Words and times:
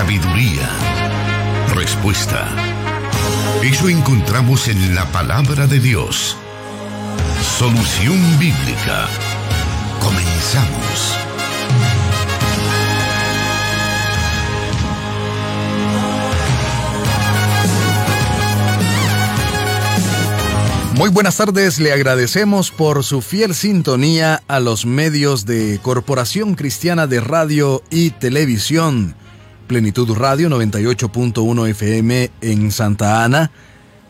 sabiduría, 0.00 0.66
respuesta. 1.74 2.48
Eso 3.62 3.90
encontramos 3.90 4.66
en 4.68 4.94
la 4.94 5.04
palabra 5.12 5.66
de 5.66 5.78
Dios. 5.78 6.38
Solución 7.58 8.18
bíblica. 8.38 9.08
Comenzamos. 10.00 11.18
Muy 20.96 21.10
buenas 21.10 21.36
tardes, 21.36 21.78
le 21.78 21.92
agradecemos 21.92 22.70
por 22.70 23.04
su 23.04 23.20
fiel 23.20 23.54
sintonía 23.54 24.42
a 24.48 24.60
los 24.60 24.86
medios 24.86 25.44
de 25.44 25.78
Corporación 25.82 26.54
Cristiana 26.54 27.06
de 27.06 27.20
Radio 27.20 27.82
y 27.90 28.12
Televisión. 28.12 29.14
Plenitud 29.70 30.10
Radio 30.16 30.48
98.1 30.48 31.68
FM 31.68 32.32
en 32.40 32.72
Santa 32.72 33.22
Ana, 33.22 33.52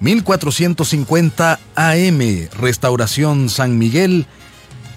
1450 0.01 1.61
AM, 1.75 2.49
Restauración 2.59 3.51
San 3.51 3.77
Miguel 3.77 4.25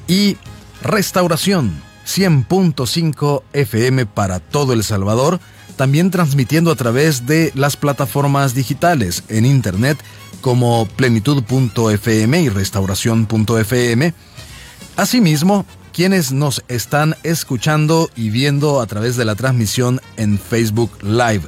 y 0.08 0.38
Restauración 0.82 1.82
100.5 2.08 3.44
FM 3.52 4.06
para 4.06 4.40
todo 4.40 4.72
El 4.72 4.86
Salvador, 4.86 5.42
también 5.76 6.12
transmitiendo 6.12 6.72
a 6.72 6.78
través 6.78 7.26
de 7.26 7.52
las 7.56 7.76
plataformas 7.76 8.56
digitales 8.56 9.26
en 9.28 9.46
Internet 9.46 9.98
como 10.40 10.88
plenitud.fm 10.96 12.42
y 12.42 12.48
restauración.fm. 12.48 14.14
Asimismo, 14.96 15.66
quienes 15.94 16.32
nos 16.32 16.64
están 16.68 17.16
escuchando 17.24 18.10
y 18.16 18.32
viendo 18.32 18.82
a 18.82 18.88
través 18.88 19.16
de 19.16 19.26
la 19.26 19.36
transmisión 19.36 20.02
en 20.18 20.40
Facebook 20.40 20.92
Live. 21.04 21.44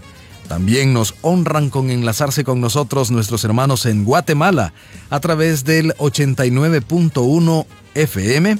También 0.47 0.93
nos 0.93 1.15
honran 1.21 1.71
con 1.71 1.89
enlazarse 1.89 2.43
con 2.43 2.61
nosotros 2.61 3.09
nuestros 3.09 3.43
hermanos 3.43 3.87
en 3.87 4.05
Guatemala 4.05 4.73
a 5.09 5.19
través 5.19 5.65
del 5.65 5.93
89.1 5.95 7.65
FM 7.95 8.59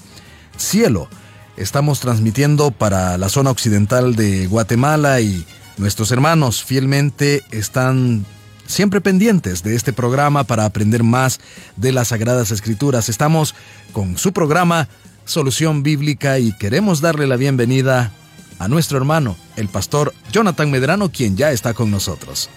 Cielo. 0.57 1.07
Estamos 1.55 1.99
transmitiendo 1.99 2.71
para 2.71 3.17
la 3.19 3.29
zona 3.29 3.51
occidental 3.51 4.15
de 4.15 4.47
Guatemala 4.47 5.21
y 5.21 5.45
nuestros 5.77 6.11
hermanos 6.11 6.63
fielmente 6.63 7.43
están 7.51 8.25
siempre 8.65 9.01
pendientes 9.01 9.61
de 9.61 9.75
este 9.75 9.93
programa 9.93 10.43
para 10.43 10.65
aprender 10.65 11.03
más 11.03 11.39
de 11.75 11.91
las 11.91 12.07
Sagradas 12.07 12.49
Escrituras. 12.49 13.09
Estamos 13.09 13.53
con 13.93 14.17
su 14.17 14.33
programa 14.33 14.89
Solución 15.25 15.83
Bíblica 15.83 16.39
y 16.39 16.53
queremos 16.53 17.01
darle 17.01 17.27
la 17.27 17.35
bienvenida 17.35 18.11
a 18.59 18.67
nuestro 18.67 18.97
hermano, 18.97 19.35
el 19.55 19.67
pastor 19.67 20.13
Jonathan 20.31 20.71
Medrano, 20.71 21.11
quien 21.11 21.35
ya 21.35 21.51
está 21.51 21.73
con 21.73 21.91
nosotros. 21.91 22.49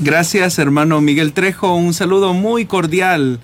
Gracias, 0.00 0.58
hermano 0.58 1.00
Miguel 1.00 1.32
Trejo. 1.32 1.74
Un 1.74 1.92
saludo 1.92 2.32
muy 2.32 2.66
cordial 2.66 3.40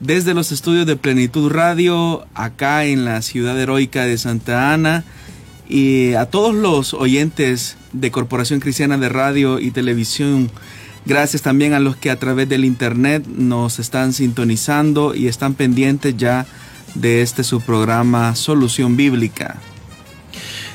desde 0.00 0.34
los 0.34 0.52
estudios 0.52 0.84
de 0.84 0.96
Plenitud 0.96 1.50
Radio, 1.50 2.26
acá 2.34 2.84
en 2.84 3.04
la 3.04 3.22
ciudad 3.22 3.58
heroica 3.58 4.04
de 4.04 4.18
Santa 4.18 4.72
Ana 4.72 5.04
y 5.68 6.14
a 6.14 6.26
todos 6.26 6.54
los 6.54 6.92
oyentes 6.92 7.76
de 7.92 8.10
Corporación 8.10 8.60
Cristiana 8.60 8.98
de 8.98 9.08
Radio 9.08 9.60
y 9.60 9.70
Televisión. 9.70 10.50
Gracias 11.06 11.42
también 11.42 11.72
a 11.72 11.80
los 11.80 11.96
que 11.96 12.10
a 12.10 12.18
través 12.18 12.48
del 12.48 12.64
Internet 12.64 13.26
nos 13.26 13.78
están 13.78 14.12
sintonizando 14.12 15.14
y 15.14 15.28
están 15.28 15.54
pendientes 15.54 16.16
ya 16.16 16.46
de 16.94 17.22
este 17.22 17.44
su 17.44 17.60
programa 17.60 18.34
Solución 18.34 18.96
Bíblica. 18.96 19.58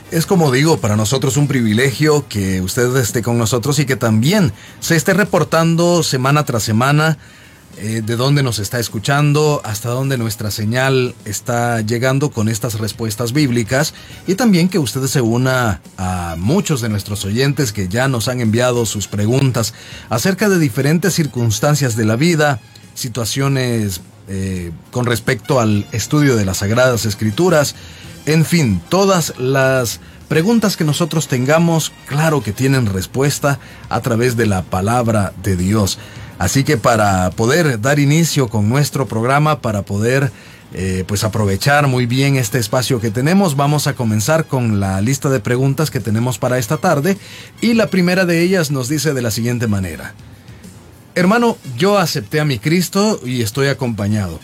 Es 0.10 0.26
como 0.26 0.52
digo, 0.52 0.78
para 0.78 0.96
nosotros 0.96 1.36
un 1.36 1.48
privilegio 1.48 2.26
que 2.30 2.62
usted 2.62 2.96
esté 2.96 3.22
con 3.22 3.38
nosotros 3.38 3.78
y 3.80 3.86
que 3.86 3.98
también 3.98 4.54
se 4.80 4.96
esté 4.96 5.14
reportando 5.14 6.02
semana 6.02 6.46
tras 6.46 6.64
semana 6.64 7.18
eh, 7.80 8.02
de 8.03 8.16
dónde 8.16 8.41
nos 8.41 8.58
está 8.58 8.80
escuchando, 8.80 9.62
hasta 9.64 9.90
dónde 9.90 10.18
nuestra 10.18 10.50
señal 10.50 11.14
está 11.25 11.81
llegando 11.81 12.31
con 12.31 12.50
estas 12.50 12.80
respuestas 12.80 13.34
bíblicas 13.34 13.94
y 14.25 14.34
también 14.34 14.68
que 14.68 14.80
usted 14.80 15.06
se 15.08 15.22
una 15.22 15.81
a 15.97 16.36
muchos 16.40 16.81
de 16.81 16.90
nuestros 16.90 17.24
oyentes 17.25 17.74
que 17.74 17.88
ya 17.88 18.08
nos 18.08 18.30
han 18.30 18.40
enviado 18.40 18.88
sus 18.88 19.08
preguntas 19.08 19.75
acerca 20.09 20.50
de 20.50 20.58
diferentes 20.58 21.14
circunstancias 21.14 21.96
de 21.96 22.06
la 22.06 22.16
vida, 22.16 22.62
situaciones 22.96 24.02
eh, 24.28 24.72
con 24.92 25.06
respecto 25.06 25.60
al 25.60 25.86
estudio 25.92 26.36
de 26.36 26.46
las 26.46 26.58
Sagradas 26.58 27.06
Escrituras, 27.06 27.76
en 28.26 28.44
fin, 28.46 28.82
todas 28.90 29.34
las 29.40 30.00
preguntas 30.28 30.76
que 30.76 30.84
nosotros 30.84 31.28
tengamos, 31.28 31.94
claro 32.08 32.42
que 32.42 32.52
tienen 32.52 32.86
respuesta 32.88 33.60
a 33.90 34.02
través 34.02 34.36
de 34.36 34.46
la 34.46 34.64
palabra 34.64 35.34
de 35.44 35.56
Dios. 35.56 35.98
Así 36.40 36.64
que 36.64 36.78
para 36.78 37.30
poder 37.32 37.82
dar 37.82 38.00
inicio 38.00 38.50
con 38.50 38.70
nuestro 38.70 39.08
programa, 39.08 39.62
para 39.62 39.84
poder 39.84 40.32
eh, 40.74 41.06
pues 41.08 41.24
aprovechar 41.24 41.88
muy 41.88 42.06
bien 42.06 42.36
este 42.36 42.59
espacio 42.59 43.00
que 43.00 43.09
tenemos, 43.09 43.56
vamos 43.56 43.88
a 43.88 43.94
comenzar 43.94 44.46
con 44.46 44.80
la 44.80 45.00
lista 45.02 45.30
de 45.30 45.40
preguntas 45.40 45.90
que 45.90 46.02
tenemos 46.02 46.38
para 46.38 46.58
esta 46.58 46.78
tarde 46.78 47.18
y 47.62 47.74
la 47.74 47.88
primera 47.88 48.26
de 48.26 48.42
ellas 48.42 48.70
nos 48.70 48.90
dice 48.90 49.14
de 49.14 49.22
la 49.22 49.32
siguiente 49.32 49.68
manera. 49.68 50.14
Hermano, 51.17 51.57
yo 51.75 51.97
acepté 51.97 52.39
a 52.39 52.45
mi 52.45 52.59
Cristo 52.59 53.19
y 53.25 53.41
estoy 53.41 53.69
acompañado. 53.69 54.39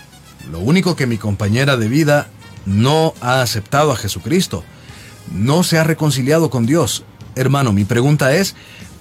Lo 0.52 0.58
único 0.58 0.96
que 0.96 1.06
mi 1.06 1.20
compañera 1.20 1.78
de 1.78 1.88
vida 1.88 2.30
no 2.66 3.14
ha 3.22 3.44
aceptado 3.44 3.92
a 3.92 3.96
Jesucristo. 3.96 4.64
No 5.32 5.62
se 5.62 5.78
ha 5.78 5.84
reconciliado 5.84 6.50
con 6.50 6.66
Dios. 6.66 7.04
Hermano, 7.36 7.74
mi 7.74 7.86
pregunta 7.86 8.34
es, 8.34 8.56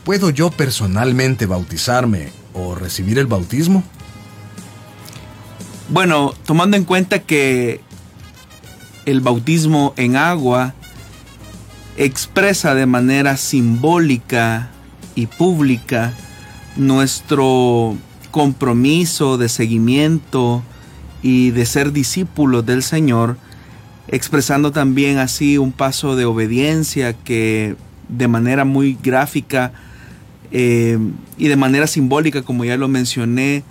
¿puedo 0.04 0.28
yo 0.28 0.50
personalmente 0.50 1.46
bautizarme 1.46 2.28
o 2.52 2.74
recibir 2.74 3.18
el 3.18 3.26
bautismo? 3.26 3.82
Bueno, 5.88 6.34
tomando 6.44 6.76
en 6.76 6.84
cuenta 6.84 7.20
que 7.20 7.80
el 9.06 9.22
bautismo 9.22 9.94
en 9.96 10.16
agua 10.16 10.74
expresa 11.96 12.74
de 12.74 12.84
manera 12.84 13.38
simbólica 13.38 14.68
y 15.14 15.24
pública 15.24 16.12
nuestro 16.76 17.96
compromiso 18.30 19.38
de 19.38 19.48
seguimiento 19.48 20.62
y 21.22 21.50
de 21.50 21.66
ser 21.66 21.92
discípulos 21.92 22.66
del 22.66 22.82
Señor, 22.82 23.36
expresando 24.08 24.72
también 24.72 25.18
así 25.18 25.58
un 25.58 25.72
paso 25.72 26.16
de 26.16 26.24
obediencia 26.24 27.12
que 27.12 27.76
de 28.08 28.28
manera 28.28 28.64
muy 28.64 28.98
gráfica 29.02 29.72
eh, 30.50 30.98
y 31.38 31.48
de 31.48 31.56
manera 31.56 31.86
simbólica, 31.86 32.42
como 32.42 32.64
ya 32.64 32.76
lo 32.76 32.88
mencioné, 32.88 33.62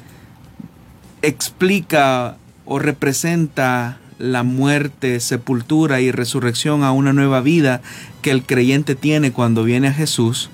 explica 1.21 2.37
o 2.65 2.79
representa 2.79 3.99
la 4.17 4.43
muerte, 4.43 5.19
sepultura 5.19 5.99
y 5.99 6.11
resurrección 6.11 6.83
a 6.83 6.91
una 6.91 7.11
nueva 7.11 7.41
vida 7.41 7.81
que 8.21 8.31
el 8.31 8.43
creyente 8.43 8.95
tiene 8.95 9.31
cuando 9.31 9.63
viene 9.63 9.87
a 9.89 9.93
Jesús, 9.93 10.49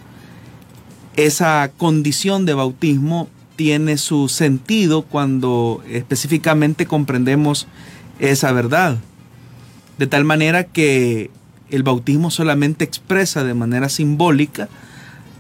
esa 1.17 1.69
condición 1.77 2.45
de 2.45 2.53
bautismo 2.53 3.27
tiene 3.57 3.97
su 3.97 4.29
sentido 4.29 5.01
cuando 5.01 5.83
específicamente 5.89 6.85
comprendemos 6.85 7.67
esa 8.19 8.51
verdad. 8.53 8.99
De 9.97 10.07
tal 10.07 10.23
manera 10.23 10.63
que 10.63 11.31
el 11.69 11.83
bautismo 11.83 12.31
solamente 12.31 12.85
expresa 12.85 13.43
de 13.43 13.53
manera 13.53 13.89
simbólica 13.89 14.69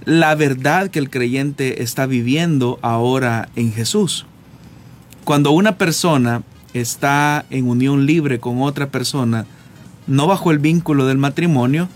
la 0.07 0.35
verdad 0.35 0.89
que 0.89 0.99
el 0.99 1.09
creyente 1.09 1.83
está 1.83 2.05
viviendo 2.05 2.79
ahora 2.81 3.49
en 3.57 3.73
Jesús. 3.73 4.25
Cuando 5.25 5.51
una 5.51 5.77
persona 5.77 6.43
está 6.73 7.45
en 7.49 7.67
unión 7.67 8.05
libre 8.05 8.39
con 8.39 8.61
otra 8.61 8.89
persona, 8.89 9.45
no 10.07 10.25
bajo 10.25 10.51
el 10.51 10.59
vínculo 10.59 11.05
del 11.07 11.17
matrimonio, 11.17 11.89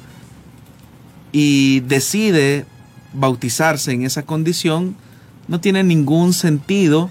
y 1.31 1.79
decide 1.81 2.65
bautizarse 3.13 3.91
en 3.91 4.03
esa 4.03 4.23
condición, 4.23 4.95
no 5.47 5.59
tiene 5.59 5.83
ningún 5.83 6.33
sentido 6.33 7.09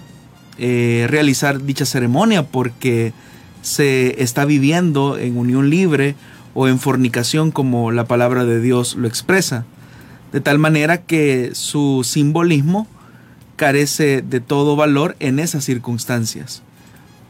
eh, 0.57 1.07
realizar 1.09 1.63
dicha 1.63 1.85
ceremonia 1.85 2.47
porque 2.47 3.13
se 3.61 4.21
está 4.21 4.45
viviendo 4.45 5.17
en 5.17 5.37
unión 5.37 5.69
libre 5.69 6.15
o 6.53 6.67
en 6.67 6.79
fornicación 6.79 7.51
como 7.51 7.91
la 7.91 8.05
palabra 8.05 8.45
de 8.45 8.59
Dios 8.59 8.95
lo 8.95 9.07
expresa 9.07 9.65
de 10.31 10.41
tal 10.41 10.59
manera 10.59 11.01
que 11.01 11.51
su 11.53 12.03
simbolismo 12.03 12.87
carece 13.55 14.21
de 14.21 14.39
todo 14.39 14.75
valor 14.75 15.15
en 15.19 15.39
esas 15.39 15.63
circunstancias. 15.65 16.63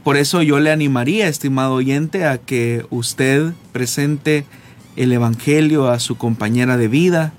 Por 0.04 0.18
eso 0.18 0.42
yo 0.42 0.60
le 0.60 0.72
animaría, 0.72 1.28
estimado 1.28 1.74
oyente, 1.74 2.26
a 2.26 2.38
que 2.38 2.86
usted 2.90 3.54
presente 3.72 4.46
el 4.96 5.12
Evangelio 5.12 5.90
a 5.90 6.00
su 6.00 6.18
compañera 6.18 6.78
de 6.78 6.88
vida, 6.88 7.34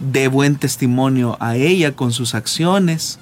dé 0.00 0.28
buen 0.28 0.56
testimonio 0.56 1.36
a 1.40 1.56
ella 1.56 1.94
con 1.94 2.12
sus 2.12 2.34
acciones 2.34 3.18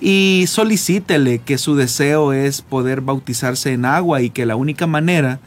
y 0.00 0.44
solicítele 0.46 1.40
que 1.40 1.58
su 1.58 1.74
deseo 1.74 2.32
es 2.32 2.62
poder 2.62 3.00
bautizarse 3.00 3.72
en 3.72 3.84
agua 3.84 4.22
y 4.22 4.30
que 4.30 4.46
la 4.46 4.56
única 4.56 4.86
manera 4.86 5.40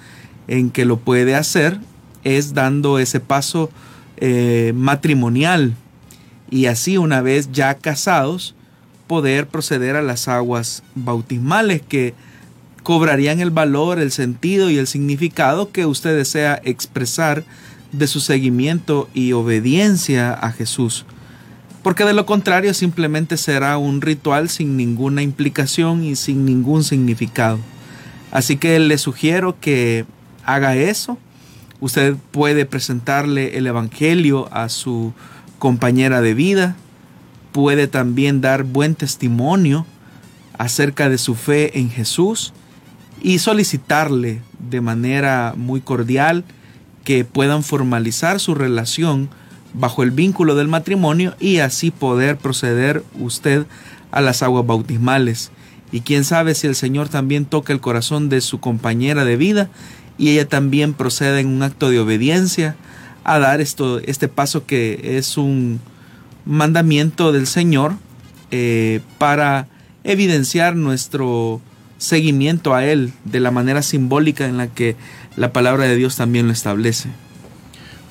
en 0.48 0.72
que 0.72 0.84
lo 0.86 0.98
puede 0.98 1.36
hacer 1.36 1.80
es 2.24 2.54
dando 2.54 3.00
ese 3.00 3.20
paso 3.20 3.70
eh, 4.18 4.74
matrimonial. 4.76 5.74
Y 6.50 6.66
así 6.66 6.98
una 6.98 7.22
vez 7.22 7.52
ya 7.54 7.76
casados 7.76 8.56
poder 9.08 9.48
proceder 9.48 9.96
a 9.96 10.02
las 10.02 10.28
aguas 10.28 10.84
bautismales 10.96 11.82
que 11.82 12.14
cobrarían 12.84 13.40
el 13.40 13.52
valor, 13.52 14.00
el 14.00 14.12
sentido 14.12 14.70
y 14.70 14.78
el 14.78 14.88
significado 14.88 15.72
que 15.72 15.86
usted 15.86 16.16
desea 16.16 16.60
expresar 16.64 17.46
de 17.92 18.08
su 18.08 18.20
seguimiento 18.20 19.10
y 19.14 19.34
obediencia 19.34 20.34
a 20.34 20.52
Jesús. 20.52 21.06
Porque 21.84 22.06
de 22.06 22.14
lo 22.14 22.26
contrario 22.26 22.74
simplemente 22.74 23.38
será 23.38 23.78
un 23.78 24.02
ritual 24.02 24.50
sin 24.50 24.78
ninguna 24.78 25.24
implicación 25.24 26.04
y 26.04 26.16
sin 26.16 26.46
ningún 26.46 26.84
significado. 26.84 27.60
Así 28.32 28.58
que 28.58 28.80
le 28.80 28.98
sugiero 28.98 29.60
que 29.60 30.06
haga 30.46 30.76
eso. 30.76 31.18
Usted 31.80 32.16
puede 32.32 32.66
presentarle 32.66 33.58
el 33.58 33.66
Evangelio 33.66 34.48
a 34.54 34.70
su 34.70 35.14
compañera 35.58 36.22
de 36.22 36.36
vida. 36.36 36.76
Puede 37.52 37.88
también 37.88 38.42
dar 38.42 38.64
buen 38.64 38.96
testimonio 38.96 39.86
acerca 40.58 41.10
de 41.10 41.18
su 41.18 41.34
fe 41.34 41.80
en 41.80 41.90
Jesús 41.90 42.54
y 43.22 43.40
solicitarle 43.40 44.42
de 44.60 44.82
manera 44.82 45.54
muy 45.58 45.82
cordial 45.82 46.44
que 47.04 47.26
puedan 47.26 47.64
formalizar 47.64 48.40
su 48.40 48.56
relación 48.56 49.30
bajo 49.74 50.04
el 50.04 50.12
vínculo 50.12 50.56
del 50.56 50.68
matrimonio 50.68 51.36
y 51.40 51.58
así 51.58 51.92
poder 51.92 52.38
proceder 52.38 53.04
usted 53.20 53.66
a 54.12 54.22
las 54.22 54.44
aguas 54.44 54.66
bautismales. 54.66 55.52
Y 55.92 56.02
quién 56.02 56.24
sabe 56.24 56.56
si 56.56 56.68
el 56.68 56.76
Señor 56.76 57.10
también 57.10 57.46
toca 57.46 57.74
el 57.74 57.82
corazón 57.82 58.30
de 58.30 58.42
su 58.42 58.60
compañera 58.60 59.26
de 59.26 59.38
vida 59.38 59.70
y 60.18 60.30
ella 60.30 60.48
también 60.48 60.94
procede 60.94 61.40
en 61.40 61.48
un 61.48 61.64
acto 61.64 61.90
de 61.90 62.00
obediencia 62.00 62.76
a 63.24 63.40
dar 63.40 63.62
esto, 63.62 64.00
este 64.00 64.28
paso 64.28 64.66
que 64.66 65.18
es 65.18 65.38
un 65.38 65.80
mandamiento 66.46 67.32
del 67.32 67.48
Señor 67.48 67.96
eh, 68.52 69.02
para 69.18 69.68
evidenciar 70.04 70.76
nuestro 70.76 71.62
seguimiento 71.98 72.74
a 72.74 72.86
Él 72.86 73.14
de 73.26 73.40
la 73.40 73.52
manera 73.52 73.84
simbólica 73.84 74.46
en 74.46 74.58
la 74.58 74.68
que 74.68 74.96
la 75.36 75.54
palabra 75.54 75.86
de 75.86 75.96
Dios 75.96 76.16
también 76.16 76.48
lo 76.48 76.54
establece. 76.54 77.10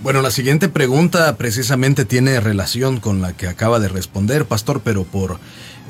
Bueno, 0.03 0.23
la 0.23 0.31
siguiente 0.31 0.71
pregunta 0.71 1.37
precisamente 1.37 2.07
tiene 2.07 2.41
relación 2.41 3.01
con 3.01 3.21
la 3.21 3.35
que 3.35 3.47
acaba 3.47 3.79
de 3.81 3.89
responder, 3.89 4.47
pastor, 4.47 4.81
pero 4.83 5.05
por 5.05 5.39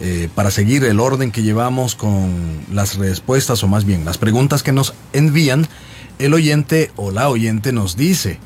eh, 0.03 0.31
para 0.35 0.51
seguir 0.51 0.83
el 0.85 0.99
orden 0.99 1.31
que 1.31 1.43
llevamos 1.43 1.95
con 1.95 2.65
las 2.73 2.97
respuestas 2.97 3.63
o 3.63 3.69
más 3.69 3.85
bien 3.85 4.07
las 4.07 4.17
preguntas 4.17 4.63
que 4.63 4.73
nos 4.73 4.95
envían, 5.13 5.69
el 6.19 6.33
oyente 6.33 6.91
o 6.97 7.11
la 7.11 7.29
oyente 7.29 7.71
nos 7.73 7.97
dice, 7.97 8.39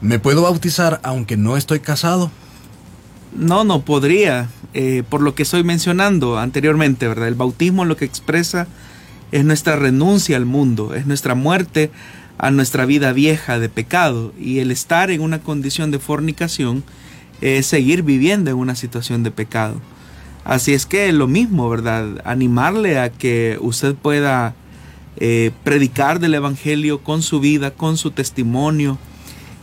¿me 0.00 0.18
puedo 0.18 0.42
bautizar 0.42 0.98
aunque 1.04 1.36
no 1.36 1.56
estoy 1.56 1.78
casado? 1.78 2.32
No, 3.32 3.62
no 3.62 3.82
podría, 3.82 4.48
eh, 4.74 5.04
por 5.08 5.22
lo 5.22 5.36
que 5.36 5.44
estoy 5.44 5.62
mencionando 5.62 6.36
anteriormente, 6.36 7.06
¿verdad? 7.06 7.28
El 7.28 7.34
bautismo 7.34 7.84
lo 7.84 7.96
que 7.96 8.04
expresa 8.04 8.66
es 9.32 9.44
nuestra 9.44 9.76
renuncia 9.76 10.36
al 10.36 10.46
mundo, 10.46 10.94
es 10.94 11.06
nuestra 11.06 11.34
muerte 11.34 11.90
a 12.38 12.50
nuestra 12.50 12.86
vida 12.86 13.12
vieja 13.12 13.58
de 13.58 13.68
pecado 13.68 14.32
y 14.38 14.60
el 14.60 14.70
estar 14.70 15.10
en 15.10 15.20
una 15.20 15.40
condición 15.40 15.90
de 15.90 15.98
fornicación 15.98 16.84
es 17.40 17.66
seguir 17.66 18.02
viviendo 18.02 18.50
en 18.50 18.56
una 18.56 18.74
situación 18.74 19.22
de 19.22 19.30
pecado. 19.30 19.80
Así 20.44 20.72
es 20.72 20.86
que 20.86 21.12
lo 21.12 21.26
mismo, 21.26 21.68
¿verdad? 21.68 22.22
Animarle 22.24 22.98
a 22.98 23.10
que 23.10 23.58
usted 23.60 23.94
pueda 23.94 24.54
eh, 25.18 25.50
predicar 25.64 26.20
del 26.20 26.34
Evangelio 26.34 27.00
con 27.02 27.22
su 27.22 27.40
vida, 27.40 27.72
con 27.72 27.96
su 27.96 28.12
testimonio 28.12 28.98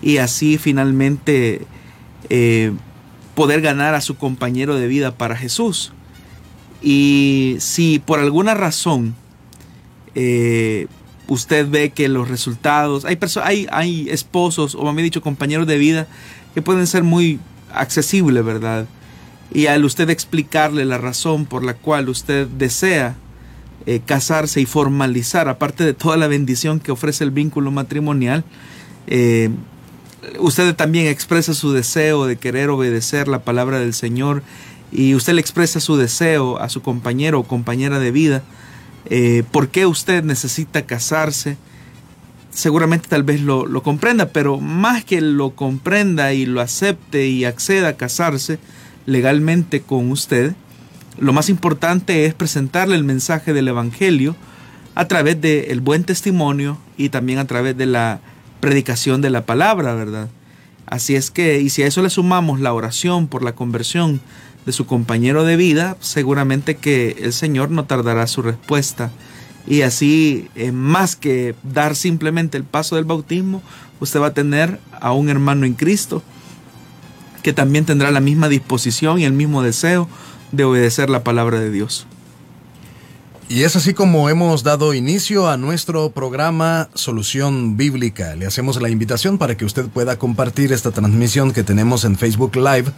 y 0.02 0.18
así 0.18 0.58
finalmente 0.58 1.66
eh, 2.30 2.74
poder 3.36 3.62
ganar 3.62 3.96
a 3.96 4.02
su 4.02 4.16
compañero 4.16 4.76
de 4.76 4.88
vida 4.88 5.16
para 5.18 5.36
Jesús. 5.36 5.94
Y 6.82 7.56
si 7.60 8.00
por 8.00 8.20
alguna 8.20 8.54
razón 8.54 9.16
eh, 10.16 10.88
usted 11.28 11.70
ve 11.70 11.92
que 11.92 12.08
los 12.08 12.30
resultados, 12.30 13.06
hay, 13.06 13.68
hay, 13.72 14.10
esposos 14.10 14.76
o 14.76 14.92
me 14.94 15.04
dicho 15.04 15.22
compañeros 15.22 15.68
de 15.68 15.78
vida 15.78 16.08
que 16.54 16.62
pueden 16.62 16.88
ser 16.88 17.04
muy 17.04 17.40
accesibles, 17.74 18.44
¿verdad? 18.44 18.86
Y 19.54 19.68
al 19.68 19.86
usted 19.86 20.10
explicarle 20.10 20.86
la 20.86 20.98
razón 20.98 21.46
por 21.46 21.64
la 21.64 21.74
cual 21.74 22.10
usted 22.10 22.48
desea 22.48 23.16
eh, 23.86 24.02
casarse 24.06 24.62
y 24.62 24.66
formalizar, 24.66 25.48
aparte 25.48 25.84
de 25.84 25.94
toda 25.94 26.18
la 26.18 26.28
bendición 26.28 26.80
que 26.80 26.92
ofrece 26.92 27.24
el 27.24 27.32
vínculo 27.32 27.72
matrimonial, 27.72 28.44
eh, 29.08 29.50
usted 30.40 30.76
también 30.76 31.08
expresa 31.08 31.54
su 31.54 31.72
deseo 31.72 32.26
de 32.26 32.38
querer 32.38 32.70
obedecer 32.70 33.28
la 33.28 33.44
palabra 33.44 33.80
del 33.80 33.94
Señor 33.94 34.42
y 34.92 35.14
usted 35.14 35.34
le 35.34 35.42
expresa 35.42 35.80
su 35.80 35.98
deseo 35.98 36.58
a 36.60 36.70
su 36.70 36.82
compañero 36.82 37.40
o 37.40 37.44
compañera 37.44 38.00
de 38.00 38.12
vida 38.12 38.44
eh, 39.10 39.44
por 39.52 39.70
qué 39.70 39.86
usted 39.86 40.24
necesita 40.24 40.86
casarse, 40.86 41.58
seguramente 42.52 43.08
tal 43.08 43.24
vez 43.24 43.42
lo, 43.42 43.84
comprenda, 43.84 44.30
pero 44.30 44.60
más 44.60 45.04
que 45.04 45.22
lo 45.22 45.52
comprenda 45.52 46.34
y 46.34 46.46
lo 46.46 46.62
acepte 46.62 47.28
y 47.28 47.46
acceda 47.46 47.90
a 47.90 47.98
casarse 47.98 48.60
legalmente 49.06 49.82
con 49.82 50.10
usted, 50.12 50.54
lo 51.20 51.34
más 51.34 51.50
importante 51.50 52.26
es 52.26 52.34
presentarle 52.34 52.96
el 52.96 53.04
mensaje 53.04 53.54
del 53.54 53.68
Evangelio 53.68 54.36
a 54.96 55.08
través 55.08 55.40
del 55.40 55.82
buen 55.82 56.04
testimonio 56.04 56.78
y 56.98 57.10
también 57.10 57.40
a 57.40 57.46
través 57.46 57.78
de 57.78 57.86
la 57.86 58.22
predicación 58.60 59.22
de 59.22 59.30
la 59.30 59.46
palabra, 59.46 59.94
¿verdad? 59.94 60.30
Así 60.86 61.16
es 61.16 61.32
que, 61.32 61.60
y 61.62 61.70
si 61.70 61.84
a 61.84 61.88
eso 61.88 62.02
le 62.02 62.10
sumamos 62.10 62.60
la 62.60 62.74
oración 62.74 63.28
por 63.28 63.44
la 63.44 63.54
conversión 63.54 64.22
de 64.66 64.72
su 64.72 64.86
compañero 64.86 65.44
de 65.44 65.56
vida, 65.58 65.98
seguramente 66.00 66.76
que 66.76 67.18
el 67.22 67.34
Señor 67.34 67.72
no 67.72 67.86
tardará 67.86 68.28
su 68.28 68.42
respuesta. 68.42 69.12
Y 69.68 69.82
así, 69.82 70.48
eh, 70.56 70.72
más 70.72 71.16
que 71.16 71.56
dar 71.64 71.96
simplemente 71.96 72.58
el 72.58 72.64
paso 72.64 72.96
del 72.96 73.06
bautismo, 73.06 73.62
usted 74.00 74.20
va 74.20 74.28
a 74.28 74.34
tener 74.34 74.80
a 75.00 75.12
un 75.12 75.30
hermano 75.30 75.66
en 75.66 75.74
Cristo 75.74 76.24
que 77.44 77.54
también 77.54 77.86
tendrá 77.86 78.10
la 78.10 78.22
misma 78.22 78.50
disposición 78.50 79.20
y 79.20 79.26
el 79.26 79.34
mismo 79.34 79.62
deseo 79.62 80.10
de 80.52 80.64
obedecer 80.64 81.10
la 81.10 81.24
palabra 81.24 81.60
de 81.60 81.70
Dios. 81.70 82.08
Y 83.48 83.62
es 83.62 83.76
así 83.76 83.94
como 83.94 84.28
hemos 84.30 84.64
dado 84.64 84.96
inicio 84.96 85.48
a 85.48 85.56
nuestro 85.56 86.10
programa 86.10 86.90
Solución 86.96 87.78
Bíblica. 87.78 88.36
Le 88.36 88.48
hacemos 88.48 88.82
la 88.82 88.90
invitación 88.90 89.38
para 89.38 89.56
que 89.56 89.66
usted 89.66 89.86
pueda 89.86 90.18
compartir 90.18 90.74
esta 90.74 90.90
transmisión 90.90 91.54
que 91.54 91.64
tenemos 91.64 92.06
en 92.06 92.18
Facebook 92.18 92.56
Live 92.56 92.92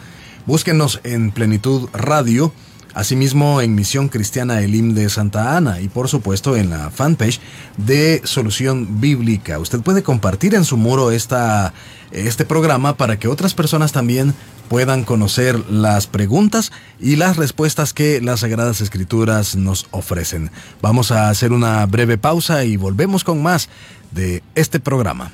Búsquenos 0.48 1.02
en 1.04 1.32
Plenitud 1.32 1.90
Radio, 1.92 2.54
asimismo 2.94 3.60
en 3.60 3.76
Misión 3.76 4.08
Cristiana 4.08 4.62
Elim 4.62 4.94
de 4.94 5.10
Santa 5.10 5.58
Ana 5.58 5.82
y 5.82 5.90
por 5.90 6.08
supuesto 6.08 6.56
en 6.56 6.70
la 6.70 6.90
fanpage 6.90 7.42
de 7.76 8.22
Solución 8.24 9.02
Bíblica. 9.02 9.60
Usted 9.60 9.82
puede 9.82 10.04
compartir 10.04 10.56
en 10.56 10.64
su 10.64 10.78
muro 10.78 11.12
esta, 11.12 11.74
este 12.14 12.46
programa 12.46 12.96
para 12.96 13.20
que 13.20 13.28
otras 13.28 13.54
personas 13.54 13.92
también 13.92 14.34
puedan 14.70 15.04
conocer 15.04 15.70
las 15.70 16.08
preguntas 16.08 16.72
y 16.98 17.18
las 17.18 17.36
respuestas 17.36 17.94
que 17.94 18.22
las 18.22 18.40
Sagradas 18.40 18.80
Escrituras 18.80 19.58
nos 19.58 19.88
ofrecen. 19.92 20.50
Vamos 20.82 21.12
a 21.12 21.28
hacer 21.28 21.52
una 21.52 21.86
breve 21.88 22.18
pausa 22.18 22.64
y 22.64 22.78
volvemos 22.78 23.26
con 23.26 23.44
más 23.44 23.68
de 24.12 24.42
este 24.56 24.80
programa. 24.80 25.34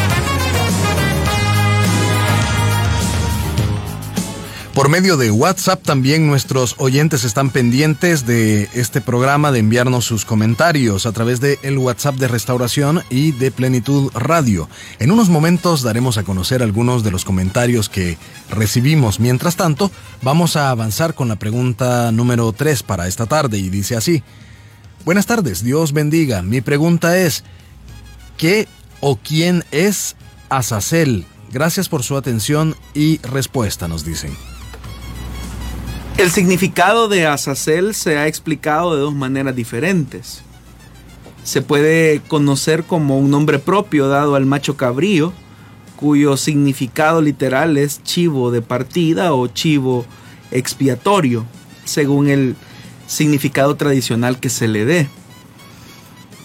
Por 4.73 4.87
medio 4.87 5.17
de 5.17 5.31
WhatsApp 5.31 5.83
también 5.83 6.27
nuestros 6.27 6.75
oyentes 6.77 7.25
están 7.25 7.49
pendientes 7.49 8.25
de 8.25 8.69
este 8.73 9.01
programa, 9.01 9.51
de 9.51 9.59
enviarnos 9.59 10.05
sus 10.05 10.23
comentarios 10.23 11.05
a 11.05 11.11
través 11.11 11.41
de 11.41 11.59
el 11.61 11.77
WhatsApp 11.77 12.15
de 12.15 12.29
Restauración 12.29 13.03
y 13.09 13.33
de 13.33 13.51
Plenitud 13.51 14.11
Radio. 14.13 14.69
En 14.99 15.11
unos 15.11 15.27
momentos 15.27 15.81
daremos 15.81 16.17
a 16.17 16.23
conocer 16.23 16.63
algunos 16.63 17.03
de 17.03 17.11
los 17.11 17.25
comentarios 17.25 17.89
que 17.89 18.17
recibimos. 18.49 19.19
Mientras 19.19 19.57
tanto, 19.57 19.91
vamos 20.21 20.55
a 20.55 20.69
avanzar 20.69 21.15
con 21.15 21.27
la 21.27 21.35
pregunta 21.35 22.09
número 22.13 22.53
3 22.53 22.81
para 22.83 23.09
esta 23.09 23.25
tarde 23.25 23.57
y 23.57 23.69
dice 23.69 23.97
así. 23.97 24.23
Buenas 25.03 25.25
tardes, 25.25 25.65
Dios 25.65 25.91
bendiga. 25.91 26.43
Mi 26.43 26.61
pregunta 26.61 27.17
es, 27.17 27.43
¿qué 28.37 28.69
o 29.01 29.17
quién 29.17 29.65
es 29.71 30.15
Azazel? 30.47 31.25
Gracias 31.51 31.89
por 31.89 32.03
su 32.03 32.15
atención 32.15 32.77
y 32.93 33.17
respuesta, 33.17 33.89
nos 33.89 34.05
dicen. 34.05 34.31
El 36.17 36.29
significado 36.29 37.07
de 37.07 37.25
Azazel 37.25 37.95
se 37.95 38.17
ha 38.17 38.27
explicado 38.27 38.95
de 38.95 39.01
dos 39.01 39.13
maneras 39.13 39.55
diferentes. 39.55 40.43
se 41.43 41.63
puede 41.63 42.21
conocer 42.27 42.83
como 42.83 43.17
un 43.17 43.31
nombre 43.31 43.57
propio 43.57 44.07
dado 44.07 44.35
al 44.35 44.45
macho 44.45 44.77
cabrío, 44.77 45.33
cuyo 45.95 46.37
significado 46.37 47.21
literal 47.21 47.77
es 47.77 48.03
chivo 48.03 48.51
de 48.51 48.61
partida 48.61 49.33
o 49.33 49.47
chivo 49.47 50.05
expiatorio, 50.51 51.45
según 51.83 52.29
el 52.29 52.55
significado 53.07 53.75
tradicional 53.75 54.39
que 54.39 54.49
se 54.49 54.67
le 54.67 54.85
dé. 54.85 55.09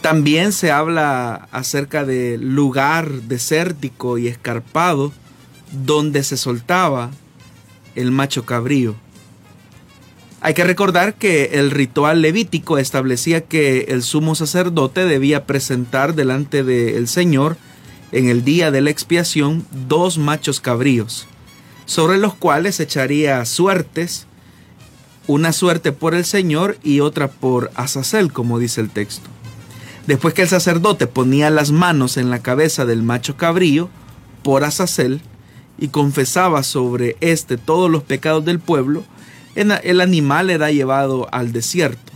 También 0.00 0.52
se 0.52 0.70
habla 0.70 1.49
acerca 1.52 2.04
del 2.04 2.54
lugar 2.54 3.11
desértico 3.23 4.18
y 4.18 4.28
escarpado 4.28 5.12
donde 5.85 6.23
se 6.23 6.37
soltaba 6.37 7.11
el 7.94 8.12
macho 8.12 8.46
cabrío. 8.46 8.94
Hay 10.46 10.54
que 10.54 10.62
recordar 10.62 11.14
que 11.16 11.58
el 11.58 11.72
ritual 11.72 12.22
levítico 12.22 12.78
establecía 12.78 13.40
que 13.40 13.86
el 13.88 14.04
sumo 14.04 14.36
sacerdote 14.36 15.04
debía 15.04 15.44
presentar 15.44 16.14
delante 16.14 16.62
del 16.62 17.08
Señor 17.08 17.56
en 18.12 18.28
el 18.28 18.44
día 18.44 18.70
de 18.70 18.80
la 18.80 18.90
expiación 18.90 19.66
dos 19.88 20.18
machos 20.18 20.60
cabríos, 20.60 21.26
sobre 21.84 22.18
los 22.18 22.36
cuales 22.36 22.78
echaría 22.78 23.44
suertes, 23.44 24.28
una 25.26 25.52
suerte 25.52 25.90
por 25.90 26.14
el 26.14 26.24
Señor 26.24 26.78
y 26.84 27.00
otra 27.00 27.26
por 27.26 27.72
Azazel, 27.74 28.32
como 28.32 28.60
dice 28.60 28.80
el 28.80 28.90
texto. 28.90 29.28
Después 30.06 30.32
que 30.32 30.42
el 30.42 30.48
sacerdote 30.48 31.08
ponía 31.08 31.50
las 31.50 31.72
manos 31.72 32.16
en 32.16 32.30
la 32.30 32.38
cabeza 32.38 32.84
del 32.84 33.02
macho 33.02 33.36
cabrío, 33.36 33.88
por 34.44 34.62
Azazel, 34.62 35.22
y 35.76 35.88
confesaba 35.88 36.62
sobre 36.62 37.16
éste 37.20 37.56
todos 37.56 37.90
los 37.90 38.04
pecados 38.04 38.44
del 38.44 38.60
pueblo, 38.60 39.02
el 39.56 40.00
animal 40.00 40.50
era 40.50 40.70
llevado 40.70 41.28
al 41.32 41.52
desierto. 41.52 42.12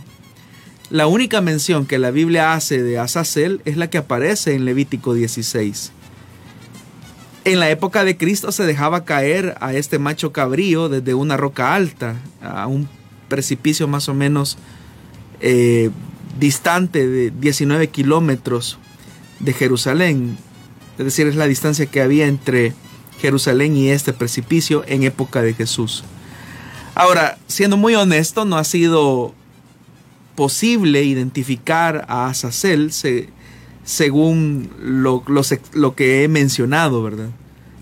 La 0.89 1.07
única 1.07 1.41
mención 1.41 1.85
que 1.85 1.99
la 1.99 2.11
Biblia 2.11 2.53
hace 2.53 2.83
de 2.83 2.99
Azazel 2.99 3.61
es 3.65 3.77
la 3.77 3.89
que 3.89 3.97
aparece 3.97 4.53
en 4.55 4.65
Levítico 4.65 5.13
16. 5.13 5.91
En 7.43 7.59
la 7.59 7.69
época 7.69 8.03
de 8.03 8.17
Cristo 8.17 8.51
se 8.51 8.65
dejaba 8.65 9.05
caer 9.05 9.55
a 9.61 9.73
este 9.73 9.99
macho 9.99 10.31
cabrío 10.31 10.89
desde 10.89 11.13
una 11.13 11.37
roca 11.37 11.73
alta, 11.73 12.17
a 12.41 12.67
un 12.67 12.87
precipicio 13.29 13.87
más 13.87 14.09
o 14.09 14.13
menos 14.13 14.57
eh, 15.39 15.89
distante 16.39 17.07
de 17.07 17.31
19 17.31 17.87
kilómetros 17.87 18.77
de 19.39 19.53
Jerusalén. 19.53 20.37
Es 20.99 21.05
decir, 21.05 21.25
es 21.25 21.35
la 21.35 21.47
distancia 21.47 21.85
que 21.85 22.01
había 22.01 22.27
entre 22.27 22.73
Jerusalén 23.19 23.75
y 23.75 23.89
este 23.89 24.13
precipicio 24.13 24.83
en 24.87 25.03
época 25.03 25.41
de 25.41 25.53
Jesús. 25.53 26.03
Ahora, 26.95 27.37
siendo 27.47 27.77
muy 27.77 27.95
honesto, 27.95 28.45
no 28.45 28.57
ha 28.57 28.63
sido 28.63 29.33
posible 30.35 31.03
identificar 31.03 32.05
a 32.07 32.27
Azazel 32.27 32.91
según 33.83 34.69
lo, 34.79 35.23
lo 35.73 35.95
que 35.95 36.23
he 36.23 36.27
mencionado, 36.27 37.03
¿verdad? 37.03 37.29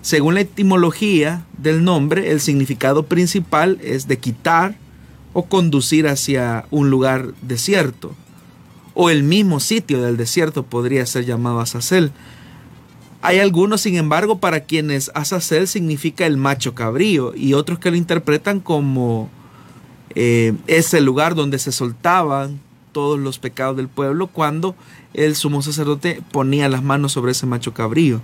Según 0.01 0.35
la 0.35 0.41
etimología 0.41 1.45
del 1.57 1.83
nombre, 1.83 2.31
el 2.31 2.39
significado 2.39 3.03
principal 3.03 3.79
es 3.83 4.07
de 4.07 4.17
quitar 4.17 4.75
o 5.33 5.45
conducir 5.45 6.07
hacia 6.07 6.65
un 6.71 6.89
lugar 6.89 7.33
desierto. 7.41 8.15
O 8.93 9.09
el 9.09 9.23
mismo 9.23 9.59
sitio 9.59 10.01
del 10.01 10.17
desierto 10.17 10.63
podría 10.63 11.05
ser 11.05 11.25
llamado 11.25 11.59
Azazel. 11.59 12.11
Hay 13.21 13.39
algunos, 13.39 13.81
sin 13.81 13.97
embargo, 13.97 14.39
para 14.39 14.61
quienes 14.61 15.11
Azazel 15.13 15.67
significa 15.67 16.25
el 16.25 16.37
macho 16.37 16.73
cabrío 16.73 17.33
y 17.35 17.53
otros 17.53 17.79
que 17.79 17.91
lo 17.91 17.97
interpretan 17.97 18.61
como 18.61 19.29
eh, 20.15 20.53
ese 20.67 21.01
lugar 21.01 21.35
donde 21.35 21.59
se 21.59 21.71
soltaban 21.71 22.61
todos 22.93 23.19
los 23.19 23.37
pecados 23.37 23.77
del 23.77 23.89
pueblo 23.89 24.27
cuando 24.27 24.75
el 25.13 25.35
sumo 25.35 25.61
sacerdote 25.61 26.21
ponía 26.31 26.69
las 26.69 26.81
manos 26.81 27.11
sobre 27.11 27.33
ese 27.33 27.45
macho 27.45 27.73
cabrío. 27.73 28.21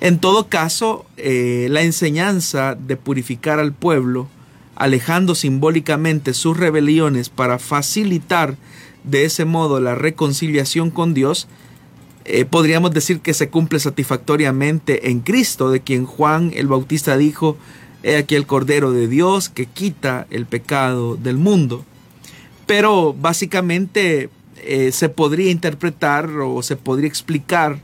En 0.00 0.18
todo 0.18 0.48
caso, 0.48 1.06
eh, 1.16 1.68
la 1.70 1.82
enseñanza 1.82 2.74
de 2.74 2.96
purificar 2.96 3.60
al 3.60 3.72
pueblo, 3.72 4.28
alejando 4.74 5.36
simbólicamente 5.36 6.34
sus 6.34 6.56
rebeliones 6.56 7.28
para 7.28 7.60
facilitar 7.60 8.56
de 9.04 9.24
ese 9.24 9.44
modo 9.44 9.80
la 9.80 9.94
reconciliación 9.94 10.90
con 10.90 11.14
Dios, 11.14 11.46
eh, 12.24 12.44
podríamos 12.44 12.92
decir 12.92 13.20
que 13.20 13.34
se 13.34 13.48
cumple 13.48 13.80
satisfactoriamente 13.80 15.10
en 15.10 15.20
Cristo, 15.20 15.70
de 15.70 15.80
quien 15.80 16.06
Juan 16.06 16.52
el 16.54 16.68
Bautista 16.68 17.16
dijo, 17.16 17.56
he 18.02 18.16
aquí 18.16 18.36
el 18.36 18.46
Cordero 18.46 18.92
de 18.92 19.08
Dios 19.08 19.48
que 19.48 19.66
quita 19.66 20.26
el 20.30 20.46
pecado 20.46 21.16
del 21.16 21.36
mundo. 21.36 21.84
Pero 22.66 23.12
básicamente 23.12 24.30
eh, 24.58 24.92
se 24.92 25.08
podría 25.08 25.50
interpretar 25.50 26.30
o 26.30 26.62
se 26.62 26.76
podría 26.76 27.08
explicar 27.08 27.80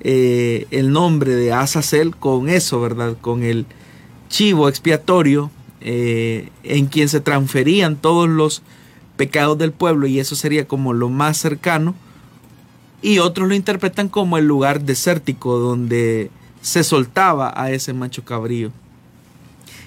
eh, 0.00 0.66
el 0.70 0.90
nombre 0.92 1.34
de 1.34 1.52
Azazel 1.52 2.16
con 2.16 2.48
eso, 2.48 2.80
¿verdad? 2.80 3.16
Con 3.20 3.42
el 3.42 3.66
chivo 4.28 4.68
expiatorio 4.68 5.50
en 5.80 6.86
quien 6.86 7.08
se 7.08 7.20
transferían 7.20 7.94
todos 7.94 8.28
los 8.28 8.62
pecados 9.16 9.56
del 9.58 9.70
pueblo 9.70 10.08
y 10.08 10.18
eso 10.18 10.34
sería 10.34 10.66
como 10.66 10.92
lo 10.92 11.08
más 11.08 11.38
cercano 11.38 11.94
y 13.02 13.18
otros 13.18 13.48
lo 13.48 13.54
interpretan 13.54 14.08
como 14.08 14.38
el 14.38 14.46
lugar 14.46 14.82
desértico 14.82 15.58
donde 15.58 16.30
se 16.60 16.82
soltaba 16.84 17.52
a 17.56 17.70
ese 17.70 17.92
macho 17.92 18.24
cabrío. 18.24 18.72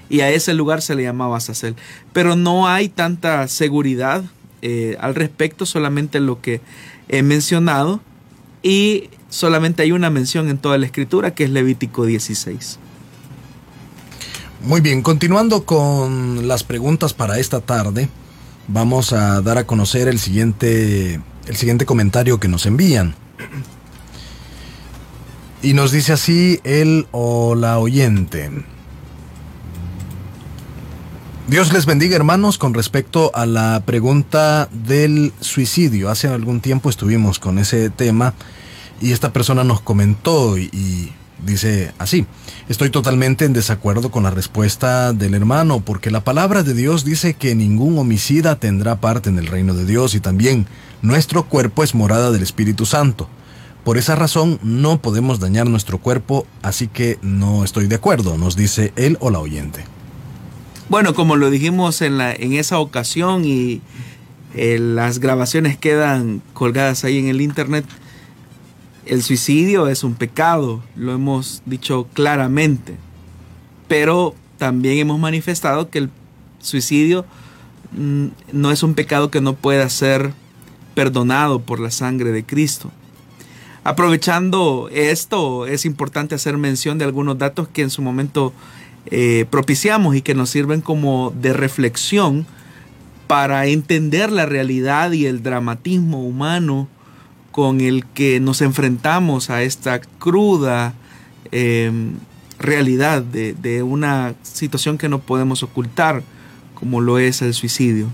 Y 0.09 0.21
a 0.21 0.29
ese 0.29 0.53
lugar 0.53 0.81
se 0.81 0.95
le 0.95 1.03
llamaba 1.03 1.37
Azazel. 1.37 1.75
Pero 2.13 2.35
no 2.35 2.67
hay 2.67 2.89
tanta 2.89 3.47
seguridad 3.47 4.23
eh, 4.61 4.97
al 4.99 5.15
respecto, 5.15 5.65
solamente 5.65 6.19
lo 6.19 6.41
que 6.41 6.61
he 7.07 7.23
mencionado. 7.23 8.01
Y 8.61 9.09
solamente 9.29 9.83
hay 9.83 9.91
una 9.91 10.09
mención 10.09 10.49
en 10.49 10.57
toda 10.57 10.77
la 10.77 10.85
escritura 10.85 11.33
que 11.33 11.45
es 11.45 11.49
Levítico 11.49 12.05
16. 12.05 12.79
Muy 14.63 14.81
bien, 14.81 15.01
continuando 15.01 15.65
con 15.65 16.47
las 16.47 16.63
preguntas 16.63 17.13
para 17.13 17.39
esta 17.39 17.61
tarde, 17.61 18.09
vamos 18.67 19.11
a 19.11 19.41
dar 19.41 19.57
a 19.57 19.65
conocer 19.65 20.07
el 20.07 20.19
siguiente 20.19 21.19
el 21.47 21.55
siguiente 21.55 21.85
comentario 21.85 22.39
que 22.39 22.47
nos 22.47 22.65
envían. 22.65 23.15
Y 25.63 25.73
nos 25.73 25.91
dice 25.91 26.13
así 26.13 26.59
el 26.63 27.07
o 27.11 27.55
la 27.55 27.77
oyente. 27.79 28.49
Dios 31.47 31.73
les 31.73 31.85
bendiga 31.85 32.15
hermanos 32.15 32.57
con 32.57 32.73
respecto 32.73 33.29
a 33.35 33.45
la 33.45 33.83
pregunta 33.85 34.69
del 34.71 35.33
suicidio. 35.41 36.09
Hace 36.09 36.29
algún 36.29 36.61
tiempo 36.61 36.89
estuvimos 36.89 37.39
con 37.39 37.59
ese 37.59 37.89
tema 37.89 38.33
y 39.01 39.11
esta 39.11 39.33
persona 39.33 39.63
nos 39.63 39.81
comentó 39.81 40.57
y, 40.57 41.11
dice 41.45 41.93
así, 41.97 42.25
estoy 42.69 42.89
totalmente 42.89 43.45
en 43.45 43.53
desacuerdo 43.53 44.11
con 44.11 44.23
la 44.23 44.31
respuesta 44.31 45.13
del 45.13 45.33
hermano 45.33 45.81
porque 45.81 46.11
la 46.11 46.23
palabra 46.23 46.63
de 46.63 46.73
Dios 46.73 47.03
dice 47.05 47.33
que 47.33 47.55
ningún 47.55 47.97
homicida 47.97 48.57
tendrá 48.57 49.01
parte 49.01 49.29
en 49.29 49.37
el 49.37 49.47
reino 49.47 49.73
de 49.73 49.85
Dios 49.85 50.15
y 50.15 50.19
también 50.19 50.67
nuestro 51.01 51.43
cuerpo 51.43 51.83
es 51.83 51.95
morada 51.95 52.31
del 52.31 52.43
Espíritu 52.43 52.85
Santo. 52.85 53.27
Por 53.83 53.97
esa 53.97 54.15
razón 54.15 54.59
no 54.61 55.01
podemos 55.01 55.39
dañar 55.39 55.67
nuestro 55.67 55.97
cuerpo, 55.97 56.45
así 56.61 56.87
que 56.87 57.17
no 57.23 57.63
estoy 57.63 57.87
de 57.87 57.95
acuerdo, 57.95 58.37
nos 58.37 58.55
dice 58.55 58.93
él 58.95 59.17
o 59.19 59.31
la 59.31 59.39
oyente. 59.39 59.83
Bueno, 60.87 61.15
como 61.15 61.35
lo 61.35 61.49
dijimos 61.49 62.01
en, 62.01 62.17
la, 62.17 62.33
en 62.33 62.53
esa 62.53 62.77
ocasión 62.77 63.43
y 63.45 63.81
eh, 64.53 64.77
las 64.77 65.19
grabaciones 65.19 65.77
quedan 65.77 66.41
colgadas 66.53 67.05
ahí 67.05 67.17
en 67.17 67.27
el 67.27 67.41
internet, 67.41 67.85
el 69.11 69.23
suicidio 69.23 69.89
es 69.89 70.05
un 70.05 70.15
pecado, 70.15 70.81
lo 70.95 71.11
hemos 71.11 71.63
dicho 71.65 72.07
claramente, 72.13 72.95
pero 73.89 74.33
también 74.57 74.99
hemos 74.99 75.19
manifestado 75.19 75.89
que 75.89 75.99
el 75.99 76.09
suicidio 76.59 77.25
mm, 77.91 78.27
no 78.53 78.71
es 78.71 78.83
un 78.83 78.93
pecado 78.93 79.29
que 79.29 79.41
no 79.41 79.53
pueda 79.53 79.89
ser 79.89 80.31
perdonado 80.95 81.59
por 81.59 81.81
la 81.81 81.91
sangre 81.91 82.31
de 82.31 82.45
Cristo. 82.45 82.89
Aprovechando 83.83 84.87
esto, 84.93 85.67
es 85.67 85.83
importante 85.83 86.35
hacer 86.35 86.55
mención 86.55 86.97
de 86.97 87.03
algunos 87.03 87.37
datos 87.37 87.67
que 87.67 87.81
en 87.81 87.89
su 87.89 88.01
momento 88.01 88.53
eh, 89.07 89.45
propiciamos 89.49 90.15
y 90.15 90.21
que 90.21 90.35
nos 90.35 90.51
sirven 90.51 90.79
como 90.79 91.31
de 91.31 91.51
reflexión 91.51 92.45
para 93.27 93.65
entender 93.65 94.31
la 94.31 94.45
realidad 94.45 95.11
y 95.11 95.25
el 95.25 95.43
dramatismo 95.43 96.25
humano 96.25 96.87
con 97.51 97.81
el 97.81 98.05
que 98.05 98.39
nos 98.39 98.61
enfrentamos 98.61 99.49
a 99.49 99.63
esta 99.63 99.99
cruda 99.99 100.93
em, 101.51 102.13
realidad 102.59 103.23
de 103.23 103.83
una 103.83 104.35
situación 104.43 104.97
que 104.97 105.09
no 105.09 105.19
podemos 105.19 105.63
ocultar, 105.63 106.23
como 106.75 107.01
lo 107.01 107.19
es 107.19 107.41
el 107.41 107.53
suicidio. 107.53 108.07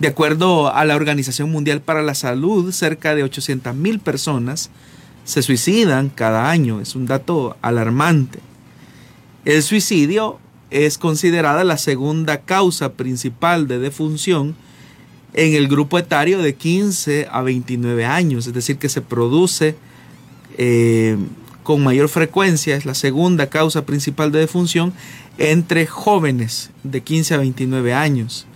De 0.00 0.08
acuerdo 0.08 0.74
a 0.74 0.84
la 0.84 0.96
Organización 0.96 1.52
Mundial 1.52 1.80
para 1.80 2.02
la 2.02 2.16
Salud, 2.16 2.72
cerca 2.72 3.14
de 3.14 3.22
800 3.22 3.76
mil 3.76 4.00
personas 4.00 4.70
se 5.24 5.40
suicidan 5.40 6.08
cada 6.08 6.50
año. 6.50 6.80
Es 6.80 6.96
un 6.96 7.06
dato 7.06 7.56
alarmante. 7.62 8.40
El 9.44 9.62
suicidio 9.62 10.40
es 10.70 10.98
considerada 10.98 11.62
la 11.62 11.78
segunda 11.78 12.40
causa 12.40 12.94
principal 12.94 13.68
de 13.68 13.78
defunción 13.78 14.56
en 15.34 15.54
el 15.54 15.68
grupo 15.68 15.98
etario 15.98 16.40
de 16.40 16.54
15 16.54 17.28
a 17.30 17.42
29 17.42 18.06
años, 18.06 18.46
es 18.46 18.54
decir, 18.54 18.78
que 18.78 18.88
se 18.88 19.02
produce 19.02 19.74
eh, 20.56 21.16
con 21.64 21.82
mayor 21.82 22.08
frecuencia, 22.08 22.76
es 22.76 22.86
la 22.86 22.94
segunda 22.94 23.48
causa 23.48 23.84
principal 23.84 24.30
de 24.30 24.38
defunción, 24.38 24.92
entre 25.38 25.86
jóvenes 25.86 26.70
de 26.84 27.00
15 27.00 27.34
a 27.34 27.38
29 27.38 27.94
años. 27.94 28.46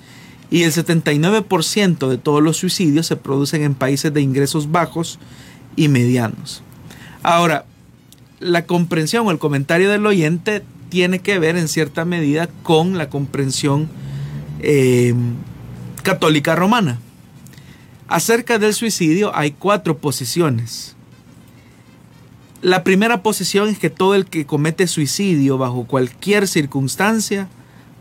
Y 0.51 0.63
el 0.63 0.73
79% 0.73 2.09
de 2.09 2.17
todos 2.17 2.43
los 2.43 2.59
suicidios 2.59 3.07
se 3.07 3.17
producen 3.17 3.63
en 3.63 3.75
países 3.75 4.15
de 4.15 4.21
ingresos 4.21 4.71
bajos 4.71 5.19
y 5.75 5.89
medianos. 5.89 6.63
Ahora, 7.23 7.67
la 8.39 8.67
comprensión 8.67 9.27
o 9.27 9.31
el 9.31 9.39
comentario 9.39 9.91
del 9.91 10.07
oyente 10.07 10.63
tiene 10.91 11.19
que 11.19 11.39
ver 11.39 11.57
en 11.57 11.69
cierta 11.69 12.05
medida 12.05 12.49
con 12.63 12.97
la 12.97 13.11
comprensión 13.11 13.89
eh, 14.61 15.13
católica 16.09 16.57
romana. 16.57 16.99
Acerca 18.09 18.59
del 18.59 18.73
suicidio 18.73 19.37
hay 19.37 19.51
cuatro 19.51 19.99
posiciones. 19.99 20.97
La 22.63 22.83
primera 22.83 23.23
posición 23.23 23.69
es 23.69 23.79
que 23.79 23.91
todo 23.91 24.15
el 24.15 24.25
que 24.25 24.47
comete 24.47 24.87
suicidio 24.87 25.59
bajo 25.59 25.85
cualquier 25.85 26.49
circunstancia 26.49 27.47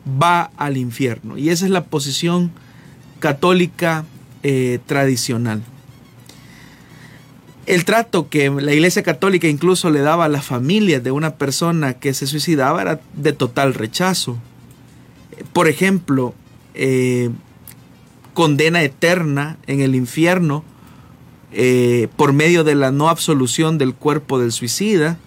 va 0.08 0.52
al 0.56 0.78
infierno. 0.78 1.38
Y 1.38 1.50
esa 1.50 1.66
es 1.66 1.72
la 1.72 1.84
posición 1.84 2.52
católica 3.20 4.06
eh, 4.42 4.80
tradicional. 4.86 5.62
El 7.66 7.84
trato 7.84 8.30
que 8.30 8.50
la 8.50 8.72
Iglesia 8.72 9.04
Católica 9.04 9.50
incluso 9.50 9.90
le 9.90 10.00
daba 10.00 10.24
a 10.24 10.30
las 10.30 10.46
familias 10.46 11.04
de 11.04 11.12
una 11.12 11.36
persona 11.36 11.96
que 11.96 12.14
se 12.14 12.26
suicidaba 12.26 12.82
era 12.82 13.02
de 13.16 13.34
total 13.34 13.74
rechazo. 13.74 14.38
Por 15.52 15.68
ejemplo, 15.68 16.34
eh, 16.74 17.32
condena 18.38 18.84
eterna 18.84 19.58
en 19.66 19.82
el 19.82 19.96
infierno 19.96 20.64
eh, 21.52 22.08
por 22.18 22.34
medio 22.34 22.64
de 22.64 22.76
la 22.76 22.92
no 22.92 23.10
absolución 23.10 23.80
del 23.80 23.96
cuerpo 23.96 24.38
del 24.38 24.52
suicida. 24.52 25.18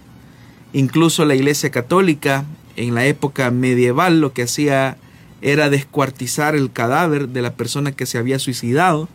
Incluso 0.73 1.25
la 1.25 1.35
Iglesia 1.35 1.73
Católica 1.73 2.45
en 2.77 2.95
la 2.95 3.07
época 3.07 3.51
medieval 3.51 4.21
lo 4.21 4.33
que 4.33 4.45
hacía 4.45 4.97
era 5.43 5.71
descuartizar 5.71 6.55
el 6.55 6.71
cadáver 6.71 7.31
de 7.31 7.43
la 7.43 7.55
persona 7.55 7.91
que 7.91 8.07
se 8.07 8.17
había 8.17 8.39
suicidado 8.39 9.09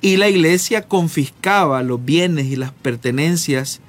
y 0.00 0.16
la 0.16 0.28
iglesia 0.28 0.82
confiscaba 0.82 1.82
los 1.82 2.04
bienes 2.04 2.46
y 2.46 2.54
las 2.54 2.70
pertenencias 2.70 3.80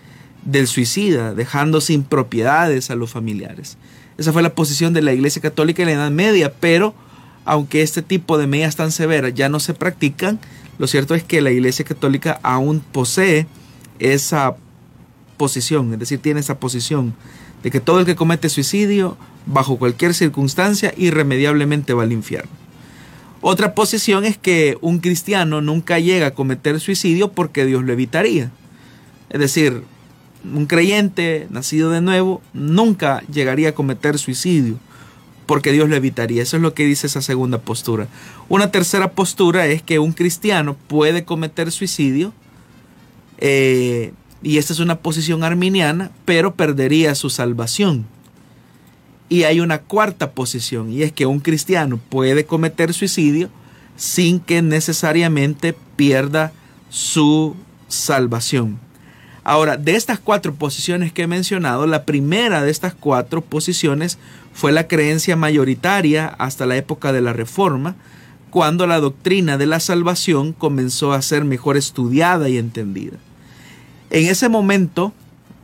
del 0.45 0.65
suicida, 0.65 1.35
dejando 1.35 1.79
sin 1.79 2.01
propiedades 2.01 2.89
a 2.89 2.95
los 2.95 3.11
familiares. 3.11 3.77
Esa 4.17 4.33
fue 4.33 4.41
la 4.41 4.55
posición 4.55 4.93
de 4.93 5.03
la 5.03 5.13
iglesia 5.13 5.43
católica 5.43 5.83
en 5.83 5.89
la 5.89 5.93
Edad 5.93 6.11
Media, 6.11 6.51
pero 6.59 6.95
aunque 7.45 7.81
este 7.81 8.01
tipo 8.01 8.37
de 8.37 8.47
medidas 8.47 8.75
tan 8.75 8.91
severas 8.91 9.33
ya 9.33 9.49
no 9.49 9.59
se 9.59 9.73
practican, 9.73 10.39
lo 10.77 10.87
cierto 10.87 11.15
es 11.15 11.23
que 11.23 11.41
la 11.41 11.51
iglesia 11.51 11.85
católica 11.85 12.39
aún 12.43 12.81
posee 12.91 13.47
esa 13.99 14.55
posición, 15.37 15.93
es 15.93 15.99
decir, 15.99 16.19
tiene 16.19 16.39
esa 16.39 16.59
posición 16.59 17.13
de 17.63 17.71
que 17.71 17.79
todo 17.79 17.99
el 17.99 18.05
que 18.05 18.15
comete 18.15 18.49
suicidio, 18.49 19.17
bajo 19.45 19.77
cualquier 19.77 20.13
circunstancia, 20.13 20.93
irremediablemente 20.97 21.93
va 21.93 22.03
al 22.03 22.11
infierno. 22.11 22.51
Otra 23.41 23.75
posición 23.75 24.25
es 24.25 24.37
que 24.37 24.77
un 24.81 24.99
cristiano 24.99 25.61
nunca 25.61 25.99
llega 25.99 26.27
a 26.27 26.31
cometer 26.31 26.79
suicidio 26.79 27.31
porque 27.31 27.65
Dios 27.65 27.83
lo 27.83 27.93
evitaría. 27.93 28.51
Es 29.29 29.39
decir, 29.39 29.83
un 30.43 30.65
creyente 30.65 31.47
nacido 31.49 31.91
de 31.91 32.01
nuevo 32.01 32.41
nunca 32.53 33.21
llegaría 33.31 33.69
a 33.69 33.75
cometer 33.75 34.17
suicidio 34.17 34.79
porque 35.45 35.71
Dios 35.71 35.89
lo 35.89 35.95
evitaría. 35.95 36.41
Eso 36.41 36.57
es 36.57 36.63
lo 36.63 36.73
que 36.73 36.85
dice 36.85 37.07
esa 37.07 37.21
segunda 37.21 37.59
postura. 37.59 38.07
Una 38.49 38.71
tercera 38.71 39.11
postura 39.11 39.67
es 39.67 39.81
que 39.81 39.99
un 39.99 40.13
cristiano 40.13 40.75
puede 40.87 41.23
cometer 41.23 41.71
suicidio 41.71 42.33
eh, 43.37 44.13
y 44.41 44.57
esta 44.57 44.73
es 44.73 44.79
una 44.79 44.97
posición 44.97 45.43
arminiana, 45.43 46.11
pero 46.25 46.55
perdería 46.55 47.15
su 47.15 47.29
salvación. 47.29 48.05
Y 49.27 49.43
hay 49.43 49.59
una 49.59 49.79
cuarta 49.79 50.31
posición, 50.31 50.93
y 50.93 51.01
es 51.01 51.11
que 51.11 51.25
un 51.25 51.39
cristiano 51.39 51.99
puede 52.09 52.45
cometer 52.45 52.93
suicidio 52.93 53.49
sin 53.95 54.39
que 54.39 54.61
necesariamente 54.61 55.75
pierda 55.95 56.51
su 56.89 57.55
salvación. 57.87 58.77
Ahora, 59.43 59.77
de 59.77 59.95
estas 59.95 60.19
cuatro 60.19 60.53
posiciones 60.53 61.11
que 61.11 61.23
he 61.23 61.27
mencionado, 61.27 61.87
la 61.87 62.03
primera 62.03 62.61
de 62.63 62.71
estas 62.71 62.93
cuatro 62.93 63.41
posiciones 63.41 64.19
fue 64.55 64.71
la 64.71 64.87
creencia 64.87 65.35
mayoritaria 65.35 66.27
hasta 66.27 66.65
la 66.65 66.77
época 66.77 67.11
de 67.11 67.19
la 67.19 67.33
Reforma, 67.33 67.97
cuando 68.51 68.87
la 68.87 69.01
doctrina 69.01 69.57
de 69.57 69.65
la 69.65 69.81
salvación 69.81 70.53
comenzó 70.53 71.11
a 71.11 71.21
ser 71.21 71.43
mejor 71.43 71.75
estudiada 71.75 72.47
y 72.47 72.57
entendida. 72.57 73.17
En 74.11 74.27
ese 74.27 74.47
momento, 74.47 75.11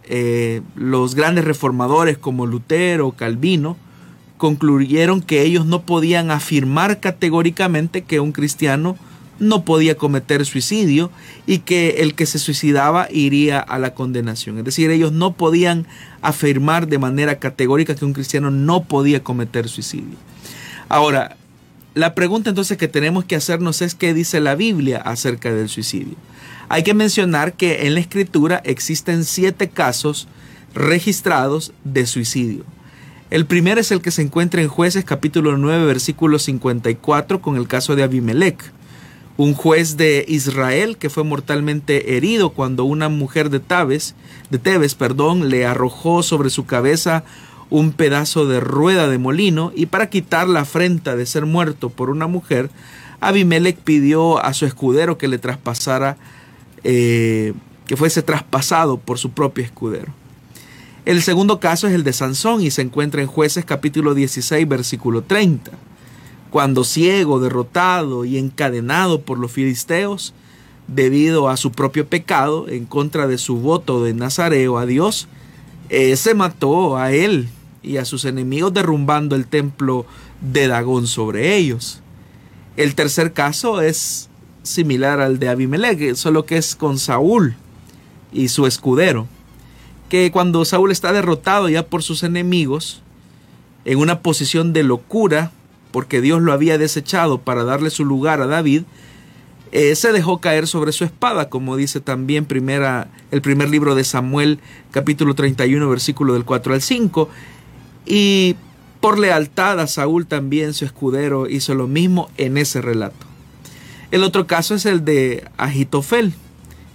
eh, 0.04 0.62
los 0.76 1.16
grandes 1.16 1.46
reformadores 1.46 2.18
como 2.18 2.46
Lutero 2.46 3.14
Calvino 3.14 3.78
concluyeron 4.38 5.22
que 5.22 5.44
ellos 5.44 5.66
no 5.66 5.84
podían 5.84 6.30
afirmar 6.30 7.00
categóricamente 7.00 8.02
que 8.02 8.20
un 8.20 8.34
cristiano 8.34 8.98
no 9.42 9.66
podía 9.66 9.96
cometer 9.96 10.46
suicidio 10.46 11.12
y 11.48 11.60
que 11.60 12.02
el 12.02 12.14
que 12.14 12.28
se 12.28 12.40
suicidaba 12.40 13.08
iría 13.12 13.60
a 13.60 13.80
la 13.80 13.94
condenación. 13.96 14.60
Es 14.60 14.64
decir, 14.64 14.92
ellos 14.92 15.12
no 15.12 15.34
podían 15.34 15.88
afirmar 16.22 16.88
de 16.88 17.00
manera 17.00 17.40
categórica 17.40 17.96
que 17.96 18.06
un 18.06 18.14
cristiano 18.14 18.52
no 18.52 18.84
podía 18.84 19.24
cometer 19.24 19.68
suicidio. 19.68 20.16
Ahora, 20.88 21.38
la 21.96 22.14
pregunta 22.14 22.50
entonces 22.50 22.78
que 22.78 22.88
tenemos 22.88 23.26
que 23.26 23.36
hacernos 23.36 23.82
es 23.82 23.96
qué 23.96 24.14
dice 24.14 24.40
la 24.40 24.56
Biblia 24.56 25.00
acerca 25.00 25.52
del 25.52 25.70
suicidio. 25.70 26.16
Hay 26.70 26.84
que 26.84 26.94
mencionar 26.94 27.54
que 27.54 27.88
en 27.88 27.96
la 27.96 28.00
escritura 28.00 28.62
existen 28.64 29.26
siete 29.26 29.70
casos 29.70 30.28
registrados 30.76 31.74
de 31.84 32.06
suicidio. 32.06 32.64
El 33.32 33.46
primero 33.46 33.82
es 33.82 33.92
el 33.92 34.02
que 34.02 34.12
se 34.12 34.22
encuentra 34.22 34.62
en 34.62 34.68
jueces 34.68 35.04
capítulo 35.04 35.58
9 35.58 35.86
versículo 35.86 36.38
54 36.38 37.42
con 37.42 37.56
el 37.56 37.68
caso 37.68 37.96
de 37.96 38.04
Abimelech, 38.04 38.72
un 39.38 39.54
juez 39.54 39.98
de 39.98 40.26
Israel 40.28 40.98
que 40.98 41.10
fue 41.10 41.24
mortalmente 41.24 42.18
herido 42.18 42.52
cuando 42.52 42.84
una 42.84 43.10
mujer 43.10 43.50
de 43.50 43.60
Tebes, 43.60 44.16
de 44.50 44.60
Tebes, 44.60 44.96
perdón, 44.96 45.50
le 45.50 45.66
arrojó 45.66 46.24
sobre 46.24 46.50
su 46.50 46.66
cabeza 46.66 47.24
un 47.70 47.94
pedazo 47.94 48.46
de 48.46 48.60
rueda 48.60 49.08
de 49.08 49.18
molino 49.18 49.72
y 49.76 49.86
para 49.88 50.10
quitar 50.10 50.48
la 50.48 50.62
afrenta 50.62 51.16
de 51.16 51.26
ser 51.26 51.46
muerto 51.46 51.90
por 51.90 52.10
una 52.10 52.28
mujer, 52.28 52.70
Abimelech 53.22 53.78
pidió 53.78 54.44
a 54.44 54.54
su 54.54 54.66
escudero 54.66 55.18
que 55.18 55.28
le 55.28 55.38
traspasara 55.38 56.18
eh, 56.84 57.54
que 57.86 57.96
fuese 57.96 58.22
traspasado 58.22 58.98
por 58.98 59.18
su 59.18 59.32
propio 59.32 59.64
escudero. 59.64 60.14
El 61.06 61.22
segundo 61.22 61.60
caso 61.60 61.88
es 61.88 61.94
el 61.94 62.04
de 62.04 62.14
Sansón 62.14 62.62
y 62.62 62.72
se 62.72 62.82
encuentra 62.82 63.22
en 63.22 63.28
jueces 63.28 63.66
capítulo 63.66 64.14
16 64.14 64.68
versículo 64.68 65.24
30. 65.24 65.72
Cuando 66.52 66.84
ciego, 66.84 67.40
derrotado 67.40 68.26
y 68.26 68.38
encadenado 68.38 69.22
por 69.22 69.40
los 69.40 69.52
filisteos, 69.52 70.34
debido 70.88 71.48
a 71.48 71.56
su 71.56 71.72
propio 71.72 72.06
pecado 72.06 72.68
en 72.68 72.86
contra 72.86 73.26
de 73.26 73.38
su 73.38 73.56
voto 73.56 74.04
de 74.04 74.14
Nazareo 74.14 74.78
a 74.78 74.86
Dios, 74.86 75.30
eh, 75.90 76.16
se 76.18 76.34
mató 76.34 76.98
a 76.98 77.14
él 77.14 77.50
y 77.82 77.98
a 77.98 78.06
sus 78.06 78.26
enemigos 78.26 78.74
derrumbando 78.74 79.36
el 79.36 79.48
templo 79.48 80.06
de 80.42 80.68
Dagón 80.68 81.08
sobre 81.08 81.56
ellos. 81.56 82.02
El 82.76 82.96
tercer 82.96 83.32
caso 83.32 83.82
es 83.82 84.30
similar 84.64 85.22
al 85.22 85.40
de 85.40 85.48
Abimelech, 85.48 86.16
solo 86.16 86.46
que 86.46 86.58
es 86.58 86.76
con 86.76 87.00
Saúl 87.00 87.56
y 88.34 88.50
su 88.50 88.68
escudero. 88.68 89.28
Que 90.10 90.32
cuando 90.32 90.66
Saúl 90.66 90.92
está 90.92 91.14
derrotado 91.14 91.70
ya 91.70 91.86
por 91.88 92.04
sus 92.04 92.24
enemigos, 92.24 93.02
en 93.86 94.00
una 94.00 94.20
posición 94.20 94.74
de 94.74 94.84
locura, 94.84 95.52
porque 95.92 96.22
Dios 96.22 96.42
lo 96.42 96.54
había 96.54 96.78
desechado 96.78 97.40
para 97.40 97.64
darle 97.64 97.90
su 97.90 98.06
lugar 98.06 98.42
a 98.42 98.48
David, 98.48 98.84
eh, 99.72 99.96
se 99.96 100.12
dejó 100.12 100.40
caer 100.40 100.68
sobre 100.68 100.92
su 100.92 101.06
espada, 101.06 101.50
como 101.50 101.78
dice 101.78 102.02
también 102.02 102.46
primera, 102.46 103.08
el 103.32 103.42
primer 103.42 103.70
libro 103.70 103.96
de 103.96 104.04
Samuel, 104.04 104.60
capítulo 104.92 105.34
31, 105.34 105.90
versículo 105.90 106.34
del 106.34 106.44
4 106.44 106.74
al 106.74 106.82
5. 106.82 107.30
Y 108.06 108.56
por 109.00 109.18
lealtad 109.18 109.80
a 109.80 109.88
Saúl 109.88 110.28
también 110.28 110.74
su 110.74 110.84
escudero 110.84 111.48
hizo 111.48 111.74
lo 111.74 111.88
mismo 111.88 112.30
en 112.38 112.58
ese 112.58 112.82
relato. 112.82 113.26
El 114.12 114.24
otro 114.24 114.46
caso 114.46 114.76
es 114.76 114.86
el 114.86 115.06
de 115.06 115.46
Agitofel, 115.56 116.34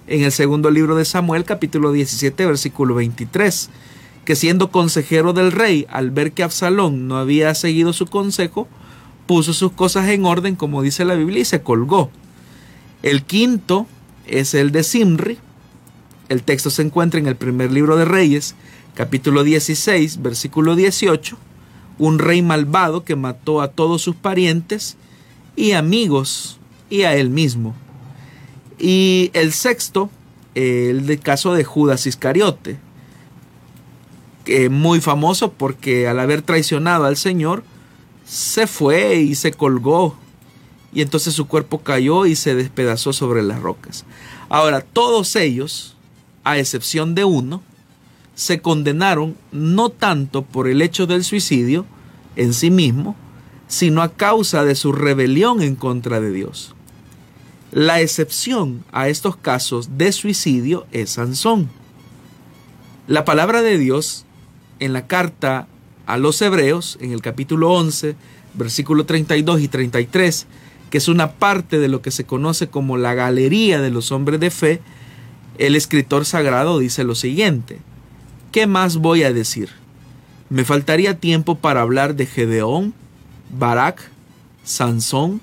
en 0.06 0.22
el 0.22 0.30
segundo 0.30 0.70
libro 0.70 0.96
de 0.96 1.06
Samuel, 1.06 1.44
capítulo 1.44 1.92
17, 1.92 2.44
versículo 2.44 2.94
23, 2.94 3.70
que 4.26 4.36
siendo 4.36 4.70
consejero 4.70 5.32
del 5.32 5.50
rey, 5.50 5.86
al 5.88 6.10
ver 6.10 6.32
que 6.32 6.42
Absalón 6.42 7.08
no 7.08 7.16
había 7.16 7.54
seguido 7.54 7.94
su 7.94 8.06
consejo, 8.06 8.68
puso 9.26 9.52
sus 9.52 9.72
cosas 9.72 10.08
en 10.08 10.24
orden, 10.24 10.56
como 10.56 10.82
dice 10.82 11.04
la 11.04 11.14
Biblia, 11.14 11.40
y 11.40 11.44
se 11.44 11.62
colgó. 11.62 12.10
El 13.02 13.24
quinto 13.24 13.86
es 14.26 14.54
el 14.54 14.72
de 14.72 14.82
Simri. 14.82 15.38
El 16.28 16.42
texto 16.42 16.70
se 16.70 16.82
encuentra 16.82 17.20
en 17.20 17.26
el 17.26 17.36
primer 17.36 17.70
libro 17.70 17.96
de 17.96 18.04
Reyes, 18.04 18.54
capítulo 18.94 19.44
16, 19.44 20.22
versículo 20.22 20.74
18. 20.74 21.36
Un 21.98 22.18
rey 22.18 22.42
malvado 22.42 23.04
que 23.04 23.16
mató 23.16 23.60
a 23.60 23.68
todos 23.68 24.02
sus 24.02 24.16
parientes 24.16 24.96
y 25.54 25.72
amigos 25.72 26.58
y 26.90 27.02
a 27.02 27.14
él 27.14 27.30
mismo. 27.30 27.74
Y 28.78 29.30
el 29.32 29.52
sexto, 29.52 30.10
el 30.54 31.06
del 31.06 31.20
caso 31.20 31.54
de 31.54 31.64
Judas 31.64 32.06
Iscariote, 32.06 32.78
que 34.44 34.68
muy 34.68 35.00
famoso 35.00 35.52
porque 35.52 36.06
al 36.06 36.20
haber 36.20 36.42
traicionado 36.42 37.04
al 37.04 37.16
Señor, 37.16 37.64
se 38.26 38.66
fue 38.66 39.16
y 39.16 39.34
se 39.34 39.52
colgó. 39.52 40.16
Y 40.92 41.02
entonces 41.02 41.34
su 41.34 41.46
cuerpo 41.46 41.80
cayó 41.80 42.26
y 42.26 42.36
se 42.36 42.54
despedazó 42.54 43.12
sobre 43.12 43.42
las 43.42 43.60
rocas. 43.60 44.04
Ahora, 44.48 44.80
todos 44.80 45.36
ellos, 45.36 45.96
a 46.44 46.58
excepción 46.58 47.14
de 47.14 47.24
uno, 47.24 47.62
se 48.34 48.60
condenaron 48.60 49.36
no 49.52 49.88
tanto 49.88 50.42
por 50.42 50.68
el 50.68 50.82
hecho 50.82 51.06
del 51.06 51.24
suicidio 51.24 51.86
en 52.36 52.52
sí 52.52 52.70
mismo, 52.70 53.16
sino 53.68 54.02
a 54.02 54.12
causa 54.12 54.64
de 54.64 54.74
su 54.74 54.92
rebelión 54.92 55.62
en 55.62 55.74
contra 55.74 56.20
de 56.20 56.30
Dios. 56.30 56.74
La 57.72 58.00
excepción 58.00 58.84
a 58.92 59.08
estos 59.08 59.36
casos 59.36 59.98
de 59.98 60.12
suicidio 60.12 60.86
es 60.92 61.10
Sansón. 61.10 61.68
La 63.06 63.24
palabra 63.24 63.62
de 63.62 63.78
Dios 63.78 64.24
en 64.78 64.92
la 64.92 65.06
carta 65.06 65.66
a 66.06 66.16
los 66.16 66.40
Hebreos, 66.40 66.98
en 67.00 67.12
el 67.12 67.20
capítulo 67.20 67.72
11, 67.72 68.14
versículo 68.54 69.04
32 69.04 69.60
y 69.60 69.68
33, 69.68 70.46
que 70.90 70.98
es 70.98 71.08
una 71.08 71.32
parte 71.32 71.78
de 71.78 71.88
lo 71.88 72.00
que 72.00 72.10
se 72.10 72.24
conoce 72.24 72.68
como 72.68 72.96
la 72.96 73.14
galería 73.14 73.80
de 73.80 73.90
los 73.90 74.12
hombres 74.12 74.40
de 74.40 74.50
fe, 74.50 74.80
el 75.58 75.74
escritor 75.74 76.24
sagrado 76.24 76.78
dice 76.78 77.02
lo 77.02 77.14
siguiente, 77.14 77.78
¿qué 78.52 78.66
más 78.66 78.96
voy 78.96 79.24
a 79.24 79.32
decir? 79.32 79.70
Me 80.48 80.64
faltaría 80.64 81.18
tiempo 81.18 81.56
para 81.56 81.80
hablar 81.80 82.14
de 82.14 82.26
Gedeón, 82.26 82.94
Barak, 83.58 84.10
Sansón, 84.64 85.40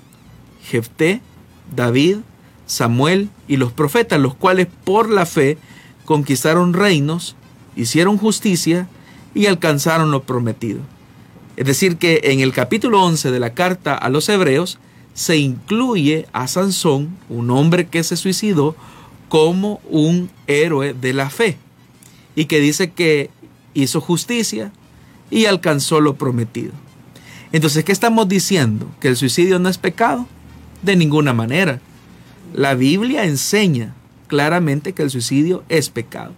Jefté, 0.62 1.20
David, 1.74 2.18
Samuel 2.66 3.28
y 3.48 3.58
los 3.58 3.72
profetas, 3.72 4.20
los 4.20 4.34
cuales 4.34 4.68
por 4.84 5.10
la 5.10 5.26
fe 5.26 5.58
conquistaron 6.06 6.72
reinos, 6.72 7.36
hicieron 7.76 8.16
justicia 8.16 8.88
y 9.34 9.46
alcanzaron 9.46 10.10
lo 10.10 10.22
prometido. 10.22 10.80
Es 11.56 11.66
decir, 11.66 11.96
que 11.96 12.20
en 12.24 12.40
el 12.40 12.52
capítulo 12.52 13.02
11 13.02 13.30
de 13.30 13.40
la 13.40 13.54
carta 13.54 13.94
a 13.94 14.08
los 14.08 14.28
hebreos 14.28 14.78
se 15.14 15.36
incluye 15.36 16.26
a 16.32 16.48
Sansón, 16.48 17.16
un 17.28 17.50
hombre 17.50 17.86
que 17.86 18.02
se 18.02 18.16
suicidó, 18.16 18.74
como 19.28 19.80
un 19.88 20.30
héroe 20.46 20.94
de 20.94 21.12
la 21.12 21.30
fe 21.30 21.56
y 22.36 22.44
que 22.46 22.60
dice 22.60 22.92
que 22.92 23.30
hizo 23.74 24.00
justicia 24.00 24.72
y 25.30 25.46
alcanzó 25.46 26.00
lo 26.00 26.16
prometido. 26.16 26.72
Entonces, 27.52 27.84
¿qué 27.84 27.92
estamos 27.92 28.28
diciendo? 28.28 28.88
¿Que 29.00 29.08
el 29.08 29.16
suicidio 29.16 29.58
no 29.58 29.68
es 29.68 29.78
pecado? 29.78 30.26
De 30.82 30.96
ninguna 30.96 31.32
manera. 31.32 31.80
La 32.52 32.74
Biblia 32.74 33.24
enseña 33.24 33.94
claramente 34.26 34.92
que 34.92 35.02
el 35.02 35.10
suicidio 35.10 35.62
es 35.68 35.90
pecado. 35.90 36.32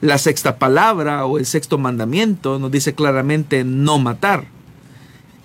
La 0.00 0.16
sexta 0.16 0.58
palabra 0.58 1.26
o 1.26 1.38
el 1.38 1.44
sexto 1.44 1.76
mandamiento 1.76 2.58
nos 2.58 2.70
dice 2.70 2.94
claramente 2.94 3.64
no 3.64 3.98
matar. 3.98 4.46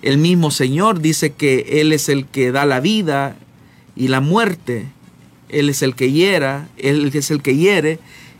El 0.00 0.18
mismo 0.18 0.50
Señor 0.50 1.00
dice 1.00 1.32
que 1.32 1.80
Él 1.80 1.92
es 1.92 2.08
el 2.08 2.26
que 2.26 2.52
da 2.52 2.64
la 2.64 2.80
vida 2.80 3.36
y 3.96 4.08
la 4.08 4.20
muerte. 4.20 4.86
Él 5.50 5.68
es 5.68 5.82
el 5.82 5.94
que 5.94 6.10
hiera, 6.10 6.68
Él 6.78 7.10
es 7.12 7.30
el 7.30 7.42
que 7.42 7.56
hiere 7.56 7.98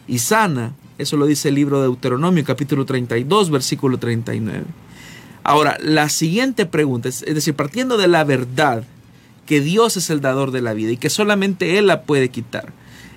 y 0.09 0.19
sana. 0.19 0.73
Eso 0.97 1.19
lo 1.19 1.27
dice 1.27 1.51
el 1.51 1.57
libro 1.57 1.81
de 1.81 1.89
Deuteronomio, 1.89 2.45
capítulo 2.45 2.87
32, 2.87 3.51
versículo 3.51 3.99
39. 3.99 4.65
Ahora, 5.45 5.77
la 5.83 6.09
siguiente 6.09 6.65
pregunta, 6.65 7.09
es, 7.11 7.21
decir, 7.21 7.55
partiendo 7.55 7.99
de 7.99 8.09
la 8.09 8.25
verdad 8.25 8.85
que 9.45 9.61
Dios 9.61 9.97
es 9.97 10.11
el 10.11 10.21
dador 10.21 10.51
de 10.51 10.63
la 10.63 10.73
vida 10.73 10.93
y 10.93 10.97
que 10.97 11.11
solamente 11.11 11.79
Él 11.79 11.87
la 11.89 12.03
puede 12.03 12.31
quitar. 12.31 12.73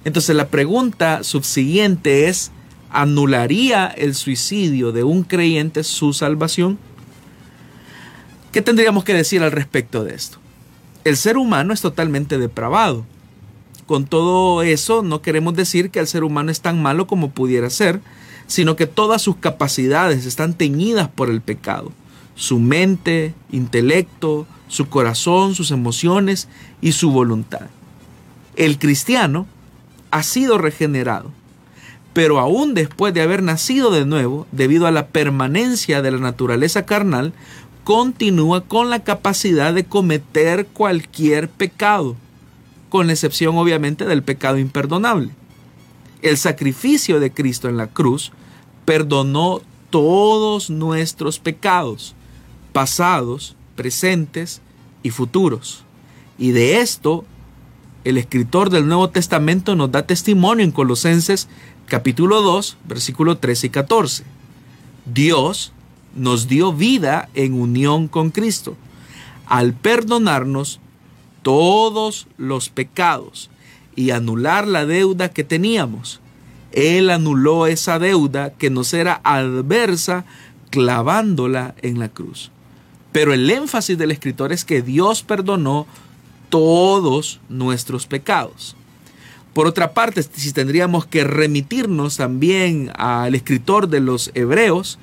Entonces 0.06 0.36
la 0.36 0.48
pregunta 0.48 1.24
subsiguiente 1.24 2.28
es, 2.28 2.52
anularía 2.90 3.88
el 3.88 4.16
suicidio 4.16 4.92
de 4.92 5.04
un 5.04 5.24
creyente 5.24 5.84
su 5.84 6.14
salvación? 6.14 6.80
¿Qué 8.52 8.62
tendríamos 8.62 9.04
que 9.04 9.14
decir 9.14 9.44
al 9.44 9.52
respecto 9.52 10.04
de 10.04 10.16
esto? 10.16 10.40
El 11.04 11.18
ser 11.18 11.38
humano 11.38 11.74
es 11.74 11.82
totalmente 11.82 12.38
depravado. 12.38 13.06
Con 13.86 14.06
todo 14.06 14.62
eso 14.64 15.02
no 15.02 15.22
queremos 15.22 15.56
decir 15.56 15.92
que 15.92 16.00
el 16.00 16.08
ser 16.08 16.24
humano 16.24 16.52
es 16.52 16.62
tan 16.62 16.82
malo 16.82 17.08
como 17.08 17.32
pudiera 17.32 17.70
ser, 17.70 18.02
sino 18.48 18.76
que 18.76 18.88
todas 18.88 19.22
sus 19.22 19.38
capacidades 19.38 20.26
están 20.26 20.54
teñidas 20.54 21.08
por 21.10 21.30
el 21.30 21.42
pecado. 21.42 21.92
Su 22.36 22.60
mente, 22.60 23.34
intelecto, 23.52 24.48
su 24.68 24.90
corazón, 24.90 25.56
sus 25.56 25.72
emociones 25.72 26.48
y 26.82 26.94
su 26.94 27.12
voluntad. 27.12 27.68
El 28.56 28.80
cristiano 28.80 29.46
ha 30.12 30.24
sido 30.24 30.58
regenerado 30.58 31.32
pero 32.14 32.40
aún 32.40 32.74
después 32.74 33.14
de 33.14 33.22
haber 33.22 33.44
nacido 33.44 33.92
de 33.92 34.06
nuevo, 34.06 34.48
debido 34.52 34.88
a 34.88 34.92
la 34.92 35.08
permanencia 35.08 36.02
de 36.02 36.12
la 36.12 36.18
naturaleza 36.18 36.86
carnal, 36.86 37.34
continúa 37.84 38.62
con 38.62 38.90
la 38.90 39.04
capacidad 39.04 39.74
de 39.74 39.86
cometer 39.86 40.68
cualquier 40.68 41.50
pecado, 41.50 42.16
con 42.90 43.10
excepción 43.10 43.58
obviamente 43.58 44.06
del 44.06 44.24
pecado 44.24 44.58
imperdonable. 44.58 45.30
El 46.22 46.38
sacrificio 46.38 47.20
de 47.20 47.32
Cristo 47.32 47.70
en 47.70 47.78
la 47.78 47.88
cruz 47.88 48.32
perdonó 48.86 49.62
todos 49.90 50.70
nuestros 50.70 51.40
pecados, 51.40 52.16
pasados, 52.74 53.56
presentes 53.76 54.62
y 55.04 55.12
futuros. 55.12 55.84
Y 56.38 56.52
de 56.52 56.82
esto 56.82 57.26
el 58.04 58.18
escritor 58.18 58.70
del 58.70 58.88
Nuevo 58.88 59.10
Testamento 59.10 59.76
nos 59.76 59.92
da 59.92 60.06
testimonio 60.06 60.64
en 60.64 60.72
Colosenses 60.72 61.48
capítulo 61.90 62.42
2, 62.42 62.78
versículo 62.86 63.38
13 63.38 63.68
y 63.68 63.70
14. 63.72 64.24
Dios 65.06 65.74
nos 66.16 66.48
dio 66.48 66.72
vida 66.72 67.28
en 67.34 67.54
unión 67.54 68.08
con 68.08 68.30
Cristo 68.30 68.78
al 69.46 69.74
perdonarnos 69.74 70.80
todos 71.42 72.28
los 72.38 72.70
pecados 72.70 73.50
y 73.96 74.12
anular 74.12 74.68
la 74.68 74.86
deuda 74.86 75.30
que 75.30 75.44
teníamos. 75.44 76.22
Él 76.72 77.10
anuló 77.10 77.66
esa 77.66 77.98
deuda 77.98 78.52
que 78.52 78.70
nos 78.70 78.94
era 78.94 79.20
adversa 79.24 80.26
clavándola 80.70 81.74
en 81.82 81.98
la 81.98 82.10
cruz. 82.10 82.52
Pero 83.12 83.34
el 83.34 83.50
énfasis 83.50 83.98
del 83.98 84.12
escritor 84.12 84.54
es 84.54 84.64
que 84.64 84.84
Dios 84.84 85.24
perdonó 85.24 85.88
todos 86.50 87.40
nuestros 87.50 88.06
pecados. 88.06 88.76
Por 89.60 89.68
otra 89.68 89.94
parte, 89.94 90.24
si 90.24 90.54
tendríamos 90.54 91.06
que 91.06 91.26
remitirnos 91.26 92.16
también 92.16 92.94
al 92.96 93.36
escritor 93.36 93.90
de 93.90 94.00
los 94.00 94.32
Hebreos, 94.34 95.00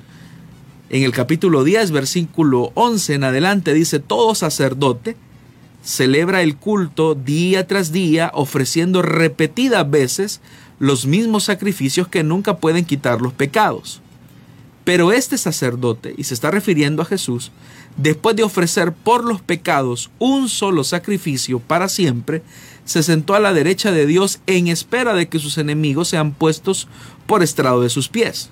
en 0.89 1.03
el 1.03 1.11
capítulo 1.11 1.63
10, 1.63 1.91
versículo 1.91 2.71
11 2.73 3.13
en 3.13 3.23
adelante, 3.25 3.75
dice, 3.75 3.99
todo 3.99 4.33
sacerdote 4.33 5.15
celebra 5.83 6.41
el 6.41 6.55
culto 6.55 7.13
día 7.13 7.67
tras 7.67 7.91
día, 7.91 8.31
ofreciendo 8.33 9.03
repetidas 9.03 9.87
veces 9.87 10.41
los 10.79 11.05
mismos 11.05 11.43
sacrificios 11.43 12.07
que 12.07 12.23
nunca 12.23 12.57
pueden 12.57 12.83
quitar 12.83 13.21
los 13.21 13.33
pecados. 13.33 14.01
Pero 14.83 15.11
este 15.11 15.37
sacerdote, 15.37 16.15
y 16.17 16.23
se 16.23 16.33
está 16.33 16.49
refiriendo 16.49 17.03
a 17.03 17.05
Jesús, 17.05 17.51
después 17.95 18.35
de 18.35 18.41
ofrecer 18.41 18.91
por 18.91 19.23
los 19.23 19.39
pecados 19.39 20.09
un 20.17 20.49
solo 20.49 20.83
sacrificio 20.83 21.59
para 21.59 21.89
siempre, 21.89 22.41
se 22.87 23.03
sentó 23.03 23.35
a 23.35 23.41
la 23.41 23.53
derecha 23.53 23.91
de 23.91 24.05
Dios 24.05 24.39
en 24.47 24.69
espera 24.69 25.13
de 25.13 25.27
que 25.27 25.39
sus 25.39 25.57
enemigos 25.57 26.07
sean 26.07 26.31
puestos 26.31 26.87
por 27.25 27.43
estrado 27.43 27.81
de 27.81 27.89
sus 27.89 28.07
pies. 28.07 28.49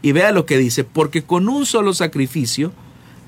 Y 0.00 0.12
vea 0.12 0.30
lo 0.30 0.46
que 0.46 0.58
dice, 0.58 0.84
porque 0.84 1.24
con 1.24 1.48
un 1.48 1.66
solo 1.66 1.92
sacrificio 1.92 2.72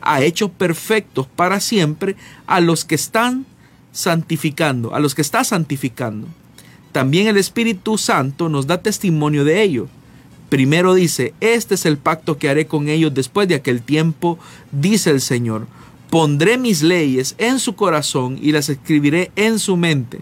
ha 0.03 0.23
hecho 0.23 0.49
perfectos 0.49 1.27
para 1.27 1.59
siempre 1.59 2.15
a 2.47 2.61
los 2.61 2.85
que 2.85 2.95
están 2.95 3.45
santificando, 3.91 4.95
a 4.95 5.01
los 5.01 5.17
que 5.17 5.23
está 5.23 5.43
santificando. 5.43 6.29
También 6.93 7.27
el 7.27 7.39
Espíritu 7.39 7.99
Santo 7.99 8.49
nos 8.49 8.69
da 8.69 8.81
testimonio 8.81 9.45
de 9.45 9.63
ello. 9.63 9.89
Primero 10.49 10.95
dice, 10.95 11.35
este 11.41 11.75
es 11.75 11.87
el 11.87 11.99
pacto 11.99 12.39
que 12.39 12.49
haré 12.49 12.69
con 12.69 12.89
ellos 12.89 13.13
después 13.13 13.49
de 13.49 13.57
aquel 13.57 13.83
tiempo, 13.83 14.39
dice 14.71 15.11
el 15.11 15.21
Señor. 15.21 15.67
Pondré 16.09 16.57
mis 16.57 16.85
leyes 16.85 17.35
en 17.39 17.59
su 17.59 17.75
corazón 17.75 18.39
y 18.41 18.53
las 18.53 18.69
escribiré 18.69 19.33
en 19.35 19.59
su 19.59 19.77
mente 19.77 20.21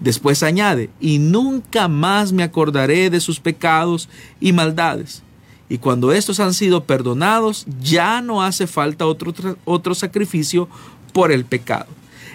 Después 0.00 0.42
añade, 0.42 0.90
y 1.00 1.18
nunca 1.18 1.88
más 1.88 2.32
me 2.32 2.44
acordaré 2.44 3.10
de 3.10 3.20
sus 3.20 3.40
pecados 3.40 4.08
y 4.40 4.52
maldades. 4.52 5.22
Y 5.68 5.78
cuando 5.78 6.12
estos 6.12 6.40
han 6.40 6.54
sido 6.54 6.84
perdonados, 6.84 7.66
ya 7.80 8.22
no 8.22 8.42
hace 8.42 8.66
falta 8.66 9.06
otro, 9.06 9.34
otro 9.64 9.94
sacrificio 9.94 10.68
por 11.12 11.32
el 11.32 11.44
pecado. 11.44 11.86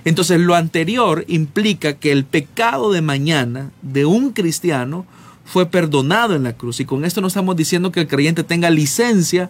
Entonces 0.05 0.39
lo 0.39 0.55
anterior 0.55 1.23
implica 1.27 1.93
que 1.93 2.11
el 2.11 2.25
pecado 2.25 2.91
de 2.91 3.01
mañana 3.01 3.71
de 3.81 4.05
un 4.05 4.31
cristiano 4.31 5.05
fue 5.45 5.65
perdonado 5.65 6.35
en 6.35 6.43
la 6.43 6.53
cruz. 6.53 6.79
Y 6.79 6.85
con 6.85 7.05
esto 7.05 7.21
no 7.21 7.27
estamos 7.27 7.55
diciendo 7.55 7.91
que 7.91 8.01
el 8.01 8.07
creyente 8.07 8.43
tenga 8.43 8.69
licencia 8.69 9.49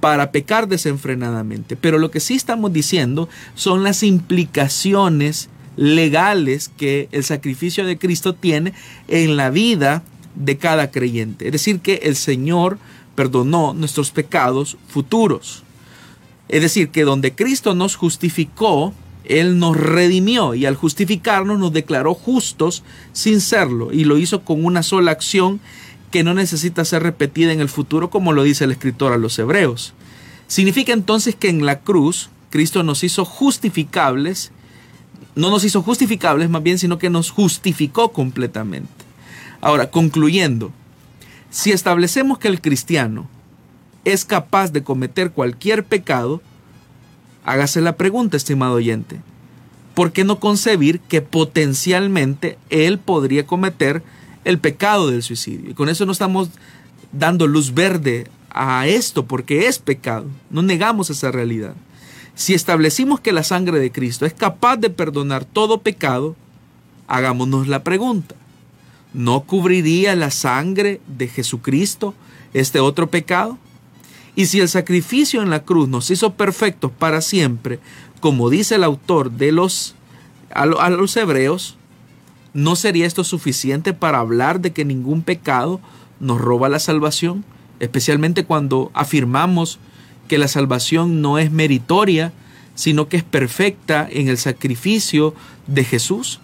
para 0.00 0.30
pecar 0.30 0.68
desenfrenadamente. 0.68 1.76
Pero 1.76 1.98
lo 1.98 2.10
que 2.10 2.20
sí 2.20 2.34
estamos 2.34 2.72
diciendo 2.72 3.28
son 3.54 3.82
las 3.82 4.02
implicaciones 4.02 5.48
legales 5.76 6.70
que 6.76 7.08
el 7.12 7.24
sacrificio 7.24 7.84
de 7.84 7.98
Cristo 7.98 8.34
tiene 8.34 8.72
en 9.08 9.36
la 9.36 9.50
vida 9.50 10.02
de 10.34 10.58
cada 10.58 10.90
creyente. 10.90 11.46
Es 11.46 11.52
decir, 11.52 11.80
que 11.80 11.94
el 12.04 12.16
Señor 12.16 12.78
perdonó 13.14 13.74
nuestros 13.74 14.10
pecados 14.10 14.76
futuros. 14.88 15.62
Es 16.48 16.62
decir, 16.62 16.90
que 16.90 17.04
donde 17.04 17.34
Cristo 17.34 17.74
nos 17.74 17.96
justificó, 17.96 18.92
Él 19.24 19.58
nos 19.58 19.76
redimió 19.76 20.54
y 20.54 20.66
al 20.66 20.76
justificarnos 20.76 21.58
nos 21.58 21.72
declaró 21.72 22.14
justos 22.14 22.82
sin 23.12 23.40
serlo 23.40 23.92
y 23.92 24.04
lo 24.04 24.18
hizo 24.18 24.42
con 24.42 24.64
una 24.64 24.82
sola 24.82 25.12
acción 25.12 25.60
que 26.10 26.22
no 26.22 26.34
necesita 26.34 26.84
ser 26.84 27.02
repetida 27.02 27.52
en 27.52 27.60
el 27.60 27.68
futuro 27.68 28.10
como 28.10 28.32
lo 28.32 28.42
dice 28.42 28.64
el 28.64 28.72
escritor 28.72 29.12
a 29.12 29.18
los 29.18 29.38
hebreos. 29.38 29.94
Significa 30.46 30.92
entonces 30.92 31.34
que 31.34 31.48
en 31.48 31.64
la 31.64 31.80
cruz 31.80 32.28
Cristo 32.50 32.84
nos 32.84 33.02
hizo 33.02 33.24
justificables, 33.24 34.52
no 35.34 35.50
nos 35.50 35.64
hizo 35.64 35.82
justificables 35.82 36.48
más 36.48 36.62
bien, 36.62 36.78
sino 36.78 36.98
que 36.98 37.10
nos 37.10 37.30
justificó 37.30 38.12
completamente. 38.12 38.88
Ahora, 39.60 39.90
concluyendo, 39.90 40.72
si 41.50 41.72
establecemos 41.72 42.38
que 42.38 42.48
el 42.48 42.60
cristiano 42.60 43.28
es 44.04 44.24
capaz 44.24 44.72
de 44.72 44.82
cometer 44.82 45.30
cualquier 45.30 45.84
pecado, 45.84 46.42
hágase 47.44 47.80
la 47.80 47.96
pregunta, 47.96 48.36
estimado 48.36 48.74
oyente, 48.74 49.20
¿por 49.94 50.12
qué 50.12 50.24
no 50.24 50.40
concebir 50.40 51.00
que 51.00 51.22
potencialmente 51.22 52.58
él 52.70 52.98
podría 52.98 53.46
cometer 53.46 54.02
el 54.44 54.58
pecado 54.58 55.10
del 55.10 55.22
suicidio? 55.22 55.70
Y 55.70 55.74
con 55.74 55.88
eso 55.88 56.04
no 56.06 56.12
estamos 56.12 56.50
dando 57.12 57.46
luz 57.46 57.72
verde 57.72 58.28
a 58.50 58.86
esto 58.86 59.26
porque 59.26 59.66
es 59.66 59.78
pecado, 59.78 60.26
no 60.50 60.62
negamos 60.62 61.10
esa 61.10 61.30
realidad. 61.30 61.74
Si 62.34 62.54
establecimos 62.54 63.20
que 63.20 63.32
la 63.32 63.44
sangre 63.44 63.78
de 63.78 63.92
Cristo 63.92 64.26
es 64.26 64.34
capaz 64.34 64.76
de 64.76 64.90
perdonar 64.90 65.44
todo 65.44 65.78
pecado, 65.78 66.34
hagámonos 67.06 67.68
la 67.68 67.84
pregunta, 67.84 68.34
¿no 69.12 69.42
cubriría 69.42 70.16
la 70.16 70.30
sangre 70.30 71.00
de 71.06 71.28
Jesucristo 71.28 72.14
este 72.52 72.80
otro 72.80 73.08
pecado? 73.08 73.58
Y 74.36 74.46
si 74.46 74.60
el 74.60 74.68
sacrificio 74.68 75.42
en 75.42 75.50
la 75.50 75.64
cruz 75.64 75.88
nos 75.88 76.10
hizo 76.10 76.34
perfectos 76.34 76.90
para 76.90 77.20
siempre, 77.20 77.78
como 78.20 78.50
dice 78.50 78.74
el 78.76 78.84
autor 78.84 79.30
de 79.30 79.52
los 79.52 79.94
a, 80.50 80.66
los 80.66 81.16
hebreos, 81.16 81.76
¿no 82.52 82.76
sería 82.76 83.06
esto 83.06 83.24
suficiente 83.24 83.92
para 83.92 84.18
hablar 84.18 84.60
de 84.60 84.72
que 84.72 84.84
ningún 84.84 85.22
pecado 85.22 85.80
nos 86.20 86.40
roba 86.40 86.68
la 86.68 86.78
salvación? 86.78 87.44
Especialmente 87.80 88.44
cuando 88.44 88.90
afirmamos 88.94 89.78
que 90.28 90.38
la 90.38 90.48
salvación 90.48 91.20
no 91.22 91.38
es 91.38 91.50
meritoria, 91.50 92.32
sino 92.74 93.08
que 93.08 93.16
es 93.16 93.22
perfecta 93.22 94.08
en 94.10 94.28
el 94.28 94.38
sacrificio 94.38 95.34
de 95.66 95.84
Jesús. 95.84 96.40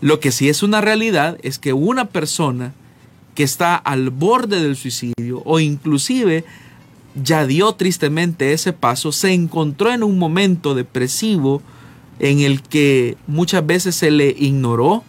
Lo 0.00 0.20
que 0.20 0.32
sí 0.32 0.48
es 0.48 0.62
una 0.62 0.80
realidad 0.80 1.38
es 1.42 1.58
que 1.58 1.72
una 1.72 2.06
persona 2.06 2.72
que 3.34 3.42
está 3.44 3.76
al 3.76 4.10
borde 4.10 4.60
del 4.62 4.76
suicidio 4.76 5.42
o 5.44 5.60
inclusive 5.60 6.44
ya 7.22 7.46
dio 7.46 7.72
tristemente 7.72 8.52
ese 8.52 8.72
paso, 8.72 9.12
se 9.12 9.32
encontró 9.32 9.92
en 9.92 10.02
un 10.02 10.18
momento 10.18 10.74
depresivo 10.74 11.62
en 12.18 12.40
el 12.40 12.62
que 12.62 13.16
muchas 13.26 13.64
veces 13.66 13.94
se 13.94 14.10
le 14.10 14.34
ignoró 14.38 15.04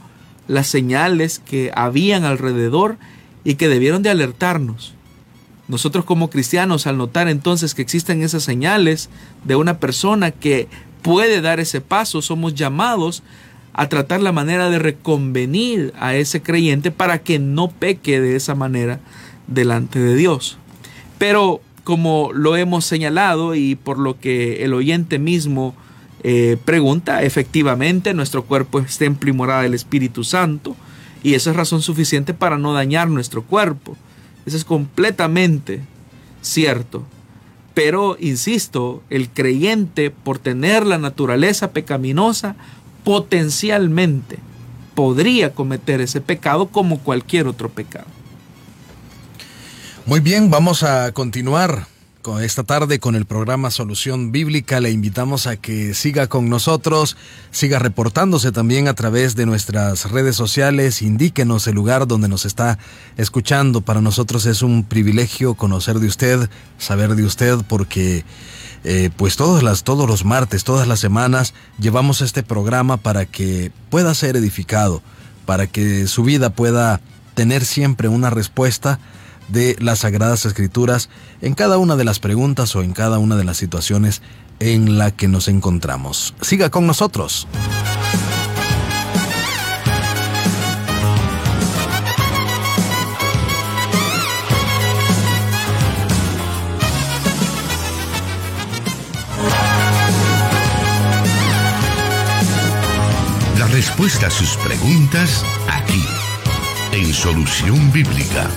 las 0.48 0.68
señales 0.68 1.40
que 1.40 1.72
habían 1.76 2.24
alrededor 2.24 2.98
y 3.44 3.56
que 3.56 3.68
debieron 3.68 4.02
de 4.02 4.10
alertarnos. 4.10 4.94
Nosotros 5.70 6.04
como 6.04 6.32
cristianos, 6.32 6.88
al 6.88 6.98
notar 6.98 7.30
entonces 7.30 7.76
que 7.76 7.84
existen 7.84 8.24
esas 8.24 8.44
señales 8.44 9.10
de 9.46 9.56
una 9.56 9.78
persona 9.78 10.32
que 10.32 10.68
puede 11.04 11.42
dar 11.42 11.60
ese 11.60 11.80
paso, 11.80 12.22
somos 12.22 12.56
llamados 12.56 13.24
a 13.74 13.88
tratar 13.88 14.20
la 14.20 14.32
manera 14.32 14.70
de 14.70 14.80
reconvenir 14.80 15.94
a 16.00 16.16
ese 16.16 16.42
creyente 16.42 16.90
para 16.90 17.20
que 17.20 17.38
no 17.38 17.70
peque 17.70 18.20
de 18.20 18.36
esa 18.36 18.56
manera 18.56 19.00
delante 19.48 20.00
de 20.00 20.16
Dios. 20.16 20.58
Pero 21.20 21.62
como 21.84 22.32
lo 22.34 22.58
hemos 22.58 22.84
señalado 22.84 23.54
y 23.54 23.76
por 23.76 24.00
lo 24.00 24.20
que 24.20 24.64
el 24.64 24.74
oyente 24.74 25.20
mismo 25.20 25.76
eh, 26.24 26.58
pregunta, 26.66 27.22
efectivamente 27.22 28.14
nuestro 28.14 28.44
cuerpo 28.44 28.80
es 28.80 28.98
templo 28.98 29.46
del 29.62 29.76
Espíritu 29.76 30.24
Santo 30.24 30.76
y 31.22 31.36
eso 31.36 31.52
es 31.52 31.56
razón 31.56 31.82
suficiente 31.84 32.34
para 32.34 32.58
no 32.58 32.74
dañar 32.74 33.08
nuestro 33.10 33.44
cuerpo. 33.44 33.96
Eso 34.50 34.58
es 34.58 34.66
completamente 34.66 35.82
cierto. 36.42 37.06
Pero, 37.76 38.18
insisto, 38.20 39.04
el 39.12 39.30
creyente, 39.30 40.10
por 40.10 40.40
tener 40.40 40.88
la 40.88 40.98
naturaleza 40.98 41.70
pecaminosa, 41.72 42.56
potencialmente 43.04 44.40
podría 44.96 45.54
cometer 45.54 46.02
ese 46.02 46.20
pecado 46.20 46.70
como 46.70 46.98
cualquier 46.98 47.46
otro 47.46 47.70
pecado. 47.70 48.08
Muy 50.08 50.20
bien, 50.20 50.50
vamos 50.50 50.82
a 50.82 51.12
continuar 51.12 51.86
con 51.86 51.99
esta 52.42 52.64
tarde 52.64 53.00
con 53.00 53.16
el 53.16 53.26
programa 53.26 53.72
Solución 53.72 54.32
Bíblica. 54.32 54.80
Le 54.80 54.92
invitamos 54.92 55.48
a 55.48 55.56
que 55.56 55.94
siga 55.94 56.28
con 56.28 56.50
nosotros, 56.50 57.18
siga 57.50 57.80
reportándose 57.80 58.52
también 58.52 58.88
a 58.88 58.94
través 58.94 59.36
de 59.36 59.46
nuestras 59.46 60.12
redes 60.12 60.36
sociales, 60.36 61.02
indíquenos 61.02 61.66
el 61.68 61.76
lugar 61.76 62.08
donde 62.08 62.28
nos 62.28 62.46
está 62.46 62.78
escuchando. 63.18 63.82
Para 63.82 64.02
nosotros 64.02 64.46
es 64.46 64.62
un 64.62 64.84
privilegio 64.84 65.56
conocer 65.56 66.00
de 66.00 66.08
usted, 66.08 66.50
saber 66.78 67.16
de 67.16 67.24
usted, 67.24 67.58
porque 67.68 68.26
eh, 68.84 69.10
pues 69.16 69.36
todos, 69.38 69.64
las, 69.64 69.84
todos 69.84 70.08
los 70.08 70.26
martes, 70.26 70.64
todas 70.64 70.88
las 70.88 71.00
semanas, 71.00 71.54
llevamos 71.80 72.22
este 72.22 72.44
programa 72.44 72.98
para 72.98 73.26
que 73.26 73.72
pueda 73.90 74.14
ser 74.14 74.36
edificado, 74.36 75.02
para 75.46 75.68
que 75.68 76.06
su 76.06 76.24
vida 76.24 76.50
pueda 76.52 77.02
tener 77.34 77.66
siempre 77.66 78.08
una 78.10 78.30
respuesta 78.30 79.00
de 79.50 79.76
las 79.80 80.00
Sagradas 80.00 80.46
Escrituras 80.46 81.10
en 81.42 81.54
cada 81.54 81.78
una 81.78 81.96
de 81.96 82.06
las 82.06 82.20
preguntas 82.20 82.76
o 82.76 82.84
en 82.84 82.94
cada 82.94 83.20
una 83.20 83.36
de 83.36 83.44
las 83.44 83.58
situaciones 83.58 84.22
en 84.60 84.98
la 84.98 85.12
que 85.12 85.28
nos 85.28 85.48
encontramos. 85.48 86.34
Siga 86.42 86.70
con 86.70 86.86
nosotros. 86.86 87.48
La 103.58 103.68
respuesta 103.68 104.28
a 104.28 104.32
sus 104.32 104.58
preguntas 104.58 105.44
aquí, 105.68 106.04
en 106.92 107.14
Solución 107.14 107.92
Bíblica. 107.92 108.50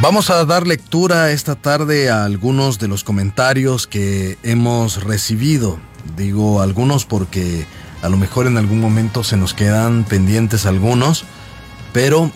Vamos 0.00 0.30
a 0.30 0.44
dar 0.44 0.64
lectura 0.68 1.32
esta 1.32 1.56
tarde 1.56 2.08
a 2.08 2.24
algunos 2.24 2.78
de 2.78 2.86
los 2.86 3.02
comentarios 3.02 3.88
que 3.88 4.38
hemos 4.44 5.02
recibido. 5.02 5.80
Digo 6.16 6.62
algunos 6.62 7.04
porque 7.04 7.66
a 8.00 8.08
lo 8.08 8.16
mejor 8.16 8.46
en 8.46 8.58
algún 8.58 8.80
momento 8.80 9.24
se 9.24 9.36
nos 9.36 9.54
quedan 9.54 10.04
pendientes 10.04 10.66
algunos, 10.66 11.24
pero 11.92 12.30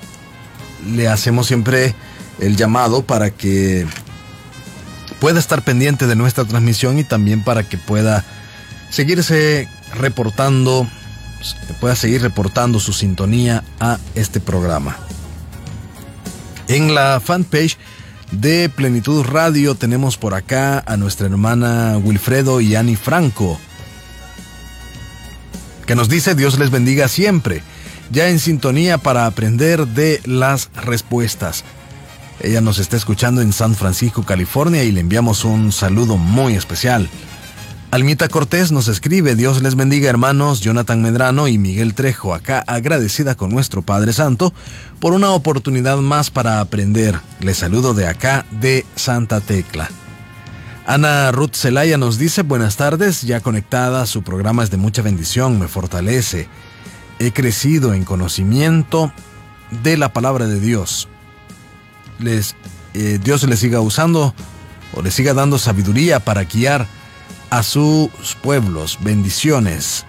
le 0.85 1.07
hacemos 1.07 1.47
siempre 1.47 1.95
el 2.41 2.57
llamado 2.57 3.05
para 3.05 3.31
que 3.31 3.87
pueda 5.21 5.39
estar 5.39 5.63
pendiente 5.63 6.09
de 6.09 6.17
nuestra 6.17 6.45
transmisión 6.45 6.99
y 6.99 7.05
también 7.05 7.45
para 7.45 7.63
que 7.63 7.79
pueda 7.79 8.25
seguirse 8.91 9.69
reportando, 9.95 10.89
pueda 11.81 11.95
seguir 11.95 12.23
reportando 12.23 12.81
su 12.81 12.93
sintonía 12.93 13.63
a 13.79 13.99
este 14.17 14.41
programa. 14.41 14.97
En 16.73 16.95
la 16.95 17.21
fanpage 17.21 17.77
de 18.31 18.71
Plenitud 18.71 19.27
Radio 19.27 19.75
tenemos 19.75 20.17
por 20.17 20.33
acá 20.33 20.83
a 20.87 20.97
nuestra 20.97 21.27
hermana 21.27 21.99
Wilfredo 21.99 22.63
y 22.63 22.77
Ani 22.77 22.97
Franco, 22.97 23.61
que 25.85 25.95
nos 25.95 26.09
dice 26.09 26.35
Dios 26.35 26.59
les 26.59 26.71
bendiga 26.71 27.09
siempre, 27.09 27.63
ya 28.11 28.31
en 28.31 28.39
sintonía 28.39 28.97
para 28.97 29.27
aprender 29.27 29.87
de 29.87 30.23
las 30.25 30.71
respuestas. 30.75 31.63
Ella 32.41 32.63
nos 32.63 32.79
está 32.79 32.97
escuchando 32.97 33.43
en 33.43 33.53
San 33.53 33.75
Francisco, 33.75 34.23
California 34.23 34.83
y 34.83 34.93
le 34.93 35.01
enviamos 35.01 35.45
un 35.45 35.73
saludo 35.73 36.17
muy 36.17 36.55
especial. 36.55 37.07
Almita 37.93 38.27
Cortés 38.29 38.73
nos 38.73 38.89
escribe, 38.89 39.35
Dios 39.35 39.63
les 39.63 39.75
bendiga 39.75 40.09
hermanos 40.09 40.63
Jonathan 40.63 41.03
Medrano 41.03 41.47
y 41.47 41.59
Miguel 41.59 41.93
Trejo, 41.93 42.33
acá 42.33 42.65
agradecida 42.67 43.35
con 43.35 43.51
nuestro 43.51 43.83
Padre 43.83 44.15
Santo 44.15 44.55
por 44.99 45.13
una 45.13 45.33
oportunidad 45.33 45.99
más 45.99 46.31
para 46.31 46.61
aprender. 46.61 47.21
Les 47.41 47.59
saludo 47.59 47.93
de 47.93 48.07
acá, 48.07 48.47
de 48.51 48.87
Santa 48.97 49.43
Tecla. 49.43 49.91
Ana 50.87 51.33
Ruth 51.33 51.55
Zelaya 51.55 51.99
nos 51.99 52.17
dice, 52.17 52.41
buenas 52.41 52.79
tardes, 52.79 53.21
ya 53.21 53.41
conectada, 53.41 54.07
su 54.07 54.23
programa 54.23 54.65
es 54.65 54.71
de 54.71 54.79
mucha 54.79 55.03
bendición, 55.03 55.59
me 55.59 55.69
fortalece. 55.69 56.49
He 57.19 57.33
crecido 57.33 57.93
en 57.93 58.05
conocimiento 58.07 59.13
de 59.83 59.99
la 59.99 60.15
palabra 60.15 60.47
de 60.47 60.61
Dios. 60.61 61.09
Les, 62.21 62.57
eh, 62.95 63.21
Dios 63.23 63.47
les 63.47 63.59
siga 63.59 63.81
usando 63.83 64.35
o 64.95 65.03
les 65.03 65.13
siga 65.13 65.35
dando 65.35 65.59
sabiduría 65.59 66.21
para 66.21 66.45
guiar 66.45 66.89
a 67.53 67.63
sus 67.63 68.35
pueblos. 68.41 68.99
Bendiciones. 69.03 70.07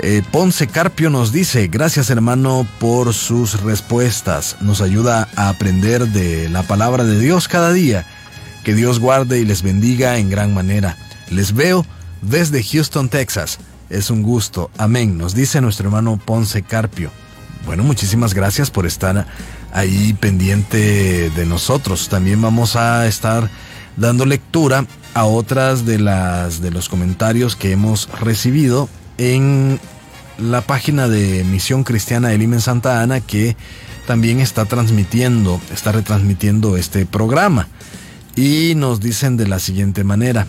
Eh, 0.00 0.22
Ponce 0.32 0.66
Carpio 0.66 1.08
nos 1.08 1.30
dice, 1.30 1.68
gracias 1.68 2.10
hermano 2.10 2.66
por 2.80 3.14
sus 3.14 3.62
respuestas. 3.62 4.56
Nos 4.60 4.80
ayuda 4.80 5.28
a 5.36 5.48
aprender 5.48 6.08
de 6.08 6.48
la 6.48 6.64
palabra 6.64 7.04
de 7.04 7.20
Dios 7.20 7.46
cada 7.46 7.72
día. 7.72 8.06
Que 8.64 8.74
Dios 8.74 8.98
guarde 8.98 9.38
y 9.38 9.44
les 9.44 9.62
bendiga 9.62 10.18
en 10.18 10.30
gran 10.30 10.52
manera. 10.52 10.96
Les 11.30 11.54
veo 11.54 11.86
desde 12.22 12.64
Houston, 12.64 13.08
Texas. 13.08 13.60
Es 13.88 14.10
un 14.10 14.24
gusto. 14.24 14.68
Amén. 14.78 15.16
Nos 15.16 15.36
dice 15.36 15.60
nuestro 15.60 15.86
hermano 15.86 16.20
Ponce 16.24 16.62
Carpio. 16.62 17.12
Bueno, 17.66 17.84
muchísimas 17.84 18.34
gracias 18.34 18.68
por 18.72 18.84
estar 18.84 19.28
ahí 19.72 20.12
pendiente 20.14 21.30
de 21.30 21.46
nosotros. 21.46 22.08
También 22.08 22.42
vamos 22.42 22.74
a 22.74 23.06
estar 23.06 23.48
dando 23.96 24.26
lectura 24.26 24.86
a 25.14 25.24
otras 25.24 25.84
de 25.84 25.98
las 25.98 26.60
de 26.60 26.70
los 26.70 26.88
comentarios 26.88 27.56
que 27.56 27.72
hemos 27.72 28.08
recibido 28.20 28.88
en 29.18 29.78
la 30.38 30.62
página 30.62 31.08
de 31.08 31.44
Misión 31.44 31.84
Cristiana 31.84 32.32
Elim 32.32 32.54
en 32.54 32.60
Santa 32.60 33.02
Ana 33.02 33.20
que 33.20 33.56
también 34.06 34.40
está 34.40 34.64
transmitiendo, 34.64 35.60
está 35.72 35.92
retransmitiendo 35.92 36.76
este 36.76 37.06
programa. 37.06 37.68
Y 38.34 38.74
nos 38.76 39.00
dicen 39.00 39.36
de 39.36 39.46
la 39.46 39.58
siguiente 39.58 40.04
manera. 40.04 40.46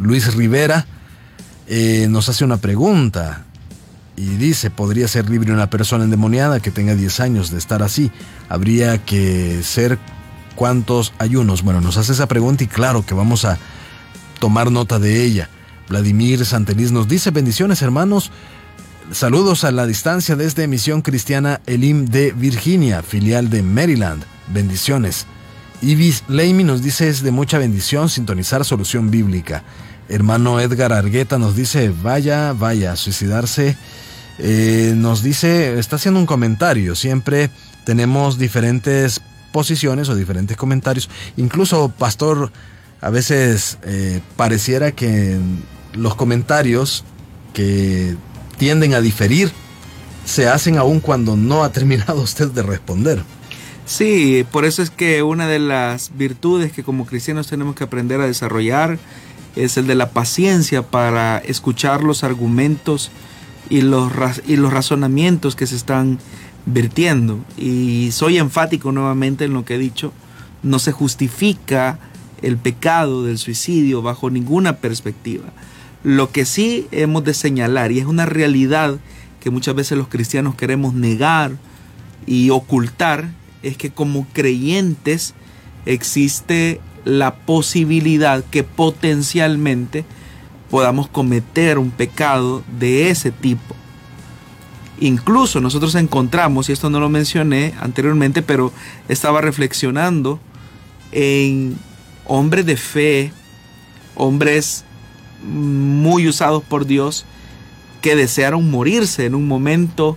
Luis 0.00 0.34
Rivera 0.34 0.86
eh, 1.68 2.06
nos 2.08 2.28
hace 2.28 2.44
una 2.44 2.56
pregunta 2.56 3.44
y 4.16 4.36
dice, 4.36 4.70
¿podría 4.70 5.08
ser 5.08 5.30
libre 5.30 5.52
una 5.52 5.70
persona 5.70 6.04
endemoniada 6.04 6.60
que 6.60 6.70
tenga 6.70 6.94
10 6.94 7.20
años 7.20 7.50
de 7.50 7.58
estar 7.58 7.82
así? 7.82 8.10
Habría 8.48 8.98
que 8.98 9.62
ser 9.62 9.98
cuántos 10.52 11.12
ayunos. 11.18 11.62
Bueno, 11.62 11.80
nos 11.80 11.96
hace 11.96 12.12
esa 12.12 12.26
pregunta 12.26 12.64
y 12.64 12.66
claro 12.66 13.04
que 13.04 13.14
vamos 13.14 13.44
a 13.44 13.58
tomar 14.38 14.70
nota 14.70 14.98
de 14.98 15.24
ella. 15.24 15.48
Vladimir 15.88 16.44
Santeliz 16.44 16.92
nos 16.92 17.08
dice 17.08 17.30
bendiciones 17.30 17.82
hermanos. 17.82 18.30
Saludos 19.10 19.64
a 19.64 19.72
la 19.72 19.86
distancia 19.86 20.36
desde 20.36 20.68
Misión 20.68 21.02
Cristiana 21.02 21.60
Elim 21.66 22.06
de 22.06 22.32
Virginia, 22.32 23.02
filial 23.02 23.50
de 23.50 23.62
Maryland. 23.62 24.24
Bendiciones. 24.48 25.26
Ibis 25.82 26.24
Leimi 26.28 26.64
nos 26.64 26.82
dice 26.82 27.08
es 27.08 27.22
de 27.22 27.30
mucha 27.30 27.58
bendición 27.58 28.08
sintonizar 28.08 28.64
solución 28.64 29.10
bíblica. 29.10 29.64
Hermano 30.08 30.60
Edgar 30.60 30.92
Argueta 30.92 31.38
nos 31.38 31.56
dice 31.56 31.92
vaya, 32.02 32.52
vaya, 32.52 32.96
suicidarse. 32.96 33.76
Eh, 34.38 34.94
nos 34.96 35.22
dice, 35.22 35.78
está 35.78 35.96
haciendo 35.96 36.20
un 36.20 36.26
comentario. 36.26 36.94
Siempre 36.94 37.50
tenemos 37.84 38.38
diferentes 38.38 39.20
posiciones 39.52 40.08
o 40.08 40.14
diferentes 40.14 40.56
comentarios. 40.56 41.08
Incluso 41.36 41.90
Pastor 41.90 42.50
a 43.00 43.10
veces 43.10 43.78
eh, 43.82 44.20
pareciera 44.36 44.92
que 44.92 45.38
los 45.92 46.14
comentarios 46.14 47.04
que 47.52 48.16
tienden 48.56 48.94
a 48.94 49.00
diferir 49.00 49.52
se 50.24 50.48
hacen 50.48 50.78
aún 50.78 51.00
cuando 51.00 51.36
no 51.36 51.64
ha 51.64 51.72
terminado 51.72 52.22
usted 52.22 52.48
de 52.48 52.62
responder. 52.62 53.22
Sí, 53.84 54.46
por 54.50 54.64
eso 54.64 54.80
es 54.82 54.90
que 54.90 55.22
una 55.22 55.48
de 55.48 55.58
las 55.58 56.12
virtudes 56.16 56.72
que 56.72 56.84
como 56.84 57.04
cristianos 57.04 57.48
tenemos 57.48 57.74
que 57.74 57.84
aprender 57.84 58.20
a 58.20 58.26
desarrollar 58.26 58.98
es 59.56 59.76
el 59.76 59.86
de 59.86 59.96
la 59.96 60.10
paciencia 60.10 60.82
para 60.82 61.38
escuchar 61.38 62.02
los 62.04 62.24
argumentos 62.24 63.10
y 63.68 63.82
los, 63.82 64.12
y 64.46 64.56
los 64.56 64.72
razonamientos 64.72 65.56
que 65.56 65.66
se 65.66 65.76
están 65.76 66.18
Y 67.56 68.10
soy 68.12 68.38
enfático 68.38 68.92
nuevamente 68.92 69.44
en 69.44 69.52
lo 69.52 69.64
que 69.64 69.74
he 69.74 69.78
dicho, 69.78 70.12
no 70.62 70.78
se 70.78 70.92
justifica 70.92 71.98
el 72.40 72.56
pecado 72.56 73.24
del 73.24 73.38
suicidio 73.38 74.02
bajo 74.02 74.30
ninguna 74.30 74.76
perspectiva. 74.76 75.44
Lo 76.04 76.30
que 76.30 76.44
sí 76.44 76.86
hemos 76.90 77.24
de 77.24 77.34
señalar, 77.34 77.92
y 77.92 78.00
es 78.00 78.06
una 78.06 78.26
realidad 78.26 78.98
que 79.40 79.50
muchas 79.50 79.74
veces 79.74 79.98
los 79.98 80.08
cristianos 80.08 80.54
queremos 80.54 80.94
negar 80.94 81.52
y 82.26 82.50
ocultar, 82.50 83.30
es 83.62 83.76
que 83.76 83.90
como 83.90 84.26
creyentes 84.32 85.34
existe 85.86 86.80
la 87.04 87.34
posibilidad 87.34 88.44
que 88.44 88.62
potencialmente 88.64 90.04
podamos 90.70 91.08
cometer 91.08 91.78
un 91.78 91.90
pecado 91.90 92.62
de 92.78 93.10
ese 93.10 93.30
tipo. 93.30 93.74
Incluso 95.02 95.60
nosotros 95.60 95.96
encontramos, 95.96 96.68
y 96.68 96.72
esto 96.72 96.88
no 96.88 97.00
lo 97.00 97.08
mencioné 97.08 97.74
anteriormente, 97.80 98.40
pero 98.40 98.72
estaba 99.08 99.40
reflexionando 99.40 100.38
en 101.10 101.76
hombres 102.24 102.66
de 102.66 102.76
fe, 102.76 103.32
hombres 104.14 104.84
muy 105.42 106.28
usados 106.28 106.62
por 106.62 106.86
Dios, 106.86 107.26
que 108.00 108.14
desearon 108.14 108.70
morirse 108.70 109.26
en 109.26 109.34
un 109.34 109.48
momento 109.48 110.16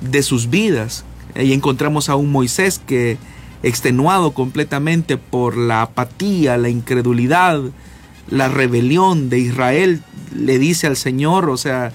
de 0.00 0.24
sus 0.24 0.50
vidas. 0.50 1.04
Ahí 1.36 1.52
encontramos 1.52 2.08
a 2.08 2.16
un 2.16 2.32
Moisés 2.32 2.80
que, 2.84 3.18
extenuado 3.62 4.32
completamente 4.32 5.16
por 5.16 5.56
la 5.56 5.82
apatía, 5.82 6.56
la 6.56 6.70
incredulidad, 6.70 7.60
la 8.28 8.48
rebelión 8.48 9.30
de 9.30 9.38
Israel, 9.38 10.02
le 10.34 10.58
dice 10.58 10.88
al 10.88 10.96
Señor, 10.96 11.48
o 11.50 11.56
sea, 11.56 11.92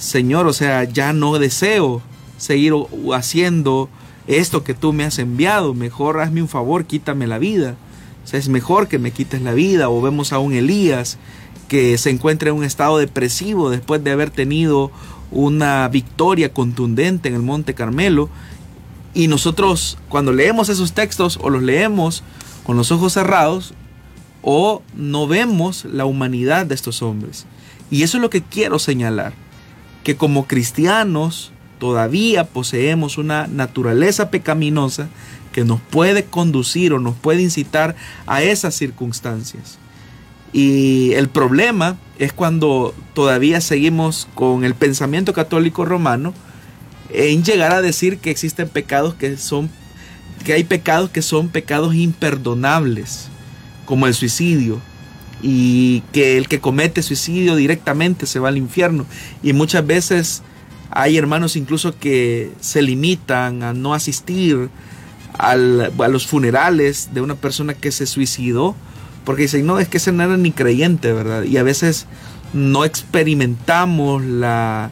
Señor, 0.00 0.48
o 0.48 0.52
sea, 0.52 0.84
ya 0.84 1.12
no 1.12 1.38
deseo 1.38 2.02
seguir 2.38 2.72
haciendo 3.14 3.88
esto 4.26 4.64
que 4.64 4.74
tú 4.74 4.92
me 4.92 5.04
has 5.04 5.18
enviado, 5.18 5.74
mejor 5.74 6.20
hazme 6.20 6.42
un 6.42 6.48
favor, 6.48 6.86
quítame 6.86 7.26
la 7.26 7.38
vida 7.38 7.76
es 8.32 8.48
mejor 8.48 8.88
que 8.88 8.98
me 8.98 9.10
quites 9.10 9.42
la 9.42 9.52
vida. 9.52 9.88
O 9.88 10.00
vemos 10.00 10.32
a 10.32 10.38
un 10.38 10.52
Elías 10.52 11.18
que 11.68 11.98
se 11.98 12.10
encuentra 12.10 12.50
en 12.50 12.56
un 12.56 12.64
estado 12.64 12.98
depresivo 12.98 13.70
después 13.70 14.02
de 14.02 14.10
haber 14.10 14.30
tenido 14.30 14.90
una 15.30 15.88
victoria 15.88 16.52
contundente 16.52 17.28
en 17.28 17.34
el 17.34 17.42
Monte 17.42 17.74
Carmelo. 17.74 18.28
Y 19.14 19.28
nosotros 19.28 19.98
cuando 20.08 20.32
leemos 20.32 20.68
esos 20.68 20.92
textos 20.92 21.38
o 21.42 21.50
los 21.50 21.62
leemos 21.62 22.22
con 22.64 22.76
los 22.76 22.92
ojos 22.92 23.14
cerrados 23.14 23.74
o 24.42 24.82
no 24.94 25.26
vemos 25.26 25.84
la 25.84 26.04
humanidad 26.04 26.66
de 26.66 26.74
estos 26.74 27.02
hombres. 27.02 27.46
Y 27.90 28.04
eso 28.04 28.18
es 28.18 28.22
lo 28.22 28.30
que 28.30 28.42
quiero 28.42 28.78
señalar, 28.78 29.32
que 30.04 30.16
como 30.16 30.46
cristianos 30.46 31.52
todavía 31.78 32.44
poseemos 32.44 33.18
una 33.18 33.46
naturaleza 33.46 34.30
pecaminosa 34.30 35.08
que 35.52 35.64
nos 35.64 35.80
puede 35.80 36.24
conducir 36.24 36.92
o 36.92 37.00
nos 37.00 37.16
puede 37.16 37.42
incitar 37.42 37.96
a 38.26 38.42
esas 38.42 38.74
circunstancias. 38.74 39.78
Y 40.52 41.12
el 41.12 41.28
problema 41.28 41.96
es 42.18 42.32
cuando 42.32 42.94
todavía 43.14 43.60
seguimos 43.60 44.28
con 44.34 44.64
el 44.64 44.74
pensamiento 44.74 45.32
católico 45.32 45.84
romano 45.84 46.34
en 47.12 47.42
llegar 47.44 47.72
a 47.72 47.82
decir 47.82 48.18
que 48.18 48.30
existen 48.30 48.68
pecados 48.68 49.14
que 49.14 49.36
son 49.36 49.70
que 50.44 50.54
hay 50.54 50.64
pecados 50.64 51.10
que 51.10 51.22
son 51.22 51.48
pecados 51.48 51.94
imperdonables, 51.94 53.28
como 53.84 54.06
el 54.06 54.14
suicidio, 54.14 54.80
y 55.42 56.02
que 56.12 56.36
el 56.36 56.48
que 56.48 56.60
comete 56.60 57.02
suicidio 57.02 57.56
directamente 57.56 58.26
se 58.26 58.38
va 58.38 58.48
al 58.48 58.56
infierno. 58.56 59.06
Y 59.42 59.52
muchas 59.52 59.86
veces 59.86 60.42
hay 60.90 61.16
hermanos 61.16 61.56
incluso 61.56 61.98
que 61.98 62.50
se 62.60 62.82
limitan 62.82 63.62
a 63.62 63.72
no 63.72 63.94
asistir 63.94 64.68
a 65.38 65.56
los 65.56 66.26
funerales 66.26 67.10
de 67.14 67.22
una 67.22 67.34
persona 67.34 67.72
que 67.74 67.92
se 67.92 68.06
suicidó, 68.06 68.76
porque 69.24 69.42
dicen, 69.42 69.64
no, 69.64 69.78
es 69.78 69.88
que 69.88 69.96
ese 69.96 70.12
no 70.12 70.22
era 70.22 70.36
ni 70.36 70.52
creyente, 70.52 71.12
¿verdad? 71.12 71.44
Y 71.44 71.56
a 71.56 71.62
veces 71.62 72.06
no 72.52 72.84
experimentamos 72.84 74.24
la, 74.24 74.90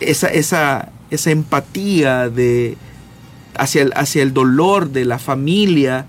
esa, 0.00 0.28
esa, 0.28 0.90
esa 1.10 1.30
empatía 1.30 2.30
de, 2.30 2.76
hacia, 3.56 3.82
el, 3.82 3.92
hacia 3.94 4.22
el 4.22 4.32
dolor 4.32 4.90
de 4.90 5.04
la 5.04 5.18
familia 5.18 6.06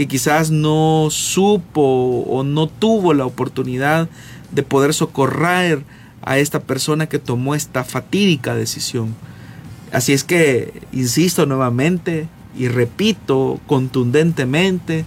que 0.00 0.08
quizás 0.08 0.50
no 0.50 1.08
supo 1.10 2.24
o 2.26 2.42
no 2.42 2.68
tuvo 2.68 3.12
la 3.12 3.26
oportunidad 3.26 4.08
de 4.50 4.62
poder 4.62 4.94
socorrer 4.94 5.84
a 6.22 6.38
esta 6.38 6.60
persona 6.60 7.06
que 7.06 7.18
tomó 7.18 7.54
esta 7.54 7.84
fatídica 7.84 8.54
decisión. 8.54 9.14
Así 9.92 10.14
es 10.14 10.24
que, 10.24 10.72
insisto 10.94 11.44
nuevamente, 11.44 12.28
y 12.56 12.68
repito 12.68 13.60
contundentemente, 13.66 15.04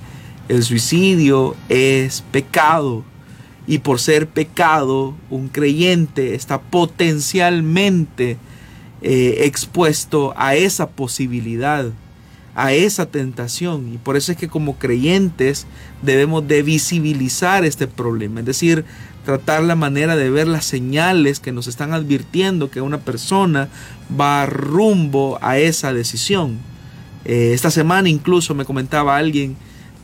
el 0.47 0.61
suicidio 0.61 1.55
es 1.69 2.21
pecado. 2.31 3.03
y 3.65 3.79
por 3.79 3.99
ser 3.99 4.27
pecado, 4.27 5.15
un 5.31 5.47
creyente 5.47 6.35
está 6.35 6.61
potencialmente 6.61 8.37
eh, 9.01 9.37
expuesto 9.45 10.35
a 10.37 10.53
esa 10.53 10.91
posibilidad, 10.91 11.85
a 12.55 12.73
esa 12.73 13.05
tentación. 13.05 13.93
Y 13.93 13.97
por 13.97 14.17
eso 14.17 14.31
es 14.31 14.37
que 14.37 14.47
como 14.47 14.77
creyentes 14.77 15.65
debemos 16.01 16.47
de 16.47 16.63
visibilizar 16.63 17.65
este 17.65 17.87
problema, 17.87 18.41
es 18.41 18.45
decir, 18.45 18.85
tratar 19.25 19.63
la 19.63 19.75
manera 19.75 20.15
de 20.15 20.29
ver 20.29 20.47
las 20.47 20.65
señales 20.65 21.39
que 21.39 21.51
nos 21.51 21.67
están 21.67 21.93
advirtiendo 21.93 22.69
que 22.69 22.81
una 22.81 22.99
persona 22.99 23.69
va 24.19 24.45
rumbo 24.45 25.39
a 25.41 25.57
esa 25.57 25.93
decisión. 25.93 26.59
Eh, 27.25 27.51
esta 27.53 27.71
semana 27.71 28.09
incluso 28.09 28.53
me 28.53 28.65
comentaba 28.65 29.15
alguien 29.15 29.55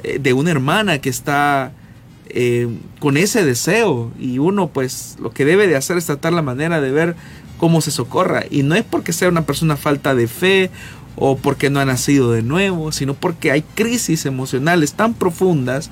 eh, 0.03 0.19
de 0.19 0.33
una 0.33 0.51
hermana 0.51 0.99
que 0.99 1.09
está 1.09 1.73
eh, 2.29 2.69
con 2.99 3.17
ese 3.17 3.43
deseo 3.43 4.11
y 4.17 4.37
uno 4.37 4.69
pues 4.69 5.17
lo 5.19 5.31
que 5.31 5.45
debe 5.45 5.67
de 5.67 5.75
hacer 5.75 5.97
es 5.97 6.05
tratar 6.05 6.31
la 6.31 6.41
manera 6.41 6.79
de 6.79 6.91
ver 6.91 7.15
cómo 7.57 7.81
se 7.81 7.91
socorra 7.91 8.43
y 8.49 8.63
no 8.63 8.75
es 8.75 8.83
porque 8.83 9.11
sea 9.11 9.27
una 9.27 9.45
persona 9.45 9.75
falta 9.75 10.15
de 10.15 10.27
fe 10.27 10.71
o 11.19 11.37
porque 11.37 11.69
no 11.69 11.79
ha 11.79 11.85
nacido 11.85 12.31
de 12.31 12.41
nuevo, 12.41 12.91
sino 12.91 13.13
porque 13.13 13.51
hay 13.51 13.61
crisis 13.61 14.25
emocionales 14.25 14.93
tan 14.93 15.13
profundas, 15.13 15.91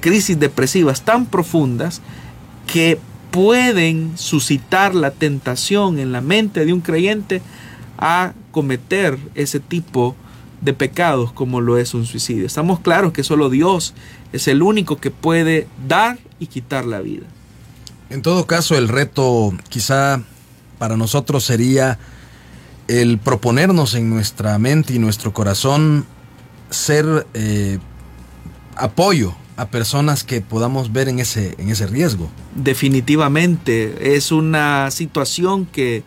crisis 0.00 0.38
depresivas 0.38 1.02
tan 1.02 1.24
profundas 1.26 2.02
que 2.66 2.98
pueden 3.30 4.12
suscitar 4.16 4.94
la 4.94 5.10
tentación 5.10 5.98
en 5.98 6.12
la 6.12 6.20
mente 6.20 6.64
de 6.64 6.72
un 6.72 6.80
creyente 6.80 7.40
a 7.98 8.34
cometer 8.50 9.18
ese 9.34 9.58
tipo 9.58 10.14
de 10.60 10.74
pecados 10.74 11.32
como 11.32 11.60
lo 11.60 11.78
es 11.78 11.94
un 11.94 12.06
suicidio. 12.06 12.46
Estamos 12.46 12.80
claros 12.80 13.12
que 13.12 13.24
solo 13.24 13.48
Dios 13.50 13.94
es 14.32 14.48
el 14.48 14.62
único 14.62 14.96
que 14.96 15.10
puede 15.10 15.66
dar 15.86 16.18
y 16.38 16.46
quitar 16.46 16.84
la 16.84 17.00
vida. 17.00 17.26
En 18.10 18.22
todo 18.22 18.46
caso, 18.46 18.76
el 18.76 18.88
reto 18.88 19.52
quizá 19.68 20.22
para 20.78 20.96
nosotros 20.96 21.44
sería 21.44 21.98
el 22.88 23.18
proponernos 23.18 23.94
en 23.94 24.10
nuestra 24.10 24.58
mente 24.58 24.94
y 24.94 24.98
nuestro 24.98 25.32
corazón 25.32 26.06
ser 26.70 27.26
eh, 27.34 27.78
apoyo 28.76 29.34
a 29.56 29.68
personas 29.68 30.22
que 30.22 30.40
podamos 30.40 30.92
ver 30.92 31.08
en 31.08 31.18
ese, 31.18 31.54
en 31.58 31.70
ese 31.70 31.86
riesgo. 31.86 32.28
Definitivamente, 32.54 34.16
es 34.16 34.30
una 34.30 34.90
situación 34.90 35.66
que 35.66 36.02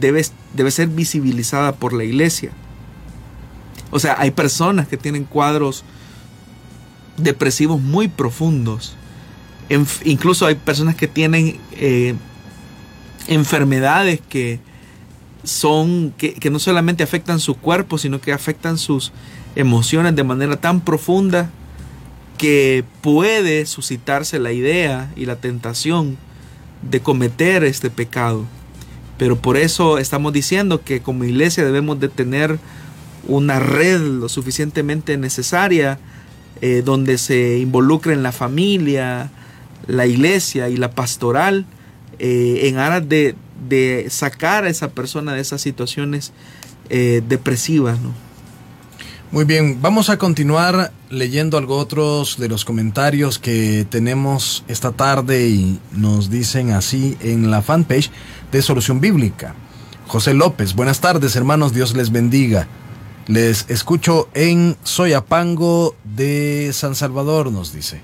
debe, 0.00 0.24
debe 0.54 0.70
ser 0.70 0.88
visibilizada 0.88 1.72
por 1.72 1.92
la 1.92 2.04
iglesia. 2.04 2.52
O 3.90 3.98
sea, 3.98 4.16
hay 4.18 4.30
personas 4.30 4.88
que 4.88 4.96
tienen 4.96 5.24
cuadros 5.24 5.84
depresivos 7.16 7.80
muy 7.80 8.08
profundos. 8.08 8.96
incluso 10.04 10.46
hay 10.46 10.54
personas 10.54 10.94
que 10.94 11.08
tienen 11.08 11.58
eh, 11.72 12.14
enfermedades 13.26 14.20
que 14.28 14.60
son 15.46 16.12
que, 16.18 16.34
que, 16.34 16.50
no 16.50 16.58
solamente 16.58 17.02
afectan 17.02 17.40
su 17.40 17.54
cuerpo, 17.54 17.98
sino 17.98 18.20
que 18.20 18.32
afectan 18.32 18.78
sus 18.78 19.12
emociones 19.54 20.14
de 20.14 20.24
manera 20.24 20.56
tan 20.56 20.80
profunda 20.80 21.50
que 22.36 22.84
puede 23.00 23.64
suscitarse 23.66 24.38
la 24.38 24.52
idea 24.52 25.10
y 25.16 25.26
la 25.26 25.36
tentación 25.36 26.18
de 26.82 27.00
cometer 27.00 27.64
este 27.64 27.90
pecado. 27.90 28.44
Pero 29.18 29.36
por 29.36 29.56
eso 29.56 29.98
estamos 29.98 30.32
diciendo 30.32 30.82
que 30.82 31.00
como 31.00 31.24
iglesia 31.24 31.64
debemos 31.64 31.98
de 32.00 32.08
tener 32.08 32.58
una 33.26 33.58
red 33.58 34.00
lo 34.00 34.28
suficientemente 34.28 35.16
necesaria 35.16 35.98
eh, 36.60 36.82
donde 36.84 37.18
se 37.18 37.58
involucren 37.58 38.22
la 38.22 38.32
familia, 38.32 39.30
la 39.86 40.06
iglesia 40.06 40.68
y 40.68 40.76
la 40.76 40.90
pastoral 40.90 41.66
eh, 42.18 42.60
en 42.64 42.78
aras 42.78 43.08
de, 43.08 43.34
sacar 44.08 44.64
a 44.64 44.68
esa 44.68 44.88
persona 44.88 45.34
de 45.34 45.40
esas 45.40 45.60
situaciones 45.60 46.32
eh, 46.88 47.22
depresivas. 47.28 47.98
Muy 49.32 49.44
bien, 49.44 49.82
vamos 49.82 50.08
a 50.08 50.18
continuar 50.18 50.92
leyendo 51.10 51.58
algo 51.58 51.76
otros 51.78 52.38
de 52.38 52.48
los 52.48 52.64
comentarios 52.64 53.40
que 53.40 53.84
tenemos 53.90 54.64
esta 54.68 54.92
tarde 54.92 55.48
y 55.48 55.80
nos 55.90 56.30
dicen 56.30 56.70
así 56.70 57.16
en 57.20 57.50
la 57.50 57.60
fanpage 57.60 58.10
de 58.52 58.62
Solución 58.62 59.00
Bíblica. 59.00 59.56
José 60.06 60.32
López, 60.32 60.74
buenas 60.74 61.00
tardes 61.00 61.34
hermanos, 61.34 61.74
Dios 61.74 61.96
les 61.96 62.12
bendiga. 62.12 62.68
Les 63.26 63.68
escucho 63.68 64.28
en 64.34 64.76
Soyapango 64.84 65.96
de 66.04 66.70
San 66.72 66.94
Salvador, 66.94 67.50
nos 67.50 67.72
dice. 67.72 68.02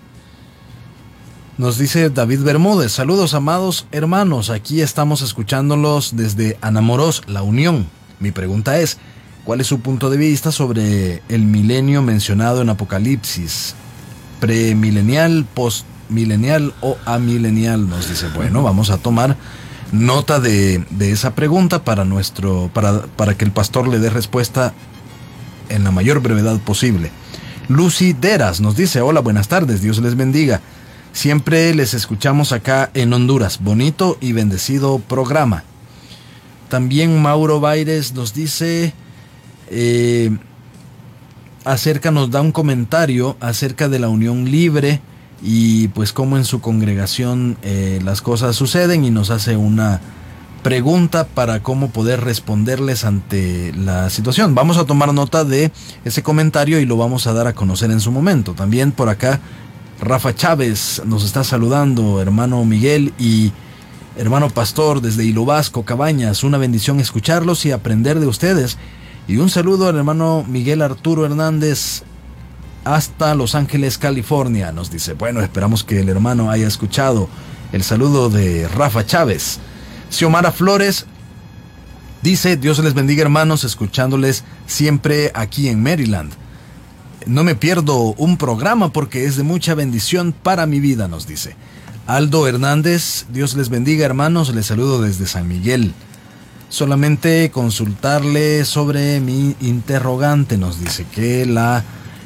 Nos 1.58 1.78
dice 1.78 2.10
David 2.10 2.40
Bermúdez, 2.40 2.92
saludos 2.92 3.34
amados 3.34 3.86
hermanos, 3.92 4.48
aquí 4.50 4.80
estamos 4.80 5.20
escuchándolos 5.20 6.16
desde 6.16 6.56
Anamoros, 6.60 7.22
La 7.26 7.42
Unión. 7.42 7.86
Mi 8.20 8.30
pregunta 8.30 8.78
es, 8.78 8.98
¿Cuál 9.44 9.60
es 9.60 9.66
su 9.66 9.80
punto 9.80 10.08
de 10.08 10.16
vista 10.16 10.52
sobre 10.52 11.20
el 11.28 11.42
milenio 11.46 12.00
mencionado 12.00 12.62
en 12.62 12.68
Apocalipsis? 12.68 13.74
¿Premilenial, 14.38 15.46
postmilenial 15.52 16.72
o 16.80 16.96
amilenial? 17.04 17.88
Nos 17.88 18.08
dice, 18.08 18.28
bueno, 18.36 18.62
vamos 18.62 18.90
a 18.90 18.98
tomar 18.98 19.36
nota 19.90 20.38
de, 20.38 20.84
esa 21.00 21.34
pregunta 21.34 21.82
para, 21.82 22.04
nuestro, 22.04 22.70
para, 22.72 23.02
para 23.02 23.36
que 23.36 23.44
el 23.44 23.50
pastor 23.50 23.88
le 23.88 23.98
dé 23.98 24.10
respuesta 24.10 24.74
en 25.68 25.82
la 25.82 25.90
mayor 25.90 26.20
brevedad 26.20 26.60
posible. 26.60 27.10
Lucy 27.66 28.12
Deras 28.12 28.60
nos 28.60 28.76
dice, 28.76 29.00
hola, 29.00 29.20
buenas 29.20 29.48
tardes, 29.48 29.82
Dios 29.82 29.98
les 29.98 30.16
bendiga. 30.16 30.60
Siempre 31.12 31.74
les 31.74 31.92
escuchamos 31.92 32.52
acá 32.52 32.90
en 32.94 33.12
Honduras. 33.12 33.60
Bonito 33.62 34.16
y 34.20 34.32
bendecido 34.32 34.98
programa. 34.98 35.62
También 36.70 37.20
Mauro 37.20 37.60
Baires 37.60 38.14
nos 38.14 38.32
dice, 38.32 38.94
eh, 39.68 40.30
acerca, 41.64 42.10
nos 42.10 42.30
da 42.30 42.40
un 42.40 42.50
comentario 42.50 43.36
acerca 43.40 43.90
de 43.90 43.98
la 43.98 44.08
unión 44.08 44.50
libre 44.50 45.02
y 45.42 45.88
pues 45.88 46.14
cómo 46.14 46.38
en 46.38 46.46
su 46.46 46.62
congregación 46.62 47.58
eh, 47.62 48.00
las 48.02 48.22
cosas 48.22 48.56
suceden 48.56 49.04
y 49.04 49.10
nos 49.10 49.28
hace 49.28 49.58
una 49.58 50.00
pregunta 50.62 51.26
para 51.26 51.62
cómo 51.62 51.90
poder 51.90 52.22
responderles 52.22 53.04
ante 53.04 53.74
la 53.74 54.08
situación. 54.08 54.54
Vamos 54.54 54.78
a 54.78 54.86
tomar 54.86 55.12
nota 55.12 55.44
de 55.44 55.72
ese 56.06 56.22
comentario 56.22 56.80
y 56.80 56.86
lo 56.86 56.96
vamos 56.96 57.26
a 57.26 57.34
dar 57.34 57.48
a 57.48 57.52
conocer 57.52 57.90
en 57.90 58.00
su 58.00 58.10
momento. 58.10 58.54
También 58.54 58.92
por 58.92 59.10
acá 59.10 59.40
Rafa 60.02 60.34
Chávez 60.34 61.00
nos 61.06 61.22
está 61.22 61.44
saludando, 61.44 62.20
hermano 62.20 62.64
Miguel 62.64 63.14
y 63.20 63.52
hermano 64.16 64.50
Pastor 64.50 65.00
desde 65.00 65.24
Hilo 65.24 65.44
Vasco, 65.44 65.84
Cabañas. 65.84 66.42
Una 66.42 66.58
bendición 66.58 66.98
escucharlos 66.98 67.64
y 67.66 67.70
aprender 67.70 68.18
de 68.18 68.26
ustedes. 68.26 68.78
Y 69.28 69.36
un 69.36 69.48
saludo 69.48 69.88
al 69.88 69.96
hermano 69.96 70.44
Miguel 70.48 70.82
Arturo 70.82 71.24
Hernández 71.24 72.02
hasta 72.84 73.36
Los 73.36 73.54
Ángeles, 73.54 73.96
California. 73.96 74.72
Nos 74.72 74.90
dice, 74.90 75.12
bueno, 75.12 75.40
esperamos 75.40 75.84
que 75.84 76.00
el 76.00 76.08
hermano 76.08 76.50
haya 76.50 76.66
escuchado 76.66 77.28
el 77.70 77.84
saludo 77.84 78.28
de 78.28 78.66
Rafa 78.66 79.06
Chávez. 79.06 79.60
Xiomara 80.10 80.50
Flores 80.50 81.06
dice, 82.22 82.56
Dios 82.56 82.80
les 82.80 82.94
bendiga 82.94 83.22
hermanos, 83.22 83.62
escuchándoles 83.62 84.42
siempre 84.66 85.30
aquí 85.32 85.68
en 85.68 85.80
Maryland. 85.80 86.41
No 87.26 87.44
me 87.44 87.54
pierdo 87.54 88.14
un 88.16 88.36
programa 88.36 88.92
porque 88.92 89.24
es 89.24 89.36
de 89.36 89.42
mucha 89.42 89.74
bendición 89.74 90.32
para 90.32 90.66
mi 90.66 90.80
vida, 90.80 91.08
nos 91.08 91.26
dice. 91.26 91.56
Aldo 92.06 92.46
Hernández, 92.48 93.26
Dios 93.32 93.54
les 93.54 93.68
bendiga 93.68 94.04
hermanos, 94.04 94.54
les 94.54 94.66
saludo 94.66 95.00
desde 95.02 95.26
San 95.26 95.48
Miguel 95.48 95.94
solamente 96.72 97.50
consultarle 97.50 98.64
sobre 98.64 99.20
mi 99.20 99.54
interrogante. 99.60 100.56
Nos 100.56 100.80
dice 100.80 101.04
que 101.14 101.44
la 101.44 101.84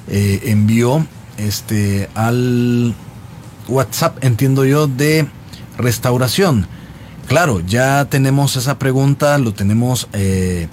eh, 0.09 0.41
envió 0.45 1.05
este, 1.37 2.09
al 2.15 2.95
WhatsApp, 3.69 4.25
entiendo 4.25 4.65
yo, 4.65 4.87
de 4.87 5.27
restauración. 5.77 6.69
Claro, 7.27 7.61
ya 7.61 8.05
tenemos 8.05 8.55
esa 8.55 8.79
pregunta, 8.79 9.37
lo 9.39 9.53
tenemos 9.53 10.09
eh, 10.13 10.69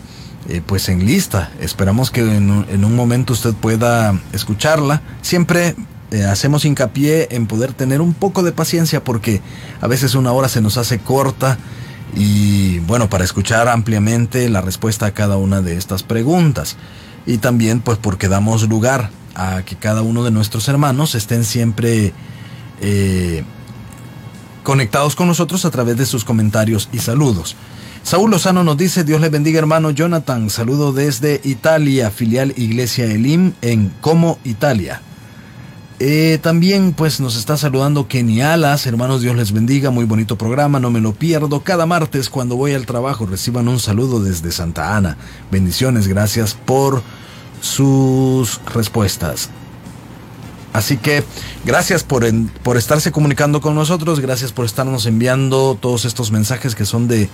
eh, 0.50 0.62
pues 0.66 0.90
en 0.90 1.06
lista. 1.06 1.52
Esperamos 1.60 2.12
que 2.12 2.22
en, 2.22 2.66
en, 2.70 2.86
un 2.86 2.96
momento 2.96 3.34
usted 3.34 3.54
pueda 3.54 4.20
escucharla. 4.34 5.02
Siempre 5.22 5.76
hacemos 6.30 6.64
hincapié 6.66 7.30
en 7.32 7.48
poder 7.48 7.74
tener 7.74 8.02
un 8.02 8.14
poco 8.14 8.44
de 8.44 8.52
paciencia 8.52 9.04
porque 9.04 9.42
a 9.82 9.88
veces 9.88 10.14
una 10.14 10.32
hora 10.32 10.48
se 10.48 10.62
nos 10.62 10.78
hace 10.78 11.00
corta 11.00 11.58
y 12.16 12.80
bueno, 12.80 13.10
para 13.10 13.24
escuchar 13.24 13.68
ampliamente 13.68 14.48
la 14.50 14.62
respuesta 14.62 15.08
a 15.08 15.12
cada 15.12 15.38
una 15.38 15.62
de 15.62 15.78
estas 15.78 16.04
preguntas. 16.04 16.78
Y 17.26 17.38
también 17.38 17.80
pues 17.80 17.98
porque 17.98 18.28
damos 18.28 18.68
lugar 18.68 19.10
a 19.36 19.64
que 19.64 19.76
cada 19.76 20.02
uno 20.02 20.24
de 20.24 20.32
nuestros 20.32 20.68
hermanos 20.68 21.16
estén 21.16 21.44
siempre 21.44 22.14
eh, 22.82 23.44
conectados 24.64 25.16
con 25.16 25.28
nosotros 25.28 25.66
a 25.66 25.72
través 25.72 25.98
de 25.98 26.06
sus 26.06 26.24
comentarios 26.24 26.90
y 26.92 27.00
saludos. 27.00 27.56
Saúl 28.04 28.32
Lozano 28.32 28.66
nos 28.66 28.78
dice, 28.78 29.06
Dios 29.06 29.22
le 29.22 29.30
bendiga 29.30 29.60
hermano 29.60 29.90
Jonathan, 29.90 30.50
saludo 30.50 30.92
desde 30.92 31.40
Italia, 31.46 32.12
filial 32.12 32.54
Iglesia 32.58 33.06
Elim 33.06 33.54
en 33.62 33.94
Como, 34.02 34.40
Italia. 34.44 35.02
Eh, 36.00 36.38
también 36.42 36.92
pues 36.92 37.22
nos 37.22 37.38
está 37.38 37.56
saludando 37.56 38.10
Kenny 38.10 38.42
Alas, 38.42 38.88
hermanos 38.88 39.22
Dios 39.22 39.38
les 39.38 39.54
bendiga, 39.54 39.90
muy 39.90 40.04
bonito 40.04 40.38
programa, 40.38 40.82
no 40.82 40.92
me 40.92 41.00
lo 41.00 41.14
pierdo. 41.14 41.62
Cada 41.62 41.86
martes 41.86 42.30
cuando 42.30 42.58
voy 42.58 42.74
al 42.74 42.86
trabajo 42.86 43.26
reciban 43.26 43.70
un 43.70 43.80
saludo 43.80 44.22
desde 44.22 44.52
Santa 44.52 44.98
Ana. 44.98 45.16
Bendiciones, 45.50 46.10
gracias 46.10 46.56
por 46.56 47.02
sus 47.62 48.60
respuestas. 48.74 49.50
Así 50.74 50.98
que 50.98 51.24
gracias 51.64 52.04
por, 52.04 52.26
por 52.64 52.76
estarse 52.76 53.14
comunicando 53.14 53.62
con 53.62 53.74
nosotros, 53.74 54.20
gracias 54.20 54.52
por 54.52 54.66
estarnos 54.66 55.06
enviando 55.06 55.78
todos 55.80 56.04
estos 56.04 56.32
mensajes 56.32 56.76
que 56.76 56.86
son 56.86 57.08
de 57.08 57.30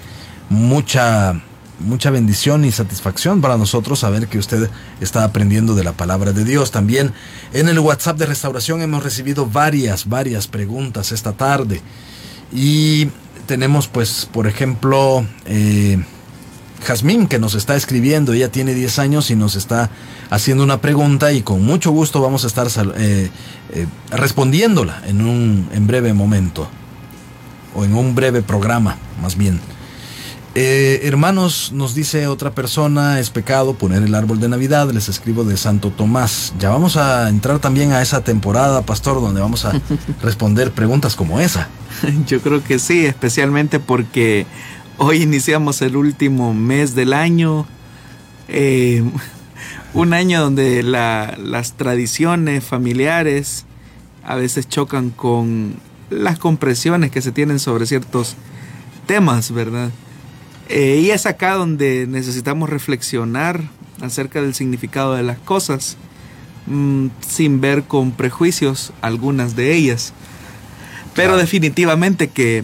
mucha 0.50 1.42
mucha 1.80 2.12
bendición 2.12 2.66
y 2.66 2.72
satisfacción 2.72 3.42
para 3.42 3.58
nosotros 3.58 4.00
saber 4.00 4.28
que 4.28 4.38
usted 4.38 4.70
está 5.00 5.24
aprendiendo 5.24 5.76
de 5.76 5.84
la 5.84 5.94
palabra 5.94 6.34
de 6.34 6.44
Dios. 6.44 6.72
También 6.72 7.14
en 7.54 7.70
el 7.70 7.80
WhatsApp 7.80 8.18
de 8.18 8.26
restauración 8.26 8.82
hemos 8.82 9.04
recibido 9.04 9.46
varias, 9.46 10.08
varias 10.08 10.48
preguntas 10.48 11.12
esta 11.12 11.34
tarde. 11.34 11.82
Y 12.52 13.08
tenemos 13.48 13.88
pues, 13.88 14.28
por 14.32 14.48
ejemplo, 14.48 15.26
eh, 15.46 16.04
Jazmín 16.86 17.28
que 17.28 17.40
nos 17.40 17.56
está 17.56 17.76
escribiendo, 17.76 18.34
ella 18.34 18.52
tiene 18.52 18.74
10 18.74 19.00
años 19.00 19.32
y 19.32 19.36
nos 19.36 19.56
está 19.56 19.90
haciendo 20.30 20.64
una 20.64 20.82
pregunta 20.82 21.32
y 21.32 21.42
con 21.42 21.64
mucho 21.64 21.92
gusto 21.92 22.22
vamos 22.22 22.44
a 22.44 22.48
estar 22.48 22.68
eh, 22.98 23.30
eh, 23.74 23.88
respondiéndola 24.12 25.02
en 25.06 25.22
un 25.22 25.70
en 25.74 25.88
breve 25.88 26.14
momento 26.14 26.70
o 27.76 27.86
en 27.86 27.94
un 27.94 28.16
breve 28.16 28.42
programa, 28.42 28.98
más 29.22 29.36
bien. 29.36 29.60
Eh, 30.56 31.02
hermanos, 31.04 31.72
nos 31.74 31.94
dice 31.94 32.26
otra 32.26 32.52
persona, 32.52 33.20
es 33.20 33.30
pecado 33.30 33.76
poner 33.76 34.02
el 34.02 34.16
árbol 34.16 34.40
de 34.40 34.50
Navidad, 34.50 34.90
les 34.92 35.08
escribo 35.08 35.44
de 35.44 35.58
Santo 35.58 35.92
Tomás. 35.92 36.54
Ya 36.60 36.70
vamos 36.70 36.98
a 36.98 37.30
entrar 37.30 37.60
también 37.60 37.92
a 37.92 38.02
esa 38.02 38.24
temporada, 38.24 38.82
pastor, 38.82 39.22
donde 39.22 39.42
vamos 39.42 39.66
a 39.66 39.80
responder 40.24 40.72
preguntas 40.72 41.16
como 41.16 41.40
esa. 41.40 41.70
Yo 42.28 42.42
creo 42.42 42.64
que 42.64 42.80
sí, 42.80 43.06
especialmente 43.06 43.80
porque 43.80 44.48
hoy 44.98 45.22
iniciamos 45.22 45.84
el 45.84 45.96
último 45.96 46.56
mes 46.56 46.96
del 46.96 47.14
año, 47.14 47.68
eh, 48.48 49.04
un 49.94 50.14
año 50.14 50.42
donde 50.42 50.82
las 50.82 51.74
tradiciones 51.74 52.64
familiares 52.64 53.66
a 54.24 54.36
veces 54.36 54.68
chocan 54.68 55.12
con 55.12 55.76
las 56.10 56.40
compresiones 56.40 57.12
que 57.12 57.22
se 57.22 57.32
tienen 57.32 57.60
sobre 57.60 57.86
ciertos 57.86 58.36
temas, 59.06 59.52
¿verdad? 59.52 59.92
Eh, 60.70 61.02
y 61.04 61.10
es 61.10 61.26
acá 61.26 61.56
donde 61.56 62.06
necesitamos 62.08 62.70
reflexionar 62.70 63.64
acerca 64.02 64.42
del 64.42 64.54
significado 64.54 65.16
de 65.16 65.24
las 65.24 65.40
cosas, 65.40 65.98
mm, 66.68 67.08
sin 67.28 67.60
ver 67.60 67.84
con 67.84 68.12
prejuicios 68.12 68.94
algunas 69.02 69.56
de 69.56 69.74
ellas. 69.74 70.14
Pero 71.16 71.38
definitivamente 71.38 72.28
que 72.28 72.64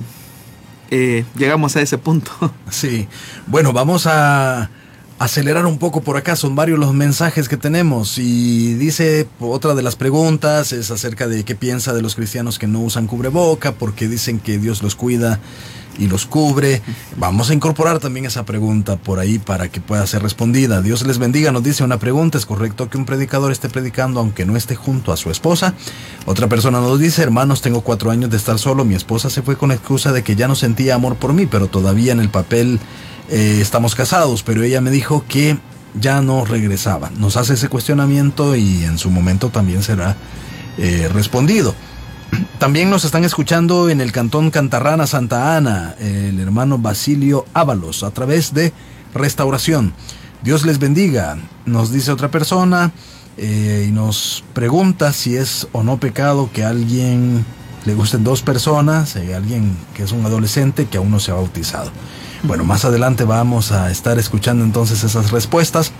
eh, 0.91 1.25
llegamos 1.35 1.75
a 1.75 1.81
ese 1.81 1.97
punto. 1.97 2.31
Sí, 2.69 3.07
bueno, 3.47 3.73
vamos 3.73 4.05
a 4.05 4.69
acelerar 5.17 5.65
un 5.65 5.77
poco 5.77 6.01
por 6.01 6.17
acá, 6.17 6.35
son 6.35 6.55
varios 6.55 6.77
los 6.77 6.93
mensajes 6.93 7.47
que 7.47 7.55
tenemos 7.55 8.17
y 8.17 8.73
dice 8.73 9.27
otra 9.39 9.73
de 9.73 9.81
las 9.81 9.95
preguntas 9.95 10.73
es 10.73 10.91
acerca 10.91 11.27
de 11.27 11.45
qué 11.45 11.55
piensa 11.55 11.93
de 11.93 12.01
los 12.01 12.15
cristianos 12.15 12.59
que 12.59 12.67
no 12.67 12.81
usan 12.81 13.07
cubreboca 13.07 13.71
porque 13.71 14.09
dicen 14.09 14.39
que 14.39 14.57
Dios 14.57 14.83
los 14.83 14.95
cuida 14.95 15.39
y 15.97 16.07
los 16.07 16.25
cubre. 16.25 16.81
Vamos 17.17 17.49
a 17.49 17.53
incorporar 17.53 17.99
también 17.99 18.25
esa 18.25 18.45
pregunta 18.45 18.97
por 18.97 19.19
ahí 19.19 19.39
para 19.39 19.69
que 19.69 19.81
pueda 19.81 20.05
ser 20.07 20.23
respondida. 20.23 20.81
Dios 20.81 21.05
les 21.05 21.17
bendiga, 21.17 21.51
nos 21.51 21.63
dice 21.63 21.83
una 21.83 21.99
pregunta, 21.99 22.37
¿es 22.37 22.45
correcto 22.45 22.89
que 22.89 22.97
un 22.97 23.05
predicador 23.05 23.51
esté 23.51 23.69
predicando 23.69 24.19
aunque 24.19 24.45
no 24.45 24.55
esté 24.57 24.75
junto 24.75 25.11
a 25.11 25.17
su 25.17 25.31
esposa? 25.31 25.73
Otra 26.25 26.47
persona 26.47 26.79
nos 26.79 26.99
dice, 26.99 27.23
hermanos, 27.23 27.61
tengo 27.61 27.81
cuatro 27.81 28.11
años 28.11 28.29
de 28.29 28.37
estar 28.37 28.59
solo, 28.59 28.85
mi 28.85 28.95
esposa 28.95 29.29
se 29.29 29.41
fue 29.41 29.57
con 29.57 29.71
excusa 29.71 30.11
de 30.11 30.23
que 30.23 30.35
ya 30.35 30.47
no 30.47 30.55
sentía 30.55 30.95
amor 30.95 31.15
por 31.15 31.33
mí, 31.33 31.45
pero 31.45 31.67
todavía 31.67 32.11
en 32.11 32.19
el 32.19 32.29
papel 32.29 32.79
eh, 33.29 33.59
estamos 33.61 33.95
casados, 33.95 34.43
pero 34.43 34.63
ella 34.63 34.81
me 34.81 34.91
dijo 34.91 35.25
que 35.27 35.57
ya 35.99 36.21
no 36.21 36.45
regresaba. 36.45 37.09
Nos 37.17 37.37
hace 37.37 37.53
ese 37.53 37.69
cuestionamiento 37.69 38.55
y 38.55 38.83
en 38.83 38.97
su 38.97 39.09
momento 39.09 39.49
también 39.49 39.83
será 39.83 40.15
eh, 40.77 41.09
respondido. 41.13 41.73
También 42.59 42.89
nos 42.89 43.05
están 43.05 43.23
escuchando 43.23 43.89
en 43.89 44.01
el 44.01 44.11
cantón 44.11 44.51
Cantarrana, 44.51 45.07
Santa 45.07 45.55
Ana, 45.55 45.95
el 45.99 46.39
hermano 46.39 46.77
Basilio 46.77 47.45
Ábalos, 47.53 48.03
a 48.03 48.11
través 48.11 48.53
de 48.53 48.73
Restauración. 49.13 49.93
Dios 50.43 50.65
les 50.65 50.77
bendiga, 50.77 51.37
nos 51.65 51.91
dice 51.91 52.11
otra 52.11 52.29
persona 52.29 52.91
eh, 53.37 53.85
y 53.87 53.91
nos 53.91 54.43
pregunta 54.53 55.11
si 55.11 55.35
es 55.35 55.67
o 55.71 55.83
no 55.83 55.99
pecado 55.99 56.49
que 56.53 56.63
a 56.63 56.69
alguien 56.69 57.45
le 57.85 57.93
gusten 57.95 58.23
dos 58.23 58.41
personas, 58.41 59.15
eh, 59.15 59.33
alguien 59.33 59.75
que 59.93 60.03
es 60.03 60.11
un 60.11 60.25
adolescente 60.25 60.85
que 60.85 60.97
aún 60.97 61.11
no 61.11 61.19
se 61.19 61.31
ha 61.31 61.35
bautizado. 61.35 61.91
Bueno, 62.43 62.63
más 62.63 62.85
adelante 62.85 63.23
vamos 63.23 63.71
a 63.71 63.89
estar 63.89 64.19
escuchando 64.19 64.63
entonces 64.63 65.03
esas 65.03 65.31
respuestas. 65.31 65.91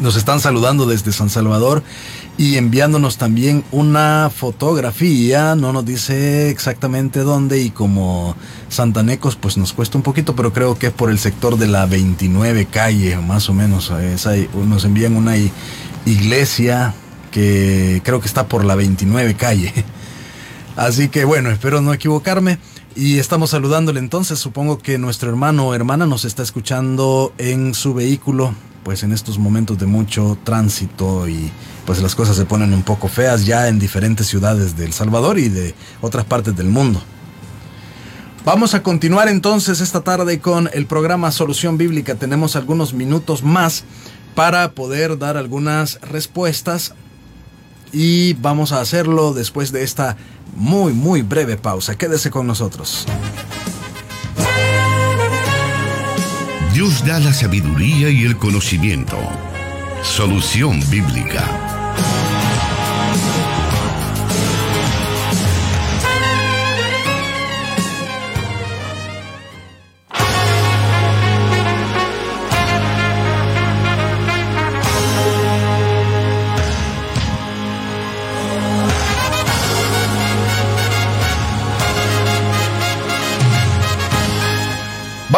Nos 0.00 0.14
están 0.14 0.38
saludando 0.38 0.86
desde 0.86 1.12
San 1.12 1.28
Salvador 1.28 1.82
y 2.38 2.56
enviándonos 2.56 3.18
también 3.18 3.64
una 3.72 4.30
fotografía, 4.34 5.56
no 5.56 5.72
nos 5.72 5.84
dice 5.84 6.50
exactamente 6.50 7.20
dónde 7.20 7.60
y 7.60 7.70
como 7.70 8.36
Santanecos 8.68 9.34
pues 9.34 9.56
nos 9.56 9.72
cuesta 9.72 9.98
un 9.98 10.04
poquito, 10.04 10.36
pero 10.36 10.52
creo 10.52 10.78
que 10.78 10.86
es 10.86 10.92
por 10.92 11.10
el 11.10 11.18
sector 11.18 11.58
de 11.58 11.66
la 11.66 11.86
29 11.86 12.66
calle, 12.66 13.16
más 13.16 13.50
o 13.50 13.54
menos, 13.54 13.92
nos 14.54 14.84
envían 14.84 15.16
una 15.16 15.34
iglesia 16.06 16.94
que 17.32 18.00
creo 18.04 18.20
que 18.20 18.28
está 18.28 18.46
por 18.46 18.64
la 18.64 18.76
29 18.76 19.34
calle. 19.34 19.72
Así 20.76 21.08
que 21.08 21.24
bueno, 21.24 21.50
espero 21.50 21.80
no 21.80 21.92
equivocarme. 21.92 22.58
Y 22.94 23.18
estamos 23.18 23.50
saludándole 23.50 24.00
entonces, 24.00 24.40
supongo 24.40 24.78
que 24.78 24.98
nuestro 24.98 25.28
hermano 25.28 25.68
o 25.68 25.74
hermana 25.74 26.06
nos 26.06 26.24
está 26.24 26.42
escuchando 26.42 27.32
en 27.38 27.74
su 27.74 27.94
vehículo, 27.94 28.54
pues 28.88 29.02
en 29.02 29.12
estos 29.12 29.38
momentos 29.38 29.76
de 29.76 29.84
mucho 29.84 30.38
tránsito 30.44 31.28
y 31.28 31.50
pues 31.84 32.00
las 32.00 32.14
cosas 32.14 32.36
se 32.36 32.46
ponen 32.46 32.72
un 32.72 32.82
poco 32.82 33.08
feas 33.08 33.44
ya 33.44 33.68
en 33.68 33.78
diferentes 33.78 34.26
ciudades 34.26 34.78
de 34.78 34.86
El 34.86 34.94
Salvador 34.94 35.38
y 35.38 35.50
de 35.50 35.74
otras 36.00 36.24
partes 36.24 36.56
del 36.56 36.68
mundo. 36.68 37.02
Vamos 38.46 38.72
a 38.72 38.82
continuar 38.82 39.28
entonces 39.28 39.82
esta 39.82 40.00
tarde 40.00 40.40
con 40.40 40.70
el 40.72 40.86
programa 40.86 41.30
Solución 41.32 41.76
Bíblica. 41.76 42.14
Tenemos 42.14 42.56
algunos 42.56 42.94
minutos 42.94 43.42
más 43.42 43.84
para 44.34 44.70
poder 44.70 45.18
dar 45.18 45.36
algunas 45.36 46.00
respuestas 46.00 46.94
y 47.92 48.32
vamos 48.40 48.72
a 48.72 48.80
hacerlo 48.80 49.34
después 49.34 49.70
de 49.70 49.82
esta 49.82 50.16
muy, 50.56 50.94
muy 50.94 51.20
breve 51.20 51.58
pausa. 51.58 51.98
Quédese 51.98 52.30
con 52.30 52.46
nosotros. 52.46 53.04
Dios 56.78 57.04
da 57.04 57.18
la 57.18 57.32
sabiduría 57.32 58.08
y 58.08 58.22
el 58.22 58.36
conocimiento. 58.36 59.18
Solución 60.04 60.80
bíblica. 60.88 61.77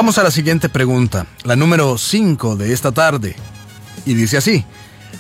Vamos 0.01 0.16
a 0.16 0.22
la 0.22 0.30
siguiente 0.30 0.70
pregunta, 0.70 1.26
la 1.44 1.57
número 1.57 1.98
5 1.98 2.57
de 2.57 2.72
esta 2.72 2.90
tarde. 2.90 3.36
Y 4.07 4.14
dice 4.14 4.38
así, 4.38 4.64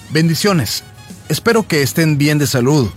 bendiciones, 0.08 0.84
espero 1.28 1.68
que 1.68 1.82
estén 1.82 2.16
bien 2.16 2.38
de 2.38 2.46
salud. 2.46 2.88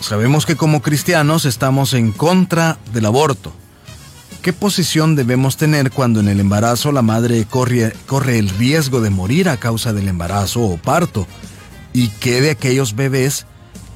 Sabemos 0.00 0.46
que 0.46 0.56
como 0.56 0.82
cristianos 0.82 1.44
estamos 1.44 1.94
en 1.94 2.10
contra 2.10 2.76
del 2.92 3.06
aborto. 3.06 3.52
¿Qué 4.42 4.52
posición 4.52 5.14
debemos 5.14 5.56
tener 5.56 5.92
cuando 5.92 6.18
en 6.18 6.26
el 6.26 6.40
embarazo 6.40 6.90
la 6.90 7.02
madre 7.02 7.46
corre, 7.48 7.94
corre 8.06 8.40
el 8.40 8.48
riesgo 8.48 9.00
de 9.00 9.10
morir 9.10 9.48
a 9.48 9.58
causa 9.58 9.92
del 9.92 10.08
embarazo 10.08 10.62
o 10.62 10.76
parto? 10.76 11.28
¿Y 11.92 12.08
qué 12.08 12.40
de 12.40 12.50
aquellos 12.50 12.96
bebés 12.96 13.46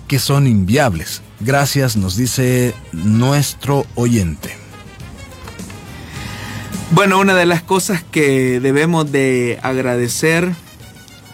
que 0.07 0.20
son 0.20 0.47
inviables? 0.47 1.22
Gracias, 1.41 1.97
nos 1.97 2.16
dice 2.16 2.72
nuestro 2.93 3.85
oyente. 3.97 4.66
Bueno, 6.93 7.18
una 7.18 7.34
de 7.34 7.47
las 7.47 7.62
cosas 7.62 8.05
que 8.05 8.61
debemos 8.61 9.11
de 9.11 9.59
agradecer 9.62 10.55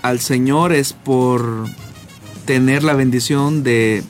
al 0.01 0.19
Señor 0.19 0.73
es 0.73 0.93
por 0.93 1.67
tener 2.47 2.83
la 2.83 2.95
bendición 2.95 3.63
de, 3.63 4.03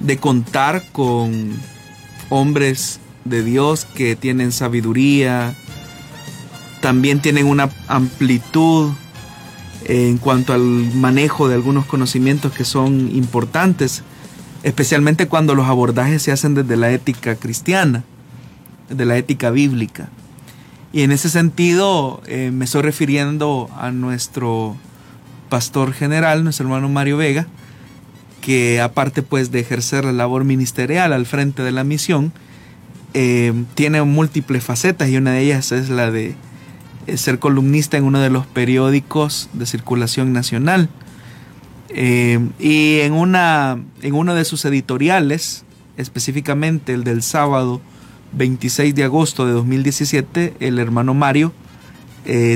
de 0.00 0.16
contar 0.18 0.84
con 0.92 1.58
hombres 2.30 3.00
de 3.24 3.42
Dios 3.42 3.86
que 3.94 4.16
tienen 4.16 4.52
sabiduría, 4.52 5.54
también 6.80 7.20
tienen 7.20 7.46
una 7.46 7.68
amplitud 7.88 8.92
en 9.86 10.18
cuanto 10.18 10.52
al 10.52 10.62
manejo 10.62 11.48
de 11.48 11.54
algunos 11.54 11.86
conocimientos 11.86 12.52
que 12.52 12.64
son 12.64 13.14
importantes 13.14 14.02
especialmente 14.64 15.28
cuando 15.28 15.54
los 15.54 15.68
abordajes 15.68 16.22
se 16.22 16.32
hacen 16.32 16.54
desde 16.54 16.76
la 16.76 16.90
ética 16.90 17.36
cristiana, 17.36 18.02
desde 18.88 19.04
la 19.04 19.16
ética 19.16 19.50
bíblica. 19.50 20.08
Y 20.94 21.02
en 21.02 21.10
ese 21.10 21.28
sentido 21.28 22.22
eh, 22.26 22.52
me 22.52 22.64
estoy 22.64 22.82
refiriendo 22.82 23.68
a 23.76 23.90
nuestro 23.90 24.76
pastor 25.48 25.92
general, 25.92 26.44
nuestro 26.44 26.66
hermano 26.66 26.88
Mario 26.88 27.16
Vega, 27.16 27.48
que 28.40 28.80
aparte 28.80 29.22
pues 29.22 29.50
de 29.50 29.58
ejercer 29.58 30.04
la 30.04 30.12
labor 30.12 30.44
ministerial 30.44 31.12
al 31.12 31.26
frente 31.26 31.64
de 31.64 31.72
la 31.72 31.82
misión, 31.82 32.32
eh, 33.12 33.52
tiene 33.74 34.02
múltiples 34.02 34.62
facetas 34.62 35.08
y 35.08 35.16
una 35.16 35.32
de 35.32 35.40
ellas 35.40 35.72
es 35.72 35.88
la 35.88 36.12
de 36.12 36.36
eh, 37.08 37.16
ser 37.16 37.40
columnista 37.40 37.96
en 37.96 38.04
uno 38.04 38.20
de 38.20 38.30
los 38.30 38.46
periódicos 38.46 39.48
de 39.52 39.66
circulación 39.66 40.32
nacional. 40.32 40.88
Y 41.96 42.98
en, 43.00 43.12
una, 43.12 43.78
en 44.02 44.14
uno 44.14 44.34
de 44.34 44.44
sus 44.44 44.64
editoriales, 44.64 45.64
específicamente 45.96 46.92
el 46.92 47.04
del 47.04 47.22
sábado 47.22 47.80
26 48.36 48.94
de 48.94 49.04
agosto 49.04 49.46
de 49.46 49.52
2017, 49.52 50.54
el 50.60 50.78
hermano 50.78 51.14
Mario 51.14 51.52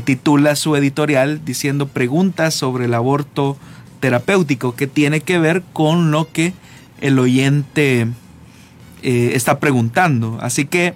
titula 0.05 0.57
su 0.57 0.75
editorial 0.77 1.45
diciendo 1.45 1.89
preguntas 1.89 2.55
sobre 2.55 2.87
el 2.87 2.95
aborto 2.95 3.59
terapéutico 4.01 4.75
que 4.75 4.87
tiene 4.87 5.21
que 5.21 5.39
ver 5.39 5.63
con 5.73 6.11
lo 6.11 6.33
que 6.33 6.55
el 7.01 7.19
oyente 7.19 8.09
eh, 9.03 9.31
está 9.35 9.61
preguntando. 9.61 10.39
Así 10.41 10.67
que 10.67 10.95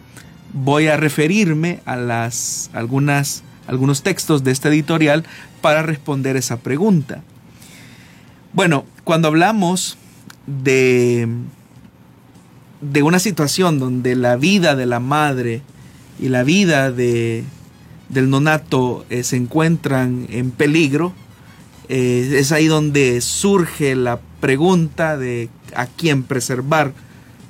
voy 0.53 0.89
a 0.89 0.97
referirme 0.97 1.80
a 1.85 1.97
las 1.97 2.70
algunas 2.72 3.43
algunos 3.66 4.03
textos 4.03 4.43
de 4.43 4.51
este 4.51 4.68
editorial 4.68 5.24
para 5.61 5.83
responder 5.83 6.37
esa 6.37 6.59
pregunta. 6.59 7.22
Bueno, 8.53 8.85
cuando 9.05 9.28
hablamos 9.28 9.97
de 10.47 11.28
de 12.83 13.03
una 13.03 13.20
situación 13.20 13.78
donde 13.78 14.16
la 14.16 14.37
vida 14.37 14.74
de 14.74 14.87
la 14.87 15.01
madre 15.01 15.62
y 16.18 16.28
la 16.28 16.43
vida 16.43 16.91
de, 16.91 17.45
del 18.09 18.28
nonato 18.28 19.07
eh, 19.09 19.22
se 19.22 19.37
encuentran 19.37 20.26
en 20.30 20.51
peligro, 20.51 21.12
eh, 21.89 22.37
es 22.39 22.53
ahí 22.53 22.66
donde 22.66 23.20
surge 23.20 23.95
la 23.95 24.20
pregunta 24.41 25.16
de 25.16 25.49
a 25.74 25.87
quién 25.87 26.24
preservar 26.24 26.93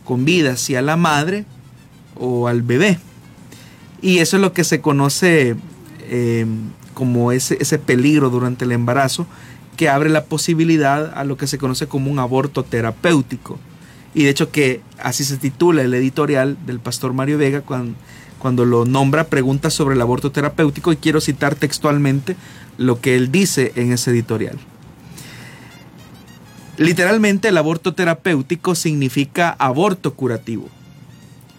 con 0.04 0.24
vida, 0.24 0.56
si 0.56 0.76
a 0.76 0.82
la 0.82 0.96
madre 0.96 1.46
o 2.14 2.46
al 2.46 2.62
bebé. 2.62 2.98
Y 4.02 4.18
eso 4.18 4.36
es 4.36 4.42
lo 4.42 4.52
que 4.52 4.64
se 4.64 4.80
conoce 4.80 5.56
eh, 6.02 6.46
como 6.92 7.32
ese, 7.32 7.56
ese 7.60 7.78
peligro 7.78 8.28
durante 8.28 8.66
el 8.66 8.72
embarazo, 8.72 9.26
que 9.76 9.88
abre 9.88 10.10
la 10.10 10.24
posibilidad 10.24 11.12
a 11.16 11.24
lo 11.24 11.38
que 11.38 11.46
se 11.46 11.56
conoce 11.56 11.86
como 11.86 12.10
un 12.10 12.18
aborto 12.18 12.62
terapéutico. 12.62 13.58
Y 14.14 14.24
de 14.24 14.30
hecho 14.30 14.50
que 14.50 14.82
así 14.98 15.24
se 15.24 15.36
titula 15.36 15.82
el 15.82 15.94
editorial 15.94 16.58
del 16.66 16.80
pastor 16.80 17.12
Mario 17.12 17.38
Vega 17.38 17.62
cuando, 17.62 17.94
cuando 18.38 18.64
lo 18.64 18.84
nombra 18.84 19.24
preguntas 19.24 19.72
sobre 19.72 19.94
el 19.94 20.00
aborto 20.00 20.32
terapéutico 20.32 20.92
y 20.92 20.96
quiero 20.96 21.20
citar 21.20 21.54
textualmente 21.54 22.36
lo 22.76 23.00
que 23.00 23.16
él 23.16 23.32
dice 23.32 23.72
en 23.76 23.92
ese 23.92 24.10
editorial. 24.10 24.58
Literalmente 26.76 27.48
el 27.48 27.58
aborto 27.58 27.94
terapéutico 27.94 28.74
significa 28.74 29.50
aborto 29.58 30.14
curativo. 30.14 30.68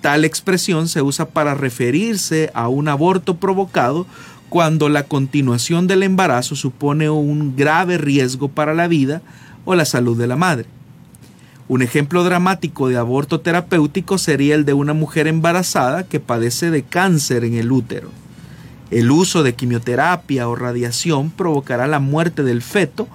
Tal 0.01 0.25
expresión 0.25 0.89
se 0.89 1.01
usa 1.01 1.29
para 1.29 1.53
referirse 1.53 2.51
a 2.53 2.67
un 2.67 2.87
aborto 2.89 3.37
provocado 3.37 4.05
cuando 4.49 4.89
la 4.89 5.03
continuación 5.03 5.87
del 5.87 6.03
embarazo 6.03 6.55
supone 6.55 7.09
un 7.09 7.55
grave 7.55 7.97
riesgo 7.97 8.49
para 8.49 8.73
la 8.73 8.87
vida 8.87 9.21
o 9.65 9.75
la 9.75 9.85
salud 9.85 10.17
de 10.17 10.27
la 10.27 10.35
madre. 10.35 10.65
Un 11.70 11.82
ejemplo 11.82 12.24
dramático 12.26 12.89
de 12.89 12.97
aborto 12.97 13.39
terapéutico 13.39 14.18
sería 14.18 14.55
el 14.55 14.66
de 14.66 14.74
una 14.74 14.93
mujer 14.93 15.28
embarazada 15.28 16.03
que 16.03 16.20
padece 16.20 16.72
de 16.72 16.84
cáncer 16.84 17.45
en 17.45 17.53
el 17.53 17.72
útero. 17.72 18.09
El 18.91 19.09
uso 19.11 19.43
de 19.43 19.55
quimioterapia 19.55 20.47
o 20.49 20.55
radiación 20.55 21.32
provocará 21.32 21.88
la 21.88 21.99
muerte 21.99 22.43
del 22.43 22.61
feto, 22.61 23.07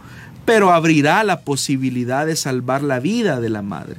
pero 0.47 0.73
abrirá 0.73 1.23
la 1.25 1.41
posibilidad 1.41 2.25
de 2.25 2.37
salvar 2.37 2.83
la 2.83 3.01
vida 3.01 3.39
de 3.39 3.51
la 3.51 3.61
madre. 3.61 3.97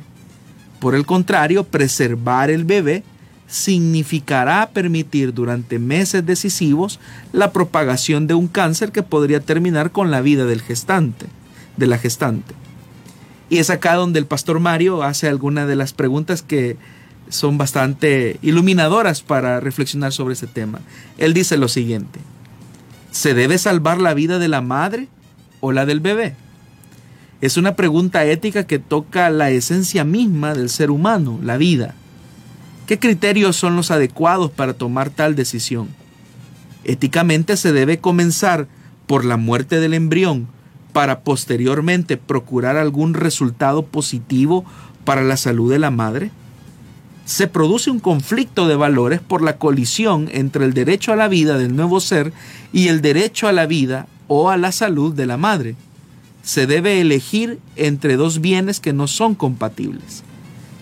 Por 0.79 0.95
el 0.95 1.05
contrario, 1.05 1.63
preservar 1.63 2.49
el 2.49 2.65
bebé 2.65 3.03
significará 3.47 4.69
permitir 4.73 5.33
durante 5.33 5.77
meses 5.77 6.25
decisivos 6.25 6.99
la 7.33 7.51
propagación 7.51 8.25
de 8.25 8.33
un 8.33 8.47
cáncer 8.47 8.91
que 8.91 9.03
podría 9.03 9.41
terminar 9.41 9.91
con 9.91 10.09
la 10.09 10.21
vida 10.21 10.45
del 10.45 10.61
gestante, 10.61 11.27
de 11.77 11.87
la 11.87 11.97
gestante. 11.99 12.55
Y 13.49 13.57
es 13.57 13.69
acá 13.69 13.95
donde 13.95 14.19
el 14.19 14.25
pastor 14.25 14.59
Mario 14.59 15.03
hace 15.03 15.27
algunas 15.27 15.67
de 15.67 15.75
las 15.75 15.93
preguntas 15.93 16.43
que 16.43 16.77
son 17.29 17.57
bastante 17.57 18.37
iluminadoras 18.41 19.21
para 19.21 19.59
reflexionar 19.59 20.11
sobre 20.11 20.33
ese 20.33 20.47
tema. 20.47 20.79
Él 21.17 21.33
dice 21.33 21.57
lo 21.57 21.67
siguiente, 21.67 22.19
¿se 23.11 23.33
debe 23.33 23.57
salvar 23.57 23.99
la 23.99 24.13
vida 24.13 24.39
de 24.39 24.47
la 24.47 24.61
madre 24.61 25.07
o 25.61 25.71
la 25.71 25.85
del 25.85 25.99
bebé? 25.99 26.35
Es 27.41 27.57
una 27.57 27.75
pregunta 27.75 28.25
ética 28.25 28.65
que 28.67 28.79
toca 28.79 29.29
la 29.29 29.49
esencia 29.49 30.03
misma 30.03 30.53
del 30.53 30.69
ser 30.69 30.91
humano, 30.91 31.39
la 31.41 31.57
vida. 31.57 31.95
¿Qué 32.85 32.99
criterios 32.99 33.55
son 33.55 33.75
los 33.75 33.91
adecuados 33.91 34.51
para 34.51 34.73
tomar 34.73 35.09
tal 35.09 35.35
decisión? 35.35 35.87
Éticamente 36.83 37.55
se 37.55 37.71
debe 37.71 37.99
comenzar 37.99 38.67
por 39.07 39.25
la 39.25 39.37
muerte 39.37 39.79
del 39.79 39.93
embrión 39.93 40.47
para 40.93 41.21
posteriormente 41.21 42.17
procurar 42.17 42.77
algún 42.77 43.13
resultado 43.13 43.85
positivo 43.85 44.65
para 45.05 45.23
la 45.23 45.37
salud 45.37 45.71
de 45.71 45.79
la 45.79 45.91
madre 45.91 46.31
se 47.29 47.45
produce 47.45 47.91
un 47.91 47.99
conflicto 47.99 48.67
de 48.67 48.75
valores 48.75 49.19
por 49.19 49.43
la 49.43 49.57
colisión 49.57 50.29
entre 50.31 50.65
el 50.65 50.73
derecho 50.73 51.13
a 51.13 51.15
la 51.15 51.27
vida 51.27 51.59
del 51.59 51.75
nuevo 51.75 51.99
ser 51.99 52.33
y 52.73 52.87
el 52.87 53.01
derecho 53.01 53.47
a 53.47 53.51
la 53.51 53.67
vida 53.67 54.07
o 54.27 54.49
a 54.49 54.57
la 54.57 54.71
salud 54.71 55.13
de 55.13 55.27
la 55.27 55.37
madre. 55.37 55.75
Se 56.41 56.65
debe 56.65 56.99
elegir 56.99 57.59
entre 57.75 58.15
dos 58.15 58.41
bienes 58.41 58.79
que 58.79 58.93
no 58.93 59.05
son 59.05 59.35
compatibles. 59.35 60.23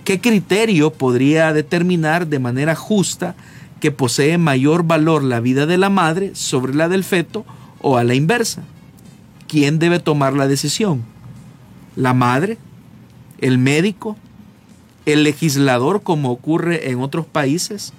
¿Qué 0.06 0.22
criterio 0.22 0.94
podría 0.94 1.52
determinar 1.52 2.28
de 2.28 2.40
manera 2.40 2.76
justa 2.76 3.36
que 3.82 3.92
posee 3.92 4.38
mayor 4.38 4.84
valor 4.84 5.24
la 5.24 5.42
vida 5.42 5.66
de 5.66 5.78
la 5.78 5.90
madre 5.90 6.32
sobre 6.34 6.74
la 6.74 6.88
del 6.88 7.04
feto 7.04 7.46
o 7.82 7.98
a 7.98 8.06
la 8.06 8.16
inversa? 8.16 8.64
¿Quién 9.48 9.80
debe 9.80 10.00
tomar 10.00 10.34
la 10.34 10.48
decisión? 10.48 11.04
¿La 11.96 12.14
madre? 12.14 12.58
¿El 13.40 13.58
médico? 13.58 14.18
el 15.08 15.24
legislador 15.24 16.04
como 16.04 16.32
ocurre 16.32 16.92
en 16.92 17.00
otros 17.00 17.26
países? 17.26 17.94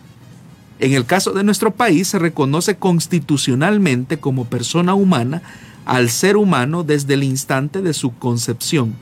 En 0.79 0.93
el 0.93 1.07
caso 1.07 1.33
de 1.33 1.43
nuestro 1.43 1.73
país 1.73 2.07
se 2.09 2.19
reconoce 2.19 2.77
constitucionalmente 2.77 4.19
como 4.19 4.45
persona 4.45 4.95
humana 4.95 5.43
al 5.87 6.11
ser 6.11 6.37
humano 6.37 6.85
desde 6.85 7.15
el 7.15 7.25
instante 7.25 7.81
de 7.81 7.95
su 7.95 8.15
concepción. 8.15 8.95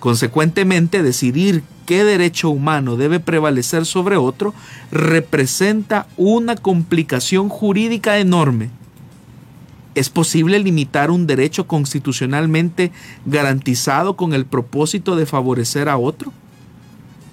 Consecuentemente, 0.00 1.04
decidir 1.04 1.62
qué 1.86 2.02
derecho 2.02 2.50
humano 2.50 2.96
debe 2.96 3.20
prevalecer 3.20 3.86
sobre 3.86 4.16
otro 4.16 4.52
representa 4.90 6.08
una 6.16 6.56
complicación 6.56 7.48
jurídica 7.48 8.18
enorme. 8.18 8.70
¿Es 9.94 10.08
posible 10.08 10.58
limitar 10.60 11.10
un 11.10 11.26
derecho 11.26 11.66
constitucionalmente 11.66 12.92
garantizado 13.26 14.16
con 14.16 14.34
el 14.34 14.46
propósito 14.46 15.16
de 15.16 15.26
favorecer 15.26 15.88
a 15.88 15.98
otro? 15.98 16.32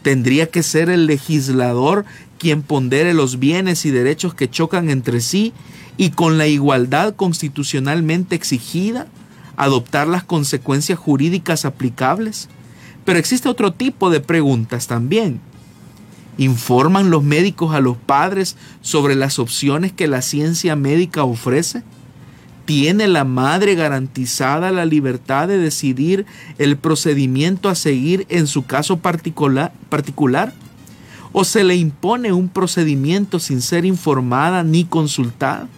Tendría 0.02 0.50
que 0.50 0.64
ser 0.64 0.90
el 0.90 1.06
legislador 1.06 2.06
quien 2.40 2.64
pondere 2.64 3.14
los 3.14 3.40
bienes 3.40 3.86
y 3.86 3.92
derechos 3.92 4.34
que 4.34 4.50
chocan 4.50 4.90
entre 4.90 5.22
sí 5.22 5.54
y 5.98 6.12
con 6.12 6.38
la 6.38 6.48
igualdad 6.48 7.16
constitucionalmente 7.16 8.36
exigida, 8.36 9.08
adoptar 9.56 10.08
las 10.08 10.24
consecuencias 10.24 10.98
jurídicas 10.98 11.66
aplicables. 11.66 12.50
Pero 13.06 13.20
existe 13.20 13.50
otro 13.50 13.74
tipo 13.74 14.10
de 14.10 14.20
preguntas 14.20 14.88
también. 14.88 15.40
¿Informan 16.38 17.10
los 17.10 17.24
médicos 17.24 17.74
a 17.74 17.82
los 17.82 17.98
padres 17.98 18.56
sobre 18.82 19.16
las 19.16 19.40
opciones 19.40 19.92
que 19.92 20.08
la 20.08 20.22
ciencia 20.22 20.76
médica 20.76 21.24
ofrece? 21.24 21.84
¿Tiene 22.68 23.08
la 23.08 23.24
madre 23.24 23.76
garantizada 23.76 24.74
la 24.74 24.86
libertad 24.86 25.48
de 25.48 25.58
decidir 25.58 26.26
el 26.58 26.76
procedimiento 26.76 27.70
a 27.70 27.76
seguir 27.76 28.26
en 28.28 28.46
su 28.46 28.66
caso 28.66 28.98
particular, 28.98 29.72
particular? 29.88 30.54
¿O 31.32 31.46
se 31.46 31.64
le 31.64 31.78
impone 31.78 32.34
un 32.34 32.50
procedimiento 32.50 33.40
sin 33.40 33.62
ser 33.62 33.86
informada 33.86 34.64
ni 34.64 34.84
consultada? 34.84 35.70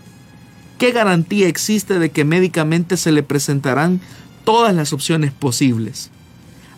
¿Qué 0.80 0.92
garantía 0.92 1.48
existe 1.48 2.00
de 2.00 2.10
que 2.10 2.26
médicamente 2.26 2.98
se 2.98 3.12
le 3.12 3.22
presentarán 3.22 4.02
todas 4.44 4.74
las 4.74 4.92
opciones 4.92 5.32
posibles? 5.32 6.10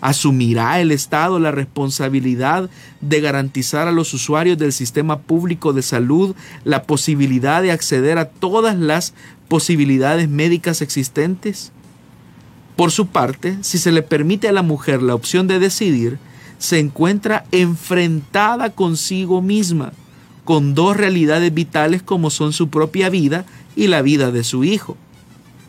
¿Asumirá 0.01 0.81
el 0.81 0.91
Estado 0.91 1.39
la 1.39 1.51
responsabilidad 1.51 2.69
de 2.99 3.21
garantizar 3.21 3.87
a 3.87 3.93
los 3.93 4.13
usuarios 4.13 4.57
del 4.57 4.73
sistema 4.73 5.19
público 5.19 5.71
de 5.71 5.83
salud 5.83 6.35
la 6.65 6.83
posibilidad 6.83 7.61
de 7.61 7.71
acceder 7.71 8.17
a 8.17 8.25
todas 8.25 8.77
las 8.77 9.13
posibilidades 9.51 10.29
médicas 10.29 10.81
existentes? 10.81 11.73
Por 12.77 12.89
su 12.89 13.07
parte, 13.07 13.57
si 13.59 13.79
se 13.79 13.91
le 13.91 14.01
permite 14.01 14.47
a 14.47 14.53
la 14.53 14.61
mujer 14.61 15.01
la 15.01 15.13
opción 15.13 15.45
de 15.45 15.59
decidir, 15.59 16.19
se 16.57 16.79
encuentra 16.79 17.43
enfrentada 17.51 18.69
consigo 18.69 19.41
misma, 19.41 19.91
con 20.45 20.73
dos 20.73 20.95
realidades 20.95 21.53
vitales 21.53 22.01
como 22.01 22.29
son 22.29 22.53
su 22.53 22.69
propia 22.69 23.09
vida 23.09 23.43
y 23.75 23.87
la 23.87 24.01
vida 24.01 24.31
de 24.31 24.45
su 24.45 24.63
hijo. 24.63 24.95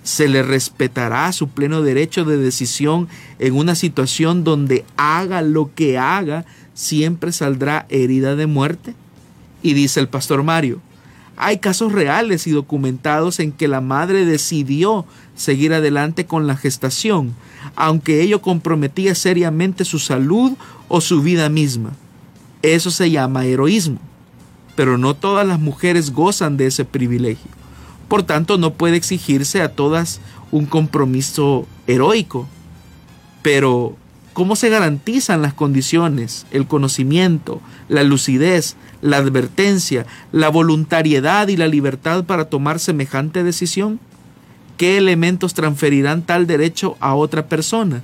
¿Se 0.05 0.29
le 0.29 0.45
respetará 0.45 1.33
su 1.33 1.49
pleno 1.49 1.83
derecho 1.83 2.25
de 2.25 2.37
decisión 2.37 3.09
en 3.41 3.57
una 3.57 3.75
situación 3.75 4.45
donde 4.45 4.85
haga 4.97 5.43
lo 5.43 5.75
que 5.75 5.99
haga, 5.99 6.45
siempre 6.73 7.33
saldrá 7.33 7.87
herida 7.89 8.37
de 8.37 8.47
muerte? 8.47 8.95
Y 9.61 9.75
dice 9.75 9.99
el 9.99 10.07
pastor 10.07 10.45
Mario, 10.45 10.81
hay 11.43 11.59
casos 11.59 11.91
reales 11.91 12.47
y 12.47 12.53
documentados 12.53 13.41
en 13.41 13.51
que 13.51 13.67
la 13.67 13.81
madre 13.81 14.25
decidió 14.25 15.05
seguir 15.35 15.75
adelante 15.75 16.25
con 16.25 16.47
la 16.47 16.57
gestación, 16.57 17.35
aunque 17.75 18.23
ello 18.23 18.41
comprometía 18.41 19.17
seriamente 19.17 19.85
su 19.85 19.99
salud 19.99 20.53
o 20.87 21.01
su 21.01 21.21
vida 21.21 21.49
misma. 21.49 21.95
Eso 22.63 22.93
se 22.93 23.11
llama 23.11 23.45
heroísmo, 23.45 23.99
pero 24.77 24.99
no 24.99 25.15
todas 25.15 25.45
las 25.45 25.59
mujeres 25.59 26.13
gozan 26.13 26.57
de 26.57 26.67
ese 26.67 26.85
privilegio. 26.85 27.51
Por 28.07 28.23
tanto, 28.23 28.57
no 28.57 28.75
puede 28.75 28.97
exigirse 28.97 29.63
a 29.63 29.75
todas 29.75 30.21
un 30.53 30.67
compromiso 30.67 31.67
heroico. 31.89 32.47
Pero, 33.43 33.97
¿cómo 34.33 34.55
se 34.55 34.69
garantizan 34.69 35.43
las 35.43 35.55
condiciones, 35.55 36.47
el 36.53 36.69
conocimiento, 36.69 37.61
la 37.89 38.05
lucidez, 38.05 38.77
la 39.03 39.19
advertencia, 39.19 40.07
la 40.33 40.49
voluntariedad 40.49 41.49
y 41.49 41.59
la 41.59 41.69
libertad 41.69 42.25
para 42.25 42.47
tomar 42.47 42.79
semejante 42.79 43.45
decisión? 43.45 44.01
¿Qué 44.79 44.97
elementos 44.97 45.53
transferirán 45.53 46.23
tal 46.23 46.47
derecho 46.47 46.97
a 47.01 47.15
otra 47.15 47.47
persona? 47.47 48.03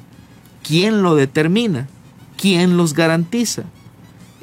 ¿Quién 0.63 1.03
lo 1.03 1.15
determina? 1.15 1.89
¿Quién 2.37 2.77
los 2.77 2.93
garantiza? 2.93 3.65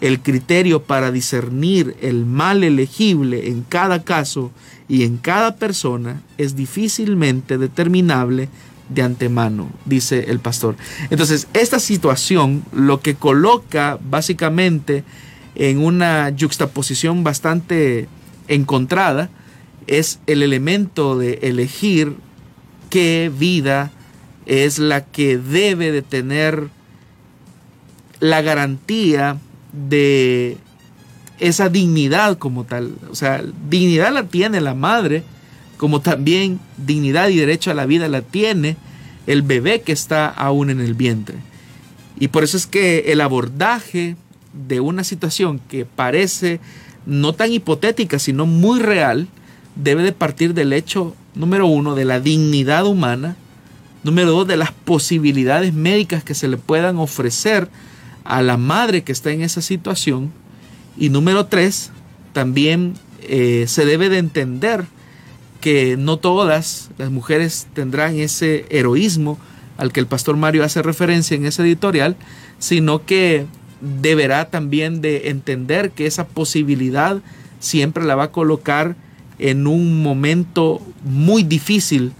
El 0.01 0.19
criterio 0.21 0.83
para 0.83 1.11
discernir 1.11 1.95
el 2.01 2.25
mal 2.25 2.63
elegible 2.63 3.47
en 3.47 3.61
cada 3.61 4.03
caso 4.03 4.51
y 4.87 5.03
en 5.03 5.17
cada 5.17 5.55
persona 5.55 6.21
es 6.37 6.55
difícilmente 6.55 7.57
determinable 7.57 8.49
de 8.89 9.01
antemano, 9.01 9.69
dice 9.85 10.25
el 10.27 10.39
pastor. 10.39 10.75
Entonces, 11.09 11.47
esta 11.53 11.79
situación 11.79 12.63
lo 12.71 13.01
que 13.01 13.15
coloca 13.15 13.97
básicamente 14.09 15.03
en 15.55 15.79
una 15.79 16.33
juxtaposición 16.37 17.23
bastante 17.23 18.07
encontrada 18.47 19.29
es 19.87 20.19
el 20.27 20.43
elemento 20.43 21.17
de 21.17 21.39
elegir 21.43 22.15
qué 22.89 23.31
vida 23.35 23.91
es 24.45 24.79
la 24.79 25.05
que 25.05 25.37
debe 25.37 25.91
de 25.91 26.01
tener 26.01 26.69
la 28.19 28.41
garantía 28.41 29.37
de 29.71 30.57
esa 31.39 31.69
dignidad 31.69 32.37
como 32.37 32.63
tal. 32.63 32.95
O 33.09 33.15
sea, 33.15 33.43
dignidad 33.69 34.13
la 34.13 34.23
tiene 34.23 34.61
la 34.61 34.73
madre, 34.73 35.23
como 35.77 36.01
también 36.01 36.59
dignidad 36.77 37.29
y 37.29 37.37
derecho 37.37 37.71
a 37.71 37.75
la 37.75 37.85
vida 37.85 38.07
la 38.07 38.21
tiene 38.21 38.77
el 39.27 39.41
bebé 39.41 39.81
que 39.81 39.91
está 39.91 40.27
aún 40.27 40.69
en 40.69 40.79
el 40.79 40.93
vientre. 40.93 41.37
Y 42.19 42.29
por 42.29 42.43
eso 42.43 42.55
es 42.55 42.67
que 42.67 43.11
el 43.11 43.19
abordaje 43.21 44.15
de 44.67 44.79
una 44.79 45.03
situación 45.03 45.59
que 45.69 45.85
parece 45.85 46.59
no 47.05 47.33
tan 47.33 47.51
hipotética, 47.51 48.19
sino 48.19 48.45
muy 48.45 48.79
real, 48.79 49.27
debe 49.75 50.03
de 50.03 50.11
partir 50.11 50.53
del 50.53 50.73
hecho, 50.73 51.15
número 51.35 51.67
uno, 51.67 51.95
de 51.95 52.05
la 52.05 52.19
dignidad 52.19 52.85
humana, 52.85 53.35
número 54.03 54.31
dos, 54.31 54.47
de 54.47 54.57
las 54.57 54.71
posibilidades 54.71 55.73
médicas 55.73 56.23
que 56.23 56.33
se 56.35 56.47
le 56.47 56.57
puedan 56.57 56.97
ofrecer 56.97 57.69
a 58.23 58.41
la 58.41 58.57
madre 58.57 59.03
que 59.03 59.11
está 59.11 59.31
en 59.31 59.41
esa 59.41 59.61
situación, 59.61 60.31
y 60.97 61.09
número 61.09 61.45
tres, 61.47 61.91
también 62.33 62.93
eh, 63.21 63.65
se 63.67 63.85
debe 63.85 64.09
de 64.09 64.17
entender 64.17 64.85
que 65.61 65.97
no 65.97 66.17
todas 66.17 66.89
las 66.97 67.11
mujeres 67.11 67.67
tendrán 67.73 68.17
ese 68.17 68.65
heroísmo 68.69 69.39
al 69.77 69.91
que 69.91 69.99
el 69.99 70.07
pastor 70.07 70.37
Mario 70.37 70.63
hace 70.63 70.81
referencia 70.81 71.35
en 71.35 71.45
ese 71.45 71.63
editorial, 71.63 72.15
sino 72.59 73.05
que 73.05 73.45
deberá 73.81 74.49
también 74.49 75.01
de 75.01 75.29
entender 75.29 75.91
que 75.91 76.05
esa 76.05 76.27
posibilidad 76.27 77.21
siempre 77.59 78.03
la 78.03 78.15
va 78.15 78.25
a 78.25 78.31
colocar 78.31 78.95
en 79.37 79.67
un 79.67 80.01
momento 80.01 80.81
muy 81.03 81.43
difícil 81.43 82.13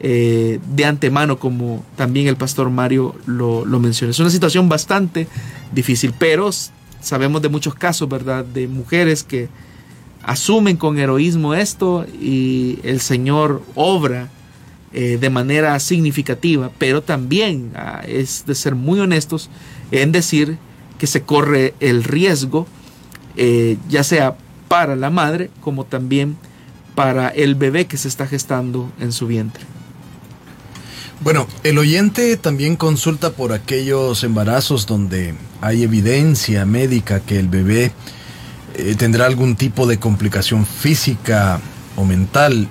eh, 0.00 0.58
de 0.74 0.84
antemano, 0.84 1.38
como 1.38 1.84
también 1.96 2.26
el 2.26 2.36
pastor 2.36 2.70
Mario 2.70 3.14
lo, 3.26 3.64
lo 3.64 3.78
menciona. 3.78 4.10
Es 4.10 4.18
una 4.20 4.30
situación 4.30 4.68
bastante 4.68 5.28
difícil, 5.72 6.12
pero 6.18 6.50
Sabemos 7.02 7.42
de 7.42 7.48
muchos 7.48 7.74
casos, 7.74 8.08
¿verdad? 8.08 8.44
De 8.44 8.68
mujeres 8.68 9.24
que 9.24 9.48
asumen 10.22 10.76
con 10.76 10.98
heroísmo 10.98 11.52
esto 11.52 12.06
y 12.20 12.78
el 12.84 13.00
Señor 13.00 13.60
obra 13.74 14.30
eh, 14.92 15.18
de 15.20 15.28
manera 15.28 15.78
significativa, 15.80 16.70
pero 16.78 17.02
también 17.02 17.72
ah, 17.74 18.02
es 18.06 18.46
de 18.46 18.54
ser 18.54 18.76
muy 18.76 19.00
honestos 19.00 19.50
en 19.90 20.12
decir 20.12 20.58
que 21.02 21.08
se 21.08 21.22
corre 21.22 21.74
el 21.80 22.04
riesgo, 22.04 22.64
eh, 23.36 23.76
ya 23.88 24.04
sea 24.04 24.36
para 24.68 24.94
la 24.94 25.10
madre 25.10 25.50
como 25.60 25.84
también 25.84 26.36
para 26.94 27.28
el 27.28 27.56
bebé 27.56 27.86
que 27.86 27.96
se 27.96 28.06
está 28.06 28.28
gestando 28.28 28.88
en 29.00 29.10
su 29.10 29.26
vientre. 29.26 29.64
Bueno, 31.18 31.48
el 31.64 31.78
oyente 31.78 32.36
también 32.36 32.76
consulta 32.76 33.32
por 33.32 33.52
aquellos 33.52 34.22
embarazos 34.22 34.86
donde 34.86 35.34
hay 35.60 35.82
evidencia 35.82 36.64
médica 36.66 37.18
que 37.18 37.40
el 37.40 37.48
bebé 37.48 37.90
eh, 38.76 38.94
tendrá 38.96 39.26
algún 39.26 39.56
tipo 39.56 39.88
de 39.88 39.98
complicación 39.98 40.64
física 40.64 41.60
o 41.96 42.04
mental. 42.04 42.68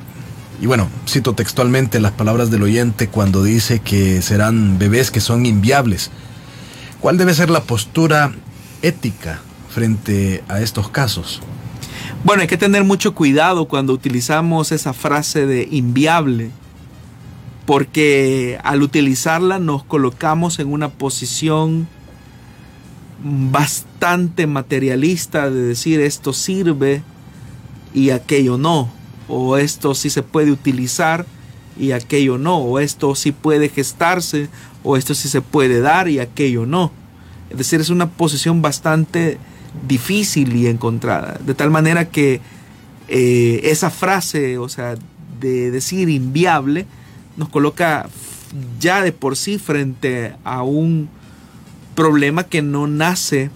Y 0.62 0.68
bueno, 0.68 0.88
cito 1.06 1.34
textualmente 1.34 2.00
las 2.00 2.14
palabras 2.14 2.50
del 2.50 2.64
oyente 2.64 3.10
cuando 3.10 3.44
dice 3.44 3.80
que 3.80 4.22
serán 4.22 4.80
bebés 4.80 5.12
que 5.12 5.20
son 5.20 5.46
inviables. 5.46 6.12
¿Cuál 7.02 7.18
debe 7.18 7.34
ser 7.34 7.50
la 7.50 7.64
postura 7.64 8.32
ética 8.84 9.42
frente 9.70 10.44
a 10.48 10.62
estos 10.62 10.88
casos? 10.90 11.42
Bueno, 12.24 12.44
hay 12.44 12.48
que 12.48 12.58
tener 12.58 12.84
mucho 12.84 13.16
cuidado 13.16 13.68
cuando 13.68 13.92
utilizamos 13.92 14.72
esa 14.72 14.94
frase 14.94 15.48
de 15.48 15.68
inviable 15.72 16.52
porque 17.66 18.60
al 18.64 18.84
utilizarla 18.84 19.58
nos 19.58 19.84
colocamos 19.84 20.60
en 20.60 20.72
una 20.72 20.90
posición 20.90 21.88
bastante 23.24 24.46
materialista 24.46 25.50
de 25.50 25.62
decir 25.62 26.02
esto 26.02 26.34
sirve 26.34 27.02
y 27.96 28.12
aquello 28.12 28.60
no, 28.60 28.92
o 29.28 29.58
esto 29.58 29.96
sí 29.96 30.12
se 30.12 30.22
puede 30.22 30.52
utilizar 30.52 31.26
y 31.78 31.92
aquello 31.92 32.38
no, 32.38 32.58
o 32.58 32.80
esto 32.80 33.16
sí 33.16 33.32
puede 33.32 33.70
gestarse, 33.70 34.50
o 34.84 34.98
esto 34.98 35.14
sí 35.14 35.30
se 35.30 35.42
puede 35.42 35.82
dar 35.82 36.08
y 36.08 36.20
aquello 36.20 36.66
no. 36.66 36.92
Es 37.50 37.58
decir, 37.58 37.82
es 37.82 37.90
una 37.90 38.10
posición 38.10 38.62
bastante 38.62 39.38
difícil 39.88 40.56
y 40.56 40.68
encontrada, 40.68 41.40
de 41.46 41.54
tal 41.54 41.70
manera 41.70 42.10
que 42.10 42.42
eh, 43.08 43.62
esa 43.64 43.90
frase, 43.90 44.58
o 44.58 44.70
sea, 44.70 44.96
de 45.40 45.72
decir 45.72 46.10
inviable, 46.10 46.86
nos 47.38 47.50
coloca 47.50 48.10
ya 48.80 49.02
de 49.02 49.12
por 49.12 49.38
sí 49.38 49.58
frente 49.58 50.34
a 50.44 50.64
un 50.64 51.10
problema 51.96 52.44
que 52.44 52.62
no 52.62 52.88
nace 52.88 53.50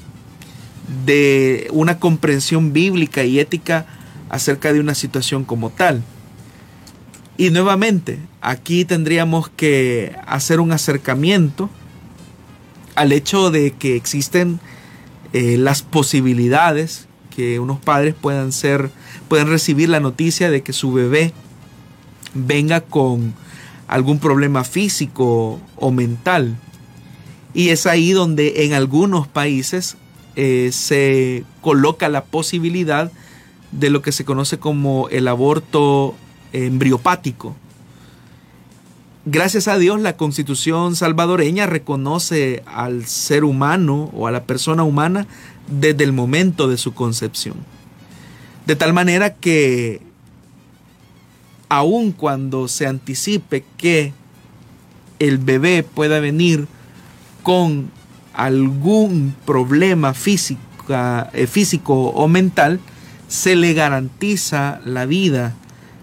de 1.06 1.68
una 1.72 2.00
comprensión 2.00 2.74
bíblica 2.74 3.24
y 3.24 3.40
ética 3.40 3.86
acerca 4.30 4.74
de 4.74 4.80
una 4.80 4.96
situación 4.96 5.44
como 5.44 5.70
tal. 5.70 6.04
Y 7.38 7.50
nuevamente, 7.50 8.20
aquí 8.42 8.86
tendríamos 8.86 9.50
que 9.50 10.16
hacer 10.26 10.60
un 10.60 10.72
acercamiento 10.72 11.70
al 12.96 13.12
hecho 13.12 13.52
de 13.52 13.72
que 13.72 13.98
existen 13.98 14.60
eh, 15.34 15.58
las 15.58 15.82
posibilidades 15.82 17.08
que 17.36 17.60
unos 17.60 17.80
padres 17.80 18.16
puedan 18.20 18.54
ser, 18.54 18.90
pueden 19.28 19.50
recibir 19.50 19.90
la 19.90 20.00
noticia 20.00 20.50
de 20.50 20.64
que 20.64 20.72
su 20.72 20.94
bebé 20.94 21.34
venga 22.34 22.80
con 22.80 23.34
algún 23.88 24.20
problema 24.20 24.64
físico 24.64 25.60
o 25.76 25.92
mental. 25.92 26.56
Y 27.54 27.70
es 27.70 27.86
ahí 27.86 28.14
donde 28.14 28.66
en 28.66 28.74
algunos 28.74 29.28
países 29.28 29.98
eh, 30.38 30.70
se 30.72 31.44
coloca 31.62 32.08
la 32.08 32.24
posibilidad 32.24 33.12
de 33.74 33.90
lo 33.90 34.02
que 34.02 34.14
se 34.14 34.24
conoce 34.24 34.58
como 34.58 35.10
el 35.10 35.28
aborto 35.28 36.16
embriopático. 36.64 37.56
Gracias 39.26 39.68
a 39.68 39.78
Dios 39.78 40.00
la 40.00 40.18
constitución 40.18 40.96
salvadoreña 40.96 41.66
reconoce 41.66 42.64
al 42.68 43.06
ser 43.06 43.44
humano 43.44 44.12
o 44.14 44.28
a 44.28 44.32
la 44.32 44.44
persona 44.44 44.84
humana 44.84 45.26
desde 45.68 46.04
el 46.04 46.14
momento 46.14 46.68
de 46.68 46.78
su 46.78 46.94
concepción. 46.94 47.56
De 48.68 48.76
tal 48.76 48.94
manera 48.94 49.34
que 49.34 50.02
aun 51.70 52.12
cuando 52.12 52.68
se 52.68 52.86
anticipe 52.86 53.66
que 53.78 54.14
el 55.18 55.40
bebé 55.40 55.84
pueda 55.84 56.20
venir 56.20 56.68
con 57.42 57.90
algún 58.34 59.36
problema 59.46 60.14
eh, 60.14 61.48
físico 61.48 61.94
o 62.10 62.28
mental, 62.28 62.80
se 63.28 63.56
le 63.56 63.74
garantiza 63.74 64.82
la 64.86 65.06
vida 65.06 65.56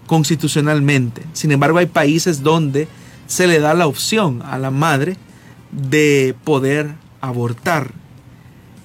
constitucionalmente. 0.07 1.23
Sin 1.33 1.51
embargo, 1.51 1.77
hay 1.77 1.85
países 1.87 2.43
donde 2.43 2.87
se 3.27 3.47
le 3.47 3.59
da 3.59 3.73
la 3.73 3.87
opción 3.87 4.41
a 4.43 4.57
la 4.57 4.71
madre 4.71 5.17
de 5.71 6.35
poder 6.43 6.95
abortar. 7.21 7.91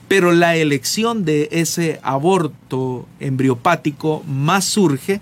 Pero 0.07 0.33
la 0.33 0.57
elección 0.57 1.25
de 1.25 1.49
ese 1.53 2.01
aborto 2.03 3.07
embriopático 3.21 4.23
más 4.27 4.65
surge 4.65 5.21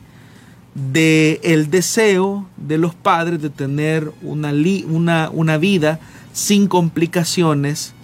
de 0.75 1.41
el 1.43 1.71
deseo 1.71 2.47
de 2.57 2.79
los 2.79 2.95
padres 2.95 3.41
de 3.43 3.51
tener 3.51 4.13
una, 4.23 4.53
una, 4.89 5.31
una 5.31 5.59
vida 5.59 5.99
sin 6.33 6.69
complicaciones, 6.69 7.95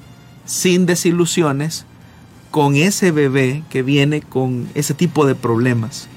sin 0.44 0.86
desilusiones, 0.86 1.84
con 2.50 2.76
ese 2.76 3.12
bebé 3.12 3.62
que 3.70 3.82
viene 3.82 4.20
con 4.20 4.68
ese 4.74 4.94
tipo 4.94 5.26
de 5.26 5.34
problemas. 5.34 6.08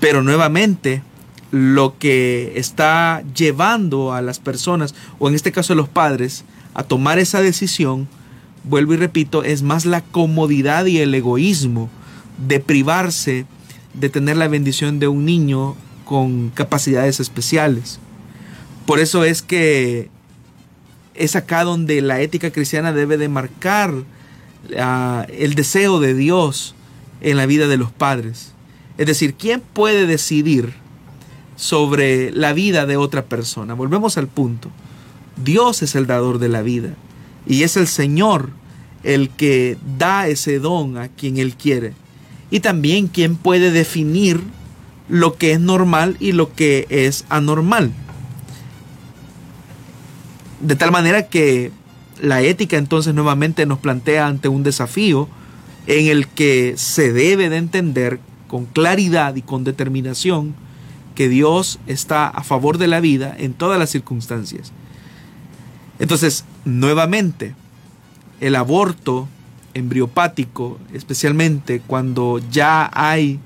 Pero 0.00 0.22
nuevamente, 0.22 1.02
lo 1.50 1.98
que 1.98 2.52
está 2.56 3.22
llevando 3.34 4.12
a 4.12 4.22
las 4.22 4.38
personas, 4.38 4.94
o 5.18 5.28
en 5.28 5.34
este 5.34 5.52
caso 5.52 5.72
a 5.72 5.76
los 5.76 5.88
padres, 5.88 6.44
a 6.74 6.82
tomar 6.82 7.18
esa 7.18 7.40
decisión, 7.40 8.08
vuelvo 8.64 8.94
y 8.94 8.96
repito, 8.96 9.42
es 9.42 9.62
más 9.62 9.86
la 9.86 10.02
comodidad 10.02 10.86
y 10.86 10.98
el 10.98 11.14
egoísmo 11.14 11.88
de 12.46 12.60
privarse 12.60 13.46
de 13.94 14.08
tener 14.08 14.36
la 14.36 14.48
bendición 14.48 14.98
de 14.98 15.08
un 15.08 15.24
niño 15.24 15.74
con 16.04 16.50
capacidades 16.50 17.20
especiales. 17.20 17.98
Por 18.86 19.00
eso 19.00 19.24
es 19.24 19.42
que 19.42 20.08
es 21.14 21.36
acá 21.36 21.64
donde 21.64 22.00
la 22.00 22.20
ética 22.20 22.50
cristiana 22.50 22.92
debe 22.92 23.18
de 23.18 23.28
marcar 23.28 23.92
ah, 24.78 25.26
el 25.30 25.54
deseo 25.54 26.00
de 26.00 26.14
Dios 26.14 26.74
en 27.20 27.36
la 27.36 27.46
vida 27.46 27.66
de 27.66 27.76
los 27.76 27.90
padres. 27.90 28.52
Es 28.98 29.06
decir, 29.06 29.34
¿quién 29.34 29.62
puede 29.72 30.06
decidir 30.06 30.74
sobre 31.56 32.32
la 32.32 32.52
vida 32.52 32.84
de 32.84 32.96
otra 32.96 33.24
persona? 33.24 33.74
Volvemos 33.74 34.18
al 34.18 34.26
punto. 34.26 34.70
Dios 35.42 35.82
es 35.82 35.94
el 35.94 36.08
dador 36.08 36.40
de 36.40 36.48
la 36.48 36.62
vida 36.62 36.90
y 37.46 37.62
es 37.62 37.76
el 37.76 37.86
Señor 37.86 38.50
el 39.04 39.30
que 39.30 39.78
da 39.96 40.26
ese 40.26 40.58
don 40.58 40.98
a 40.98 41.08
quien 41.08 41.38
Él 41.38 41.54
quiere 41.54 41.94
y 42.50 42.58
también 42.60 43.06
quién 43.06 43.36
puede 43.36 43.70
definir 43.70 44.42
lo 45.08 45.36
que 45.36 45.52
es 45.52 45.60
normal 45.60 46.16
y 46.18 46.32
lo 46.32 46.52
que 46.52 46.86
es 46.90 47.24
anormal. 47.28 47.92
De 50.60 50.74
tal 50.74 50.90
manera 50.90 51.28
que 51.28 51.70
la 52.20 52.42
ética 52.42 52.76
entonces 52.76 53.14
nuevamente 53.14 53.64
nos 53.64 53.78
plantea 53.78 54.26
ante 54.26 54.48
un 54.48 54.64
desafío 54.64 55.28
en 55.86 56.06
el 56.06 56.26
que 56.26 56.74
se 56.76 57.12
debe 57.12 57.48
de 57.48 57.58
entender 57.58 58.18
con 58.48 58.64
claridad 58.66 59.36
y 59.36 59.42
con 59.42 59.62
determinación 59.62 60.54
que 61.14 61.28
Dios 61.28 61.78
está 61.86 62.28
a 62.28 62.42
favor 62.42 62.78
de 62.78 62.88
la 62.88 63.00
vida 63.00 63.34
en 63.38 63.52
todas 63.52 63.78
las 63.78 63.90
circunstancias. 63.90 64.72
Entonces, 65.98 66.44
nuevamente, 66.64 67.54
el 68.40 68.56
aborto 68.56 69.28
embriopático, 69.74 70.78
especialmente 70.92 71.80
cuando 71.86 72.40
ya 72.50 72.90
hay 72.92 73.40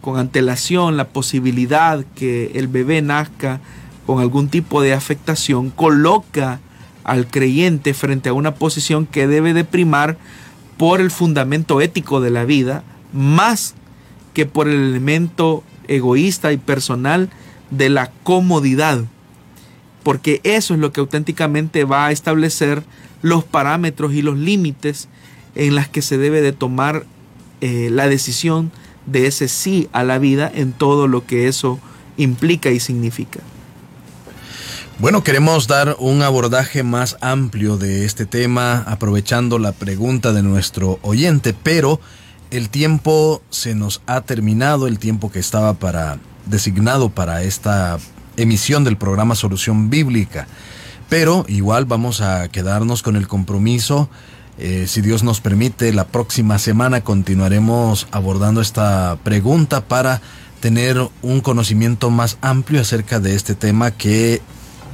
con 0.00 0.18
antelación 0.18 0.96
la 0.96 1.08
posibilidad 1.08 2.04
que 2.14 2.52
el 2.54 2.68
bebé 2.68 3.02
nazca 3.02 3.60
con 4.06 4.20
algún 4.20 4.48
tipo 4.48 4.80
de 4.80 4.94
afectación, 4.94 5.70
coloca 5.70 6.60
al 7.04 7.26
creyente 7.26 7.94
frente 7.94 8.30
a 8.30 8.32
una 8.32 8.54
posición 8.54 9.06
que 9.06 9.26
debe 9.26 9.52
de 9.52 9.64
primar 9.64 10.16
por 10.78 11.00
el 11.00 11.10
fundamento 11.10 11.80
ético 11.80 12.20
de 12.20 12.30
la 12.30 12.44
vida, 12.44 12.82
más 13.12 13.74
que 14.34 14.46
por 14.46 14.68
el 14.68 14.80
elemento 14.80 15.62
egoísta 15.88 16.52
y 16.52 16.56
personal 16.56 17.30
de 17.70 17.88
la 17.88 18.10
comodidad, 18.22 19.04
porque 20.02 20.40
eso 20.44 20.74
es 20.74 20.80
lo 20.80 20.92
que 20.92 21.00
auténticamente 21.00 21.84
va 21.84 22.06
a 22.06 22.12
establecer 22.12 22.82
los 23.22 23.44
parámetros 23.44 24.12
y 24.14 24.22
los 24.22 24.38
límites 24.38 25.08
en 25.54 25.74
las 25.74 25.88
que 25.88 26.02
se 26.02 26.18
debe 26.18 26.40
de 26.40 26.52
tomar 26.52 27.04
eh, 27.60 27.88
la 27.90 28.08
decisión 28.08 28.70
de 29.06 29.26
ese 29.26 29.48
sí 29.48 29.88
a 29.92 30.04
la 30.04 30.18
vida 30.18 30.50
en 30.52 30.72
todo 30.72 31.08
lo 31.08 31.26
que 31.26 31.48
eso 31.48 31.78
implica 32.16 32.70
y 32.70 32.80
significa. 32.80 33.40
Bueno, 34.98 35.24
queremos 35.24 35.66
dar 35.66 35.96
un 35.98 36.22
abordaje 36.22 36.82
más 36.82 37.16
amplio 37.22 37.78
de 37.78 38.04
este 38.04 38.26
tema, 38.26 38.84
aprovechando 38.86 39.58
la 39.58 39.72
pregunta 39.72 40.34
de 40.34 40.42
nuestro 40.42 40.98
oyente, 41.00 41.54
pero 41.54 42.00
el 42.50 42.68
tiempo 42.68 43.42
se 43.50 43.74
nos 43.74 44.02
ha 44.06 44.20
terminado, 44.22 44.86
el 44.86 44.98
tiempo 44.98 45.30
que 45.30 45.38
estaba 45.38 45.74
para 45.74 46.18
designado 46.46 47.10
para 47.10 47.42
esta 47.42 47.98
emisión 48.36 48.84
del 48.84 48.96
programa 48.96 49.34
Solución 49.34 49.90
Bíblica. 49.90 50.48
Pero 51.08 51.44
igual 51.48 51.84
vamos 51.84 52.20
a 52.20 52.48
quedarnos 52.48 53.02
con 53.02 53.16
el 53.16 53.28
compromiso. 53.28 54.08
Eh, 54.58 54.86
si 54.88 55.00
Dios 55.00 55.22
nos 55.22 55.40
permite, 55.40 55.92
la 55.92 56.06
próxima 56.06 56.58
semana 56.58 57.02
continuaremos 57.02 58.08
abordando 58.10 58.60
esta 58.60 59.16
pregunta 59.22 59.82
para 59.82 60.20
tener 60.60 61.08
un 61.22 61.40
conocimiento 61.40 62.10
más 62.10 62.36
amplio 62.42 62.80
acerca 62.80 63.20
de 63.20 63.34
este 63.34 63.54
tema 63.54 63.92
que 63.92 64.42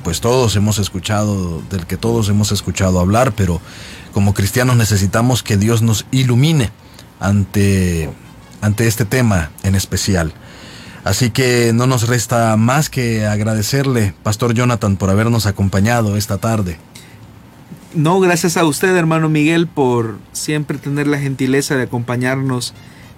pues 0.05 0.21
todos 0.21 0.55
hemos 0.55 0.79
escuchado, 0.79 1.63
del 1.69 1.87
que 1.87 1.97
todos 1.97 2.29
hemos 2.29 2.53
escuchado 2.53 3.01
hablar, 3.01 3.33
pero 3.33 3.61
como 4.13 4.35
cristianos 4.35 4.77
necesitamos 4.77 5.43
que 5.43 5.57
Dios 5.57 5.83
nos 5.83 6.07
ilumine 6.13 6.71
ante, 7.21 8.11
ante 8.61 8.87
este 8.87 9.05
tema 9.05 9.51
en 9.63 9.75
especial. 9.75 10.33
Así 11.05 11.31
que 11.31 11.73
no 11.73 11.87
nos 11.87 12.09
resta 12.09 12.57
más 12.57 12.91
que 12.91 13.27
agradecerle, 13.27 14.13
Pastor 14.25 14.55
Jonathan, 14.55 14.97
por 14.97 15.09
habernos 15.09 15.47
acompañado 15.47 16.17
esta 16.17 16.39
tarde. 16.39 16.79
No, 17.95 18.19
gracias 18.21 18.57
a 18.57 18.65
usted, 18.65 18.95
hermano 18.97 19.29
Miguel, 19.29 19.69
por 19.69 20.19
siempre 20.33 20.79
tener 20.79 21.07
la 21.07 21.19
gentileza 21.19 21.77
de 21.77 21.85
acompañarnos 21.85 22.75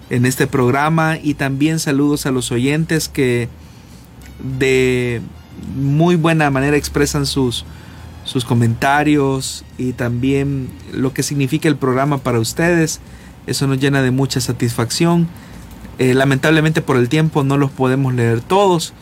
en 0.09 0.25
este 0.25 0.47
programa 0.47 1.17
y 1.21 1.33
también 1.33 1.79
saludos 1.79 2.25
a 2.25 2.31
los 2.31 2.51
oyentes 2.51 3.09
que 3.09 3.49
de 4.59 5.21
muy 5.75 6.15
buena 6.15 6.49
manera 6.49 6.77
expresan 6.77 7.25
sus, 7.25 7.65
sus 8.23 8.45
comentarios 8.45 9.65
y 9.77 9.93
también 9.93 10.69
lo 10.93 11.13
que 11.13 11.23
significa 11.23 11.67
el 11.67 11.75
programa 11.75 12.19
para 12.19 12.39
ustedes. 12.39 13.01
Eso 13.49 13.65
nos 13.65 13.79
llena 13.79 14.03
de 14.03 14.11
mucha 14.11 14.39
satisfacción. 14.39 15.27
Eh, 15.97 16.13
lamentablemente 16.13 16.83
por 16.83 16.97
el 16.97 17.09
tiempo 17.09 17.43
no 17.43 17.57
los 17.57 17.71
podemos 17.71 18.13
leer 18.13 18.41
todos, 18.41 18.93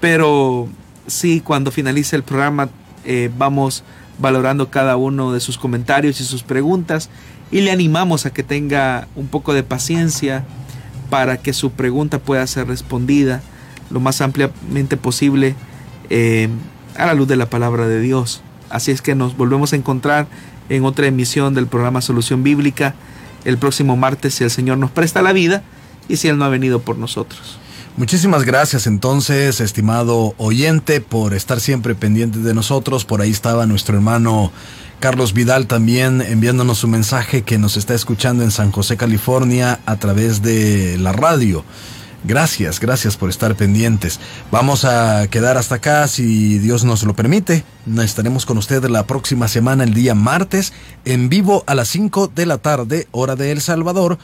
pero 0.00 0.68
sí 1.06 1.42
cuando 1.42 1.70
finalice 1.70 2.16
el 2.16 2.22
programa 2.22 2.70
eh, 3.04 3.30
vamos 3.36 3.84
valorando 4.18 4.70
cada 4.70 4.96
uno 4.96 5.32
de 5.32 5.40
sus 5.40 5.58
comentarios 5.58 6.18
y 6.20 6.24
sus 6.24 6.42
preguntas 6.42 7.10
y 7.50 7.60
le 7.60 7.70
animamos 7.70 8.24
a 8.24 8.32
que 8.32 8.42
tenga 8.42 9.06
un 9.16 9.28
poco 9.28 9.52
de 9.52 9.62
paciencia 9.62 10.44
para 11.10 11.36
que 11.36 11.52
su 11.52 11.70
pregunta 11.70 12.18
pueda 12.18 12.46
ser 12.46 12.68
respondida 12.68 13.42
lo 13.90 14.00
más 14.00 14.22
ampliamente 14.22 14.96
posible 14.96 15.54
eh, 16.08 16.48
a 16.96 17.04
la 17.04 17.12
luz 17.12 17.28
de 17.28 17.36
la 17.36 17.50
palabra 17.50 17.86
de 17.86 18.00
Dios. 18.00 18.40
Así 18.70 18.92
es 18.92 19.02
que 19.02 19.14
nos 19.14 19.36
volvemos 19.36 19.74
a 19.74 19.76
encontrar 19.76 20.26
en 20.70 20.86
otra 20.86 21.06
emisión 21.06 21.52
del 21.52 21.66
programa 21.66 22.00
Solución 22.00 22.42
Bíblica 22.42 22.94
el 23.44 23.58
próximo 23.58 23.96
martes 23.96 24.34
si 24.34 24.44
el 24.44 24.50
Señor 24.50 24.78
nos 24.78 24.90
presta 24.90 25.22
la 25.22 25.32
vida 25.32 25.62
y 26.08 26.16
si 26.16 26.28
Él 26.28 26.38
no 26.38 26.44
ha 26.44 26.48
venido 26.48 26.80
por 26.80 26.98
nosotros. 26.98 27.58
Muchísimas 27.96 28.44
gracias 28.44 28.86
entonces, 28.86 29.60
estimado 29.60 30.34
oyente, 30.38 31.00
por 31.00 31.34
estar 31.34 31.60
siempre 31.60 31.94
pendiente 31.94 32.38
de 32.38 32.54
nosotros. 32.54 33.04
Por 33.04 33.20
ahí 33.20 33.30
estaba 33.30 33.66
nuestro 33.66 33.96
hermano 33.96 34.52
Carlos 35.00 35.32
Vidal 35.32 35.66
también 35.66 36.20
enviándonos 36.20 36.78
su 36.78 36.88
mensaje 36.88 37.42
que 37.42 37.58
nos 37.58 37.76
está 37.76 37.94
escuchando 37.94 38.44
en 38.44 38.50
San 38.50 38.70
José, 38.70 38.96
California, 38.96 39.80
a 39.86 39.96
través 39.96 40.42
de 40.42 40.98
la 40.98 41.12
radio. 41.12 41.64
Gracias, 42.22 42.80
gracias 42.80 43.16
por 43.16 43.30
estar 43.30 43.54
pendientes. 43.54 44.20
Vamos 44.50 44.84
a 44.84 45.26
quedar 45.28 45.56
hasta 45.56 45.76
acá 45.76 46.06
si 46.06 46.58
Dios 46.58 46.84
nos 46.84 47.02
lo 47.02 47.14
permite. 47.14 47.64
Estaremos 48.02 48.44
con 48.44 48.58
ustedes 48.58 48.90
la 48.90 49.06
próxima 49.06 49.48
semana, 49.48 49.84
el 49.84 49.94
día 49.94 50.14
martes, 50.14 50.74
en 51.06 51.30
vivo 51.30 51.64
a 51.66 51.74
las 51.74 51.88
5 51.88 52.30
de 52.34 52.44
la 52.44 52.58
tarde, 52.58 53.08
hora 53.10 53.36
de 53.36 53.52
El 53.52 53.62
Salvador 53.62 54.18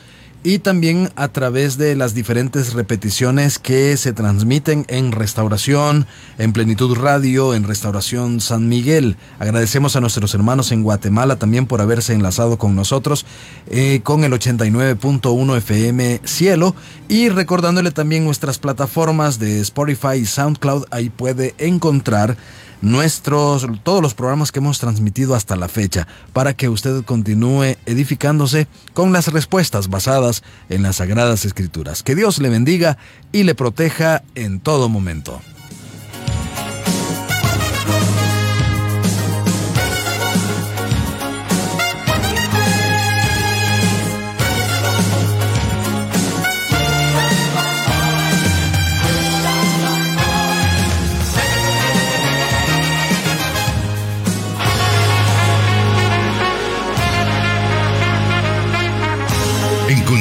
y 0.47 0.61
también 0.61 1.11
a 1.17 1.27
través 1.27 1.77
de 1.77 1.97
las 1.97 2.15
diferentes 2.15 2.73
repeticiones 2.73 3.59
que 3.59 3.97
se 3.97 4.13
transmiten 4.13 4.85
en 4.87 5.11
Restauración, 5.11 6.07
en 6.39 6.53
Plenitud 6.53 6.97
Radio, 6.97 7.53
en 7.53 7.65
Restauración 7.65 8.41
San 8.41 8.69
Miguel. 8.69 9.17
Agradecemos 9.41 9.97
a 9.97 10.01
nuestros 10.01 10.33
hermanos 10.35 10.71
en 10.71 10.85
Guatemala 10.85 11.35
también 11.35 11.67
por 11.67 11.81
haberse 11.81 12.13
enlazado 12.13 12.59
con 12.59 12.77
nosotros 12.77 13.27
eh, 13.67 14.03
con 14.05 14.23
el 14.23 14.31
89.1 14.35 15.57
FM 15.57 16.21
Cielo 16.23 16.77
y 17.09 17.29
recordándole 17.29 17.91
también 17.91 18.25
nuestras 18.25 18.61
plataformas 18.61 19.41
de 19.41 19.59
Spotify 19.63 20.19
y 20.21 20.27
SoundCloud, 20.27 20.85
ahí 20.93 21.11
puede 21.11 21.57
encontrar 21.59 22.37
nuestros, 22.83 23.67
todos 23.83 24.03
los 24.03 24.15
programas 24.15 24.53
que 24.53 24.59
hemos 24.59 24.79
transmitido 24.79 25.35
hasta 25.35 25.57
la 25.57 25.69
fecha, 25.69 26.07
para 26.33 26.55
que 26.55 26.69
usted 26.69 27.05
continúe 27.05 27.77
edificándose 27.87 28.69
con 28.95 29.13
las 29.13 29.29
respuestas 29.29 29.89
basadas 29.89 30.43
en 30.69 30.83
las 30.83 30.97
Sagradas 30.97 31.45
Escrituras. 31.45 32.03
Que 32.03 32.15
Dios 32.15 32.39
le 32.39 32.49
bendiga 32.49 32.99
y 33.33 33.43
le 33.43 33.55
proteja 33.55 34.23
en 34.35 34.61
todo 34.61 34.89
momento. 34.89 35.41